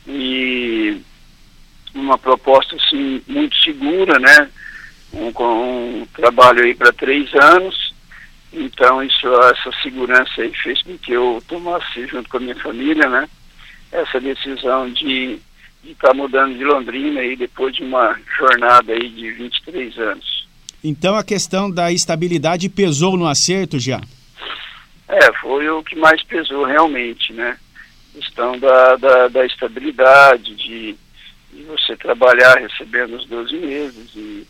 e 0.07 1.01
uma 1.93 2.17
proposta 2.17 2.75
assim 2.75 3.21
muito 3.27 3.55
segura, 3.57 4.19
né? 4.19 4.49
Um, 5.13 5.31
com 5.31 5.43
um 5.43 6.07
trabalho 6.13 6.63
aí 6.63 6.73
para 6.73 6.91
três 6.93 7.33
anos. 7.33 7.93
Então 8.53 9.01
isso, 9.03 9.27
essa 9.43 9.71
segurança 9.81 10.41
aí 10.41 10.51
fez 10.53 10.81
com 10.83 10.97
que 10.97 11.13
eu 11.13 11.41
tomasse 11.47 12.07
junto 12.07 12.29
com 12.29 12.37
a 12.37 12.41
minha 12.41 12.55
família, 12.55 13.09
né? 13.09 13.29
Essa 13.91 14.19
decisão 14.19 14.89
de 14.89 15.39
estar 15.83 16.13
mudando 16.13 16.57
de 16.57 16.63
Londrina 16.63 17.21
aí 17.21 17.35
depois 17.35 17.75
de 17.75 17.83
uma 17.83 18.17
jornada 18.37 18.93
aí 18.93 19.09
de 19.09 19.31
23 19.31 19.97
anos. 19.97 20.47
Então 20.83 21.15
a 21.15 21.23
questão 21.23 21.69
da 21.69 21.91
estabilidade 21.91 22.67
pesou 22.69 23.17
no 23.17 23.27
acerto 23.27 23.79
já? 23.79 24.01
É, 25.07 25.33
foi 25.41 25.69
o 25.69 25.83
que 25.83 25.95
mais 25.95 26.23
pesou 26.23 26.63
realmente, 26.63 27.33
né? 27.33 27.57
Questão 28.13 28.57
da, 28.57 28.95
da, 28.95 29.27
da 29.27 29.45
estabilidade, 29.45 30.55
de, 30.55 30.95
de 31.53 31.63
você 31.63 31.95
trabalhar 31.95 32.57
recebendo 32.57 33.15
os 33.15 33.25
12 33.25 33.55
meses 33.57 34.15
e, 34.15 34.47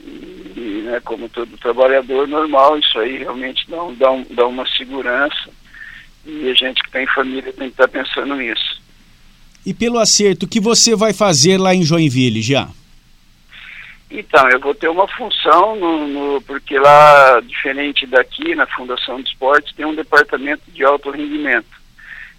e, 0.00 0.52
e, 0.56 0.82
né, 0.84 1.00
como 1.04 1.28
todo 1.28 1.58
trabalhador 1.58 2.28
normal, 2.28 2.78
isso 2.78 2.98
aí 2.98 3.18
realmente 3.18 3.68
dá, 3.68 3.82
um, 3.82 3.94
dá, 3.94 4.10
um, 4.10 4.26
dá 4.30 4.46
uma 4.46 4.66
segurança 4.68 5.50
e 6.24 6.50
a 6.50 6.54
gente 6.54 6.82
que 6.82 6.90
tem 6.90 7.06
família 7.06 7.52
tem 7.52 7.68
que 7.68 7.74
estar 7.74 7.88
pensando 7.88 8.34
nisso. 8.36 8.80
E 9.64 9.74
pelo 9.74 9.98
acerto, 9.98 10.46
o 10.46 10.48
que 10.48 10.60
você 10.60 10.94
vai 10.94 11.12
fazer 11.12 11.58
lá 11.58 11.74
em 11.74 11.82
Joinville 11.82 12.42
já? 12.42 12.68
Então, 14.10 14.48
eu 14.48 14.58
vou 14.58 14.74
ter 14.74 14.88
uma 14.88 15.06
função, 15.06 15.76
no, 15.76 16.06
no, 16.08 16.42
porque 16.42 16.78
lá, 16.78 17.40
diferente 17.40 18.06
daqui, 18.06 18.54
na 18.54 18.66
Fundação 18.66 19.20
de 19.20 19.28
Esportes, 19.28 19.74
tem 19.74 19.84
um 19.84 19.94
departamento 19.94 20.62
de 20.68 20.82
alto 20.82 21.10
rendimento. 21.10 21.78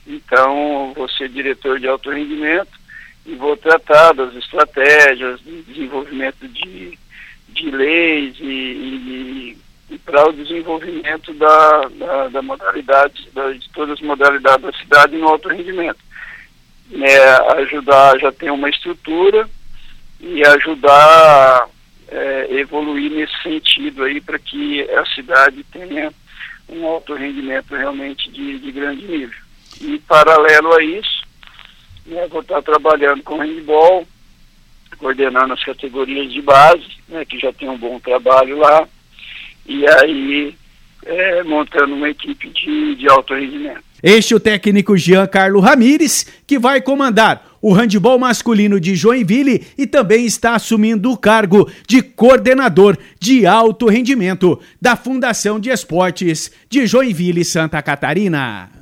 Então, 0.08 0.94
vou 0.96 1.08
ser 1.10 1.30
diretor 1.30 1.80
de 1.80 1.88
alto 1.88 2.10
rendimento 2.10 2.79
e 3.30 3.36
vou 3.36 3.56
tratar 3.56 4.14
das 4.14 4.36
estratégias, 4.36 5.40
de 5.42 5.62
desenvolvimento 5.64 6.48
de, 6.48 6.98
de 7.50 7.72
leis 7.72 8.36
e, 8.40 8.44
e, 8.44 9.58
e 9.92 9.98
para 10.00 10.28
o 10.28 10.34
desenvolvimento 10.34 11.34
da, 11.34 11.82
da, 11.90 12.28
da 12.30 12.42
modalidade, 12.42 13.30
da, 13.34 13.52
de 13.52 13.70
todas 13.70 13.94
as 13.94 14.02
modalidades 14.02 14.62
da 14.62 14.74
cidade 14.74 15.18
no 15.18 15.28
alto 15.28 15.50
rendimento. 15.50 16.00
É, 17.02 17.62
ajudar, 17.62 18.20
já 18.20 18.32
tem 18.32 18.50
uma 18.50 18.70
estrutura, 18.70 19.48
e 20.20 20.46
ajudar 20.46 21.70
é, 22.10 22.48
evoluir 22.52 23.12
nesse 23.12 23.42
sentido 23.42 24.04
aí 24.04 24.20
para 24.20 24.38
que 24.38 24.82
a 24.92 25.06
cidade 25.06 25.64
tenha 25.72 26.12
um 26.68 26.86
alto 26.86 27.14
rendimento 27.14 27.76
realmente 27.76 28.30
de, 28.32 28.60
de 28.60 28.72
grande 28.72 29.08
nível. 29.08 29.38
E 29.82 29.98
paralelo 30.00 30.74
a 30.74 30.84
isso, 30.84 31.24
né, 32.10 32.28
vou 32.28 32.42
estar 32.42 32.62
trabalhando 32.62 33.24
com 33.24 33.38
handball, 33.38 34.06
coordenando 34.98 35.54
as 35.54 35.64
categorias 35.64 36.32
de 36.32 36.42
base, 36.42 36.86
né, 37.08 37.24
que 37.24 37.40
já 37.40 37.54
tem 37.54 37.70
um 37.70 37.78
bom 37.78 38.00
trabalho 38.00 38.58
lá, 38.58 38.88
e 39.66 39.88
aí 39.88 40.56
é, 41.06 41.44
montando 41.44 41.96
uma 41.96 42.10
equipe 42.10 42.50
de, 42.50 42.96
de 42.96 43.10
alto 43.10 43.34
rendimento. 43.34 43.84
Este 44.02 44.34
é 44.34 44.38
o 44.38 44.40
técnico 44.40 44.98
Jean 44.98 45.28
Carlo 45.28 45.60
Ramires, 45.60 46.26
que 46.48 46.58
vai 46.58 46.82
comandar 46.82 47.58
o 47.62 47.74
handebol 47.74 48.18
masculino 48.18 48.80
de 48.80 48.96
Joinville 48.96 49.66
e 49.78 49.86
também 49.86 50.26
está 50.26 50.56
assumindo 50.56 51.12
o 51.12 51.18
cargo 51.18 51.70
de 51.86 52.02
coordenador 52.02 52.98
de 53.20 53.46
alto 53.46 53.88
rendimento 53.88 54.60
da 54.82 54.96
Fundação 54.96 55.60
de 55.60 55.70
Esportes 55.70 56.50
de 56.70 56.88
Joinville, 56.88 57.44
Santa 57.44 57.82
Catarina. 57.82 58.79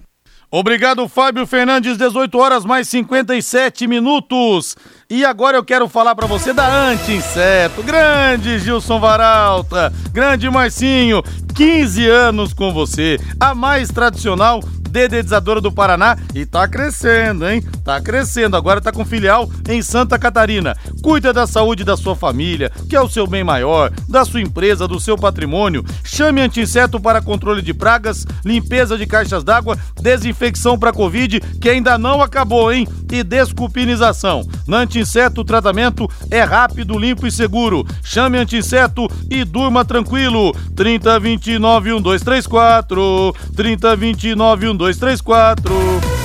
Obrigado, 0.49 1.09
Fábio 1.09 1.45
Fernandes, 1.45 1.97
18 1.97 2.37
horas 2.37 2.63
mais 2.63 2.87
57 2.87 3.85
minutos. 3.85 4.77
E 5.09 5.25
agora 5.25 5.57
eu 5.57 5.63
quero 5.63 5.89
falar 5.89 6.15
para 6.15 6.25
você 6.25 6.53
da 6.53 6.89
Anti-Inseto. 6.89 7.83
Grande 7.83 8.57
Gilson 8.57 8.97
Varalta, 8.97 9.91
grande 10.13 10.49
Marcinho, 10.49 11.21
15 11.53 12.07
anos 12.07 12.53
com 12.53 12.71
você, 12.71 13.19
a 13.37 13.53
mais 13.53 13.89
tradicional 13.89 14.61
dedetizadora 14.97 15.61
do 15.61 15.71
Paraná 15.71 16.17
e 16.33 16.43
tá 16.43 16.67
crescendo, 16.67 17.47
hein? 17.47 17.61
Tá 17.83 18.01
crescendo, 18.01 18.57
agora 18.57 18.81
tá 18.81 18.91
com 18.91 19.05
filial 19.05 19.47
em 19.69 19.79
Santa 19.81 20.17
Catarina. 20.17 20.75
Cuida 21.03 21.31
da 21.31 21.45
saúde 21.45 21.83
da 21.83 21.95
sua 21.95 22.15
família, 22.15 22.71
que 22.89 22.95
é 22.95 23.01
o 23.01 23.07
seu 23.07 23.27
bem 23.27 23.43
maior, 23.43 23.91
da 24.09 24.25
sua 24.25 24.41
empresa, 24.41 24.87
do 24.87 24.99
seu 24.99 25.15
patrimônio. 25.15 25.85
Chame 26.03 26.41
Anti-Inseto 26.41 26.99
para 26.99 27.21
controle 27.21 27.61
de 27.61 27.75
pragas, 27.75 28.25
limpeza 28.43 28.97
de 28.97 29.05
caixas 29.05 29.43
d'água, 29.43 29.77
desinfecção 30.01 30.79
para 30.79 30.91
Covid, 30.91 31.39
que 31.61 31.69
ainda 31.69 31.97
não 31.97 32.21
acabou, 32.21 32.71
hein? 32.73 32.87
E 33.11 33.23
desculpinização. 33.23 34.47
Na 34.67 34.79
Anti-Inseto 34.79 35.41
o 35.41 35.45
tratamento 35.45 36.09
é 36.31 36.41
rápido, 36.41 36.97
limpo 36.97 37.27
e 37.27 37.31
seguro. 37.31 37.85
Chame 38.03 38.39
Anti-Inseto 38.39 39.07
e 39.29 39.43
durma 39.43 39.85
tranquilo. 39.85 40.53
3029 40.75 41.93
1234 41.93 43.33
3029 43.55 44.65
1234 44.65 44.86
3234. 44.95 46.17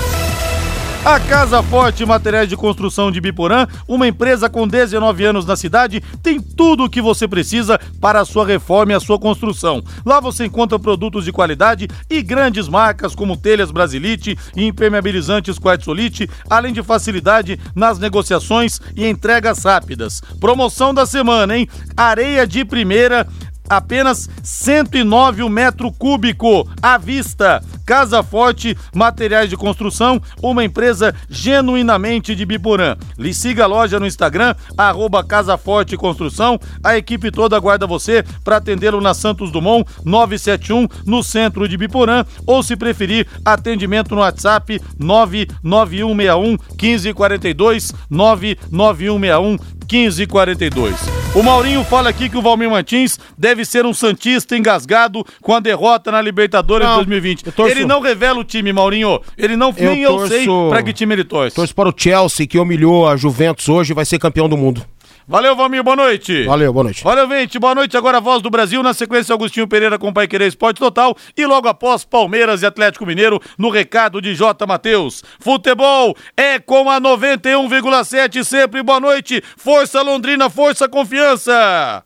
A 1.04 1.18
Casa 1.18 1.60
Forte 1.64 2.06
Materiais 2.06 2.48
de 2.48 2.56
Construção 2.56 3.10
de 3.10 3.20
Biporã, 3.20 3.66
uma 3.88 4.06
empresa 4.06 4.48
com 4.48 4.68
19 4.68 5.24
anos 5.24 5.44
na 5.44 5.56
cidade, 5.56 6.00
tem 6.22 6.40
tudo 6.40 6.84
o 6.84 6.88
que 6.88 7.02
você 7.02 7.26
precisa 7.26 7.76
para 8.00 8.20
a 8.20 8.24
sua 8.24 8.46
reforma 8.46 8.92
e 8.92 8.94
a 8.94 9.00
sua 9.00 9.18
construção. 9.18 9.82
Lá 10.06 10.20
você 10.20 10.44
encontra 10.44 10.78
produtos 10.78 11.24
de 11.24 11.32
qualidade 11.32 11.88
e 12.08 12.22
grandes 12.22 12.68
marcas 12.68 13.16
como 13.16 13.36
telhas 13.36 13.72
Brasilite 13.72 14.38
e 14.54 14.64
impermeabilizantes 14.64 15.58
Quartzolite, 15.58 16.30
além 16.48 16.72
de 16.72 16.84
facilidade 16.84 17.58
nas 17.74 17.98
negociações 17.98 18.80
e 18.94 19.04
entregas 19.04 19.64
rápidas. 19.64 20.22
Promoção 20.38 20.94
da 20.94 21.04
semana, 21.04 21.58
hein? 21.58 21.68
Areia 21.96 22.46
de 22.46 22.64
primeira 22.64 23.26
apenas 23.68 24.28
109 24.42 25.42
o 25.42 25.48
metro 25.48 25.90
cúbico 25.92 26.68
à 26.82 26.98
vista. 26.98 27.62
Casa 27.92 28.22
Forte 28.22 28.74
Materiais 28.94 29.50
de 29.50 29.56
Construção, 29.56 30.18
uma 30.42 30.64
empresa 30.64 31.14
genuinamente 31.28 32.34
de 32.34 32.46
Biporã. 32.46 32.96
Lhe 33.18 33.34
siga 33.34 33.64
a 33.64 33.66
loja 33.66 34.00
no 34.00 34.06
Instagram, 34.06 34.54
arroba 34.78 35.22
Casa 35.22 35.58
Forte 35.58 35.94
Construção. 35.94 36.58
A 36.82 36.96
equipe 36.96 37.30
toda 37.30 37.54
aguarda 37.54 37.86
você 37.86 38.24
para 38.42 38.56
atendê-lo 38.56 38.98
na 38.98 39.12
Santos 39.12 39.52
Dumont 39.52 39.86
971, 40.06 40.88
no 41.04 41.22
centro 41.22 41.68
de 41.68 41.76
Biporã, 41.76 42.24
ou 42.46 42.62
se 42.62 42.76
preferir, 42.76 43.26
atendimento 43.44 44.14
no 44.14 44.22
WhatsApp 44.22 44.80
99161 44.98 46.56
1542 46.80 47.92
99161 48.08 49.58
1542. 49.92 51.22
O 51.34 51.42
Maurinho 51.42 51.82
fala 51.84 52.10
aqui 52.10 52.28
que 52.28 52.36
o 52.36 52.42
Valmir 52.42 52.70
Martins 52.70 53.18
deve 53.38 53.64
ser 53.64 53.86
um 53.86 53.94
Santista 53.94 54.56
engasgado 54.56 55.24
com 55.40 55.54
a 55.54 55.60
derrota 55.60 56.10
na 56.12 56.20
Libertadores 56.20 56.86
não, 56.86 56.96
2020. 56.96 57.44
Torço... 57.52 57.74
Ele 57.82 57.88
não 57.88 58.00
revela 58.00 58.40
o 58.40 58.44
time, 58.44 58.72
Maurinho. 58.72 59.20
Ele 59.36 59.56
não, 59.56 59.72
eu 59.76 59.90
nem 59.90 60.04
torço... 60.04 60.24
eu 60.24 60.28
sei 60.28 60.70
pra 60.70 60.82
que 60.82 60.92
time 60.92 61.14
ele 61.14 61.24
torce. 61.24 61.54
Torço 61.54 61.74
para 61.74 61.88
o 61.88 61.94
Chelsea, 61.96 62.46
que 62.46 62.58
humilhou 62.58 63.06
a 63.06 63.16
Juventus 63.16 63.68
hoje 63.68 63.92
e 63.92 63.94
vai 63.94 64.04
ser 64.04 64.18
campeão 64.18 64.48
do 64.48 64.56
mundo. 64.56 64.84
Valeu, 65.26 65.54
Valmir, 65.54 65.82
boa 65.82 65.96
noite. 65.96 66.44
Valeu, 66.44 66.72
boa 66.72 66.84
noite. 66.84 67.04
Valeu, 67.04 67.28
gente, 67.28 67.58
boa 67.58 67.74
noite. 67.74 67.96
Agora 67.96 68.18
a 68.18 68.20
voz 68.20 68.42
do 68.42 68.50
Brasil, 68.50 68.82
na 68.82 68.92
sequência, 68.92 69.32
Augustinho 69.32 69.68
Pereira 69.68 69.98
com 69.98 70.12
Pai 70.12 70.26
Querer 70.26 70.48
Esporte 70.48 70.78
Total 70.78 71.16
e 71.36 71.46
logo 71.46 71.68
após 71.68 72.04
Palmeiras 72.04 72.62
e 72.62 72.66
Atlético 72.66 73.06
Mineiro 73.06 73.40
no 73.56 73.70
recado 73.70 74.20
de 74.20 74.34
J. 74.34 74.66
Matheus. 74.66 75.22
Futebol 75.38 76.16
é 76.36 76.58
com 76.58 76.90
a 76.90 77.00
91,7 77.00 78.44
sempre. 78.44 78.82
Boa 78.82 79.00
noite. 79.00 79.42
Força 79.56 80.02
Londrina, 80.02 80.50
força 80.50 80.88
confiança. 80.88 82.02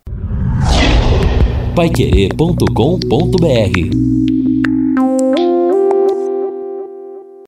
Paiquerê.com.br 1.75 4.26